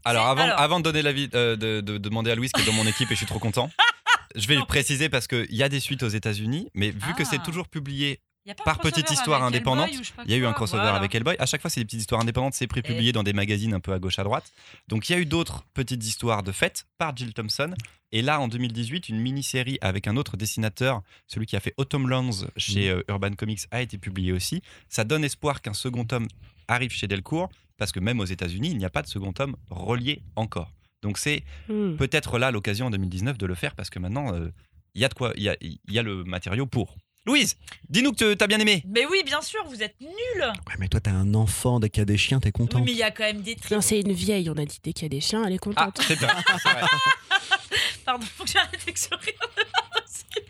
Alors 0.04 0.26
avant, 0.26 0.42
Alors. 0.42 0.58
avant 0.60 0.78
de 0.80 0.84
donner 0.84 1.02
l'avis, 1.02 1.28
euh, 1.34 1.54
de, 1.56 1.80
de 1.80 1.98
demander 1.98 2.30
à 2.30 2.34
Louise 2.34 2.50
qui 2.52 2.62
est 2.62 2.66
dans 2.66 2.72
mon 2.72 2.86
équipe 2.86 3.08
et 3.10 3.14
je 3.14 3.18
suis 3.18 3.26
trop 3.26 3.38
content. 3.38 3.70
Je 4.34 4.46
vais 4.48 4.56
Non. 4.56 4.64
préciser 4.64 5.10
parce 5.10 5.26
qu'il 5.26 5.54
y 5.54 5.62
a 5.62 5.68
des 5.68 5.78
suites 5.78 6.02
aux 6.02 6.08
États-Unis, 6.08 6.70
mais 6.74 6.90
vu 6.90 7.12
que 7.14 7.22
c'est 7.22 7.36
Ah. 7.40 7.44
toujours 7.44 7.68
publié, 7.68 8.12
a 8.14 8.31
Par 8.64 8.78
petite 8.80 9.10
histoire 9.10 9.42
indépendante, 9.44 9.90
il 10.24 10.30
y 10.30 10.34
a 10.34 10.36
eu 10.36 10.46
un 10.46 10.52
crossover 10.52 10.82
voilà. 10.82 10.96
avec 10.96 11.14
Hellboy. 11.14 11.36
À 11.38 11.46
chaque 11.46 11.60
fois, 11.60 11.70
c'est 11.70 11.80
des 11.80 11.84
petites 11.84 12.00
histoires 12.00 12.20
indépendantes, 12.20 12.54
c'est 12.54 12.66
prépublié 12.66 13.12
dans 13.12 13.22
des 13.22 13.32
magazines 13.32 13.72
un 13.72 13.80
peu 13.80 13.92
à 13.92 13.98
gauche 13.98 14.18
à 14.18 14.24
droite. 14.24 14.52
Donc 14.88 15.08
il 15.08 15.12
y 15.12 15.14
a 15.14 15.18
eu 15.18 15.26
d'autres 15.26 15.64
petites 15.74 16.04
histoires 16.04 16.42
de 16.42 16.50
fête 16.52 16.86
par 16.98 17.16
Jill 17.16 17.32
Thompson. 17.34 17.72
Et 18.10 18.20
là, 18.20 18.40
en 18.40 18.48
2018, 18.48 19.08
une 19.08 19.20
mini-série 19.20 19.78
avec 19.80 20.06
un 20.06 20.16
autre 20.16 20.36
dessinateur, 20.36 21.02
celui 21.26 21.46
qui 21.46 21.56
a 21.56 21.60
fait 21.60 21.72
Autumn 21.78 22.08
Lands 22.08 22.46
chez 22.56 22.90
euh, 22.90 23.02
Urban 23.08 23.32
Comics, 23.32 23.60
a 23.70 23.80
été 23.80 23.96
publiée 23.96 24.32
aussi. 24.32 24.60
Ça 24.88 25.04
donne 25.04 25.24
espoir 25.24 25.62
qu'un 25.62 25.72
second 25.72 26.04
tome 26.04 26.28
arrive 26.68 26.90
chez 26.90 27.06
Delcourt, 27.06 27.48
parce 27.78 27.90
que 27.92 28.00
même 28.00 28.20
aux 28.20 28.24
États-Unis, 28.26 28.70
il 28.70 28.76
n'y 28.76 28.84
a 28.84 28.90
pas 28.90 29.02
de 29.02 29.06
second 29.08 29.32
tome 29.32 29.56
relié 29.70 30.20
encore. 30.36 30.72
Donc 31.02 31.16
c'est 31.16 31.42
Hmm. 31.68 31.96
peut-être 31.96 32.38
là 32.38 32.50
l'occasion 32.50 32.86
en 32.86 32.90
2019 32.90 33.38
de 33.38 33.46
le 33.46 33.54
faire, 33.54 33.74
parce 33.74 33.88
que 33.88 33.98
maintenant, 33.98 34.34
euh, 34.34 34.50
il 34.94 35.00
y 35.00 35.04
a 35.04 35.08
de 35.08 35.14
quoi, 35.14 35.32
il 35.36 35.42
y 35.44 35.48
a, 35.48 35.56
y 35.60 35.98
a 35.98 36.02
le 36.02 36.22
matériau 36.24 36.66
pour. 36.66 36.96
Louise, 37.24 37.56
dis-nous 37.88 38.12
que 38.12 38.34
t'as 38.34 38.48
bien 38.48 38.58
aimé. 38.58 38.82
Mais 38.88 39.06
oui, 39.06 39.22
bien 39.24 39.40
sûr, 39.42 39.64
vous 39.68 39.80
êtes 39.82 39.94
nuls. 40.00 40.10
Ouais, 40.40 40.74
mais 40.80 40.88
toi, 40.88 40.98
t'es 41.00 41.10
un 41.10 41.34
enfant. 41.34 41.78
Dès 41.78 41.88
qu'il 41.88 42.00
y 42.00 42.02
a 42.02 42.06
des 42.06 42.16
chiens, 42.16 42.40
t'es 42.40 42.50
content. 42.50 42.78
Oui, 42.78 42.84
mais 42.86 42.92
il 42.92 42.98
y 42.98 43.02
a 43.04 43.12
quand 43.12 43.22
même 43.22 43.42
des 43.42 43.54
trucs. 43.54 43.70
Non, 43.70 43.80
c'est 43.80 44.00
une 44.00 44.12
vieille, 44.12 44.50
on 44.50 44.56
a 44.56 44.64
dit. 44.64 44.80
Dès 44.82 44.92
qu'il 44.92 45.04
y 45.04 45.06
a 45.06 45.08
des 45.10 45.20
chiens, 45.20 45.44
elle 45.46 45.52
est 45.52 45.58
Ah, 45.76 45.86
contente. 45.90 46.00
c'est 46.06 46.16
vrai. 46.16 46.32
c'est 46.62 46.68
vrai. 46.70 46.82
Pardon, 48.04 48.26
faut 48.36 48.42
que 48.44 48.50
j'arrête 48.50 48.80
avec 48.82 48.98
ce 48.98 49.08
rire. 49.14 49.34
pas 49.38 50.00
possible. 50.00 50.46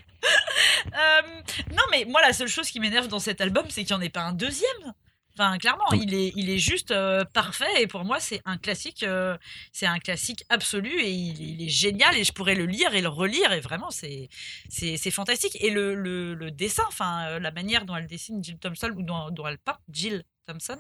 Euh, 0.95 1.73
non, 1.73 1.83
mais 1.91 2.07
moi, 2.07 2.23
la 2.23 2.33
seule 2.33 2.49
chose 2.49 2.69
qui 2.71 2.81
m'énerve 2.81 3.09
dans 3.09 3.19
cet 3.19 3.43
album, 3.43 3.67
c'est 3.69 3.85
qu'il 3.85 3.95
n'y 3.95 4.01
en 4.01 4.05
ait 4.07 4.09
pas 4.09 4.23
un 4.23 4.33
deuxième. 4.33 4.95
Enfin, 5.39 5.57
clairement, 5.59 5.85
Oui. 5.93 6.01
il 6.03 6.15
est, 6.15 6.33
il 6.37 6.51
est 6.51 6.59
juste 6.59 6.91
euh, 6.91 7.25
parfait 7.25 7.81
et 7.83 7.87
pour 7.87 8.05
moi, 8.05 8.21
c'est 8.21 8.41
un 8.45 8.59
classique, 8.59 9.03
euh, 9.03 9.37
c'est 9.73 9.87
un 9.87 9.99
classique 9.99 10.45
absolu 10.51 10.91
et 11.01 11.11
il, 11.11 11.41
il 11.41 11.63
est 11.63 11.71
génial 11.71 12.17
et 12.17 12.25
je 12.25 12.33
pourrais 12.33 12.55
le 12.55 12.67
lire 12.67 12.95
et 12.95 13.01
le 13.01 13.09
relire 13.09 13.53
et 13.53 13.61
vraiment, 13.61 13.91
c'est, 13.91 14.29
c'est, 14.69 14.97
c'est 14.97 15.11
fantastique. 15.11 15.57
Et 15.61 15.71
le, 15.71 15.95
le, 15.95 16.35
le 16.35 16.51
dessin, 16.51 16.85
enfin, 16.89 17.27
euh, 17.29 17.39
la 17.39 17.51
manière 17.51 17.85
dont 17.87 17.97
elle 17.97 18.07
dessine 18.07 18.43
Jill 18.45 18.59
Thompson 18.59 18.93
ou 18.97 19.03
dont, 19.03 19.31
dont 19.31 19.47
elle 19.47 19.59
peint 19.59 19.79
Jill 19.91 20.23
Thompson, 20.47 20.79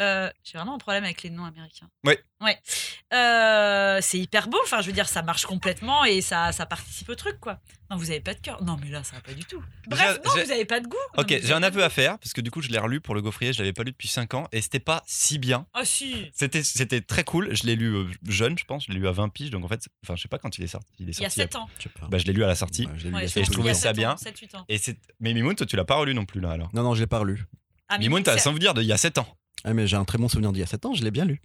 euh, 0.00 0.30
j'ai 0.42 0.58
vraiment 0.58 0.74
un 0.74 0.78
problème 0.78 1.04
avec 1.04 1.22
les 1.22 1.30
noms 1.30 1.44
américains. 1.44 1.88
Ouais. 2.04 2.18
Ouais. 2.40 2.58
Euh, 3.12 3.98
c'est 4.02 4.18
hyper 4.18 4.48
beau. 4.48 4.58
Enfin, 4.64 4.80
je 4.80 4.86
veux 4.88 4.92
dire, 4.92 5.08
ça 5.08 5.22
marche 5.22 5.46
complètement 5.46 6.04
et 6.04 6.20
ça, 6.20 6.52
ça 6.52 6.66
participe 6.66 7.08
au 7.08 7.14
truc, 7.14 7.38
quoi. 7.40 7.58
Non, 7.90 7.96
vous 7.96 8.10
avez 8.10 8.20
pas 8.20 8.34
de 8.34 8.40
cœur. 8.40 8.62
Non, 8.62 8.76
mais 8.82 8.88
là, 8.90 9.04
ça 9.04 9.16
va 9.16 9.22
pas 9.22 9.32
du 9.34 9.44
tout. 9.44 9.62
Bref, 9.86 10.18
non, 10.24 10.32
vous 10.32 10.50
avez 10.50 10.64
pas 10.64 10.80
de 10.80 10.86
goût. 10.88 10.96
Ok, 11.16 11.30
vous 11.32 11.46
j'ai 11.46 11.52
un 11.52 11.62
aveu 11.62 11.84
à 11.84 11.90
faire 11.90 12.18
parce 12.18 12.32
que 12.32 12.40
du 12.40 12.50
coup 12.50 12.60
je 12.62 12.68
l'ai 12.70 12.78
relu 12.78 13.00
pour 13.00 13.14
le 13.14 13.22
gaufrier, 13.22 13.52
je 13.52 13.58
l'avais 13.58 13.72
pas 13.72 13.82
lu 13.84 13.92
depuis 13.92 14.08
5 14.08 14.34
ans 14.34 14.48
et 14.52 14.60
c'était 14.62 14.80
pas 14.80 15.02
si 15.06 15.38
bien. 15.38 15.66
Ah 15.74 15.84
si. 15.84 16.30
C'était 16.34 16.62
c'était 16.64 17.00
très 17.02 17.22
cool, 17.24 17.54
je 17.54 17.64
l'ai 17.64 17.76
lu 17.76 17.94
euh, 17.94 18.06
jeune, 18.26 18.58
je 18.58 18.64
pense, 18.64 18.86
je 18.86 18.92
l'ai 18.92 18.98
lu 18.98 19.06
à 19.06 19.12
20 19.12 19.28
piges 19.28 19.50
donc 19.50 19.64
en 19.64 19.68
fait, 19.68 19.86
enfin 20.04 20.16
je 20.16 20.22
sais 20.22 20.28
pas 20.28 20.38
quand 20.38 20.56
il 20.58 20.64
est 20.64 20.68
sorti, 20.68 20.88
il 20.98 21.08
est 21.10 21.18
Il 21.18 21.22
y 21.22 21.26
a 21.26 21.30
sorti. 21.30 21.40
7 21.42 21.56
ans. 21.56 21.68
Bah 22.08 22.18
je 22.18 22.24
l'ai 22.24 22.32
lu 22.32 22.42
à 22.42 22.46
la 22.46 22.54
sortie. 22.54 22.86
Ouais, 22.86 22.92
je 22.96 23.04
l'ai 23.04 23.10
lu 23.10 23.16
Ouais, 23.16 23.24
il 23.26 23.28
je 23.28 23.38
Et 23.38 23.44
je 23.44 23.50
ans. 23.50 23.52
trouvais 23.52 23.74
ça 23.74 23.88
7 23.90 23.96
bien. 23.96 24.12
ans, 24.12 24.16
7-8 24.16 24.56
ans. 24.56 24.64
Et 24.68 24.78
c'est 24.78 24.98
mais 25.20 25.34
Mimoun, 25.34 25.54
toi 25.54 25.66
tu 25.66 25.76
l'as 25.76 25.84
pas 25.84 25.96
relu 25.96 26.14
non 26.14 26.24
plus 26.24 26.40
là 26.40 26.52
alors. 26.52 26.70
Non, 26.74 26.82
non, 26.82 26.94
je 26.94 27.00
l'ai 27.00 27.06
pas 27.06 27.18
relu. 27.18 27.44
Ah, 27.88 27.98
Mimoun, 27.98 28.22
t'as 28.22 28.32
c'est- 28.32 28.40
un 28.40 28.42
souvenir 28.50 28.72
d'il 28.74 28.84
y 28.84 28.92
a 28.92 28.96
7 28.96 29.18
ans. 29.18 29.28
Ah, 29.62 29.72
mais 29.74 29.86
j'ai 29.86 29.96
un 29.96 30.04
très 30.04 30.18
bon 30.18 30.28
souvenir 30.28 30.52
d'il 30.52 30.60
y 30.60 30.62
a 30.62 30.66
7 30.66 30.84
ans, 30.86 30.94
je 30.94 31.04
l'ai 31.04 31.10
bien 31.10 31.24
lu. 31.24 31.40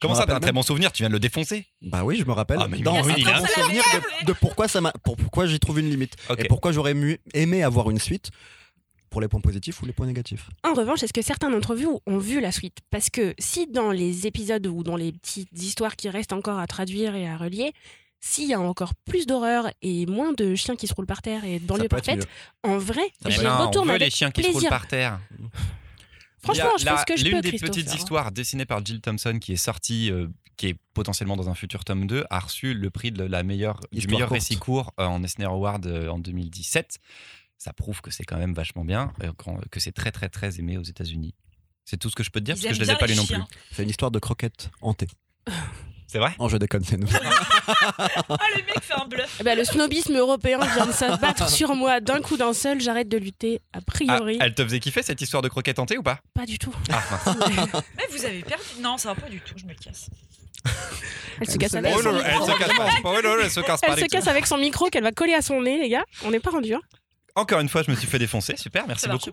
Comment 0.00 0.14
me 0.14 0.18
ça 0.18 0.26
t'as 0.26 0.34
un 0.36 0.40
très 0.40 0.50
bon 0.52 0.62
souvenir, 0.62 0.90
tu 0.90 1.02
viens 1.04 1.08
de 1.08 1.12
le 1.14 1.20
défoncer. 1.20 1.64
Bah 1.80 2.02
oui, 2.04 2.16
je 2.18 2.24
me 2.24 2.32
rappelle. 2.32 2.58
Ah, 2.60 2.66
mais 2.68 2.78
Dans 2.80 3.00
oui, 3.04 3.12
un 3.12 3.16
il 3.16 3.28
a- 3.28 3.46
souvenir 3.46 3.84
de, 4.20 4.26
de 4.26 4.32
pourquoi 4.32 4.66
ça 4.66 4.80
m'a, 4.80 4.90
pour 5.04 5.16
pourquoi 5.16 5.46
j'y 5.46 5.60
trouve 5.60 5.78
une 5.78 5.88
limite. 5.88 6.16
Et 6.38 6.44
pourquoi 6.48 6.72
j'aurais 6.72 6.94
aimé 7.34 7.62
avoir 7.62 7.88
une 7.90 8.00
suite 8.00 8.30
pour 9.10 9.20
les 9.20 9.28
points 9.28 9.40
positifs 9.40 9.80
ou 9.82 9.86
les 9.86 9.92
points 9.92 10.06
négatifs. 10.06 10.48
En 10.64 10.72
revanche, 10.74 11.02
est-ce 11.02 11.12
que 11.12 11.22
certains 11.22 11.50
d'entre 11.50 11.74
vous 11.76 12.00
ont 12.06 12.18
vu 12.18 12.40
la 12.40 12.50
suite? 12.50 12.78
Parce 12.90 13.10
que 13.10 13.34
si 13.38 13.66
dans 13.68 13.92
les 13.92 14.26
épisodes 14.26 14.66
ou 14.66 14.82
dans 14.82 14.96
les 14.96 15.12
petites 15.12 15.50
histoires 15.62 15.94
qui 15.96 16.08
restent 16.08 16.32
encore 16.32 16.58
à 16.58 16.66
traduire 16.66 17.14
et 17.14 17.28
à 17.28 17.36
relier, 17.36 17.72
s'il 18.20 18.48
y 18.48 18.54
a 18.54 18.60
encore 18.60 18.94
plus 19.04 19.26
d'horreur 19.26 19.70
et 19.82 20.06
moins 20.06 20.32
de 20.32 20.54
chiens 20.54 20.76
qui 20.76 20.86
se 20.88 20.94
roulent 20.94 21.06
par 21.06 21.22
terre 21.22 21.44
et 21.44 21.58
de 21.60 21.66
banlieue 21.66 21.88
peut 21.88 21.96
être 21.98 22.04
parfaite, 22.06 22.26
en 22.64 22.78
vrai, 22.78 23.02
être- 23.26 23.66
retourne 23.66 23.84
on 23.84 23.92
veut 23.92 23.96
avec 23.96 24.02
les 24.02 24.10
chiens 24.10 24.30
qui 24.32 24.42
se 24.42 24.50
roulent 24.50 24.68
par 24.68 24.86
terre. 24.88 25.20
Franchement, 26.42 26.70
je 26.78 26.84
ce 26.84 27.04
que 27.06 27.16
je 27.16 27.24
L'une 27.24 27.40
des 27.40 27.52
petites 27.52 27.94
histoires 27.94 28.32
dessinées 28.32 28.64
par 28.66 28.84
Jill 28.84 29.00
Thompson 29.00 29.38
qui 29.40 29.52
est 29.52 29.56
sortie, 29.56 30.10
euh, 30.10 30.26
qui 30.56 30.68
est 30.68 30.76
potentiellement 30.94 31.36
dans 31.36 31.48
un 31.48 31.54
futur 31.54 31.84
tome 31.84 32.06
2, 32.06 32.24
a 32.30 32.38
reçu 32.40 32.74
le 32.74 32.90
prix 32.90 33.12
de 33.12 33.22
la 33.24 33.42
meilleure, 33.42 33.80
du 33.92 34.06
meilleur 34.08 34.28
courte. 34.28 34.40
récit 34.40 34.56
court 34.56 34.92
euh, 34.98 35.04
en 35.04 35.22
Eisner 35.22 35.44
Award 35.46 35.86
euh, 35.86 36.08
en 36.08 36.18
2017. 36.18 36.98
Ça 37.58 37.72
prouve 37.72 38.00
que 38.00 38.10
c'est 38.10 38.24
quand 38.24 38.38
même 38.38 38.54
vachement 38.54 38.84
bien, 38.84 39.12
euh, 39.22 39.32
quand- 39.36 39.60
que 39.70 39.78
c'est 39.78 39.92
très 39.92 40.10
très 40.10 40.28
très 40.28 40.58
aimé 40.58 40.78
aux 40.78 40.82
États-Unis. 40.82 41.34
C'est 41.84 41.96
tout 41.96 42.10
ce 42.10 42.16
que 42.16 42.24
je 42.24 42.30
peux 42.30 42.40
te 42.40 42.44
dire 42.44 42.56
Ils 42.56 42.62
parce 42.62 42.78
que 42.78 42.84
je 42.84 42.88
les 42.88 42.94
ai 42.94 42.96
pas 42.98 43.06
lus 43.06 43.14
non 43.16 43.24
plus. 43.26 43.36
C'est 43.70 43.82
une 43.84 43.90
histoire 43.90 44.10
de 44.10 44.18
croquettes 44.18 44.70
hantées. 44.80 45.08
C'est 46.08 46.18
vrai? 46.18 46.34
En 46.38 46.48
jeu 46.48 46.58
déconne, 46.58 46.84
c'est 46.84 46.96
nous. 46.98 47.06
Ah, 47.98 48.36
le 48.56 48.62
mec 48.66 48.80
fait 48.82 48.94
un 48.94 49.06
bluff. 49.06 49.36
Eh 49.40 49.42
ben, 49.44 49.56
le 49.56 49.64
snobisme 49.64 50.16
européen 50.16 50.58
vient 50.74 50.86
de 50.86 50.92
s'abattre 50.92 51.48
sur 51.48 51.74
moi 51.74 52.00
d'un 52.00 52.20
coup 52.20 52.36
d'un 52.36 52.52
seul. 52.52 52.80
J'arrête 52.80 53.08
de 53.08 53.18
lutter. 53.18 53.60
A 53.72 53.78
Ah, 53.78 53.80
priori, 53.84 54.38
Elle 54.40 54.54
te 54.54 54.62
faisait 54.64 54.80
kiffer 54.80 55.02
cette 55.02 55.20
histoire 55.20 55.42
de 55.42 55.48
croquette 55.48 55.76
tentée 55.76 55.98
ou 55.98 56.02
pas? 56.02 56.18
Pas 56.34 56.46
du 56.46 56.58
tout. 56.58 56.74
Ah. 56.90 57.00
Mais 57.96 58.04
vous 58.10 58.24
avez 58.24 58.42
perdu. 58.42 58.62
Non, 58.80 58.98
ça 58.98 59.14
va 59.14 59.20
pas 59.20 59.28
du 59.28 59.40
tout. 59.40 59.54
Je 59.56 59.64
me 59.64 59.74
casse. 59.74 60.08
Elle 61.40 61.50
se 61.50 61.58
casse 61.58 61.72
se 61.72 61.76
avec. 61.76 61.92
Oh 61.96 62.02
son 62.02 62.12
micro. 62.12 62.28
Oh 63.04 63.16
elle 63.40 63.50
se 63.50 64.06
casse 64.06 64.28
avec 64.28 64.46
son 64.46 64.58
micro 64.58 64.88
qu'elle 64.90 65.02
va 65.02 65.12
coller 65.12 65.34
à 65.34 65.42
son 65.42 65.60
nez, 65.60 65.78
les 65.78 65.88
gars. 65.88 66.04
On 66.24 66.30
n'est 66.30 66.40
pas 66.40 66.50
rendu. 66.50 66.74
Hein. 66.74 66.80
Encore 67.34 67.60
une 67.60 67.68
fois, 67.70 67.82
je 67.82 67.90
me 67.90 67.96
suis 67.96 68.06
fait 68.06 68.18
défoncer. 68.18 68.54
Super, 68.58 68.86
merci 68.86 69.08
beaucoup. 69.08 69.30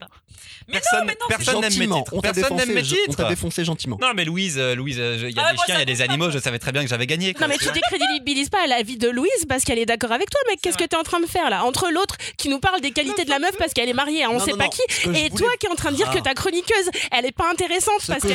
Mais 0.69 0.75
Personne, 0.79 0.99
non, 1.01 1.05
mais 1.07 1.17
non, 1.19 1.27
personne 1.27 1.59
n'aime 1.61 1.77
mes 1.77 1.87
titres. 1.87 2.13
on 2.13 2.21
Personne 2.21 2.55
n'aime 2.55 2.73
mes 2.73 2.83
je- 2.83 2.95
on 2.95 3.11
t'a 3.11 3.23
titres. 3.23 3.27
défoncé 3.27 3.65
gentiment. 3.65 3.97
Non, 4.01 4.13
mais 4.15 4.23
Louise, 4.23 4.55
euh, 4.57 4.73
Louise, 4.73 4.97
euh, 4.99 5.17
il 5.29 5.35
y 5.35 5.39
a 5.39 5.43
Ah, 5.47 5.49
des 5.51 5.55
moi, 5.57 5.65
chiens, 5.65 5.75
il 5.75 5.79
y 5.79 5.81
a 5.81 5.85
des 5.85 6.01
animaux, 6.01 6.31
je 6.31 6.39
savais 6.39 6.59
très 6.59 6.71
bien 6.71 6.81
que 6.83 6.87
j'avais 6.87 7.07
gagné. 7.07 7.33
quoi. 7.33 7.47
Non, 7.47 7.53
mais 7.53 7.57
tu 7.57 7.69
décrédibilises 7.73 8.47
pas 8.49 8.65
la 8.67 8.83
vie 8.83 8.97
de 8.97 9.09
Louise 9.09 9.29
parce 9.49 9.65
qu'elle 9.65 9.79
est 9.79 9.85
d'accord 9.85 10.13
avec 10.13 10.29
toi, 10.29 10.39
mec. 10.47 10.59
Qu'est-ce 10.61 10.77
que 10.77 10.85
t'es 10.85 10.95
en 10.95 11.03
train 11.03 11.19
de 11.19 11.25
faire 11.25 11.49
là? 11.49 11.65
Entre 11.65 11.89
l'autre 11.91 12.15
qui 12.37 12.47
nous 12.47 12.59
parle 12.59 12.79
des 12.79 12.91
qualités 12.91 13.25
de 13.25 13.29
la 13.29 13.39
meuf 13.39 13.57
parce 13.57 13.73
qu'elle 13.73 13.89
est 13.89 13.93
mariée 13.93 14.23
à 14.23 14.29
on 14.29 14.33
Non, 14.33 14.45
sait 14.45 14.51
non, 14.51 14.57
pas 14.57 14.63
non, 14.65 14.69
qui, 14.69 14.81
et 14.81 15.03
voulais- 15.05 15.29
toi 15.31 15.49
qui 15.59 15.65
es 15.65 15.69
en 15.69 15.75
train 15.75 15.91
de 15.91 15.97
dire 15.97 16.07
Ah. 16.09 16.15
que 16.15 16.21
ta 16.21 16.33
chroniqueuse, 16.33 16.89
elle 17.11 17.25
est 17.25 17.31
pas 17.35 17.49
intéressante 17.51 17.99
Ce 18.01 18.07
parce 18.13 18.21
que 18.23 18.27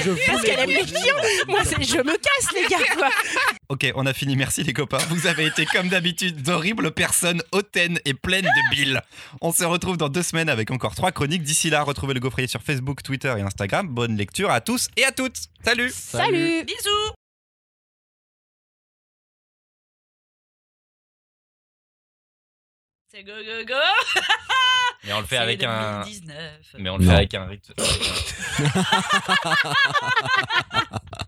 qu'elle 0.44 0.59
aime 0.61 0.68
les 0.68 0.87
chiens. 0.87 1.14
Moi, 1.48 1.61
je 1.64 1.96
me 2.03 2.16
casse, 2.18 2.53
les 2.55 2.66
gars. 2.68 3.09
Ok, 3.70 3.90
on 3.94 4.05
a 4.05 4.12
fini. 4.12 4.37
Merci 4.37 4.62
les 4.62 4.72
copains. 4.74 4.98
Vous 5.09 5.27
avez 5.27 5.46
été 5.46 5.64
comme 5.64 5.88
d'habitude 5.88 6.42
d'horribles 6.42 6.90
personnes 6.92 7.42
hautaines 7.53 7.98
et 8.05 8.12
pleines 8.12 8.44
de 8.44 8.74
billes. 8.77 9.00
On 9.40 9.53
se 9.55 9.64
retrouve 9.64 9.97
dans 9.97 10.09
deux 10.09 10.23
semaines 10.23 10.49
avec 10.49 10.71
encore 10.71 10.95
trois 10.95 11.12
chroniques. 11.12 11.43
D'ici 11.43 11.71
là, 11.71 11.83
retrouvez 11.83 12.14
le 12.14 12.21
gaufrier 12.21 12.49
sur 12.49 12.62
Facebook, 12.62 13.03
Twitter 13.03 13.35
et 13.38 13.43
Instagram. 13.43 13.88
Bonne 13.88 14.17
lecture 14.17 14.51
à 14.51 14.61
tous 14.61 14.88
et 14.97 15.05
à 15.05 15.12
toutes. 15.12 15.38
Salut 15.64 15.90
Salut. 15.90 16.64
Bisous. 16.64 17.12
C'est 23.09 23.23
go 23.23 23.33
go 23.33 23.64
go. 23.67 23.75
Mais 25.05 25.12
on 25.12 25.21
le 25.21 25.27
fait 25.27 25.37
avec 25.37 25.62
un. 25.62 26.01
2019. 26.01 26.37
Mais 26.79 26.90
on 26.90 26.97
le 26.97 27.05
Non. 27.05 27.11
fait 27.11 27.17
avec 27.17 27.35
un 27.35 27.47
rythme. 27.47 27.75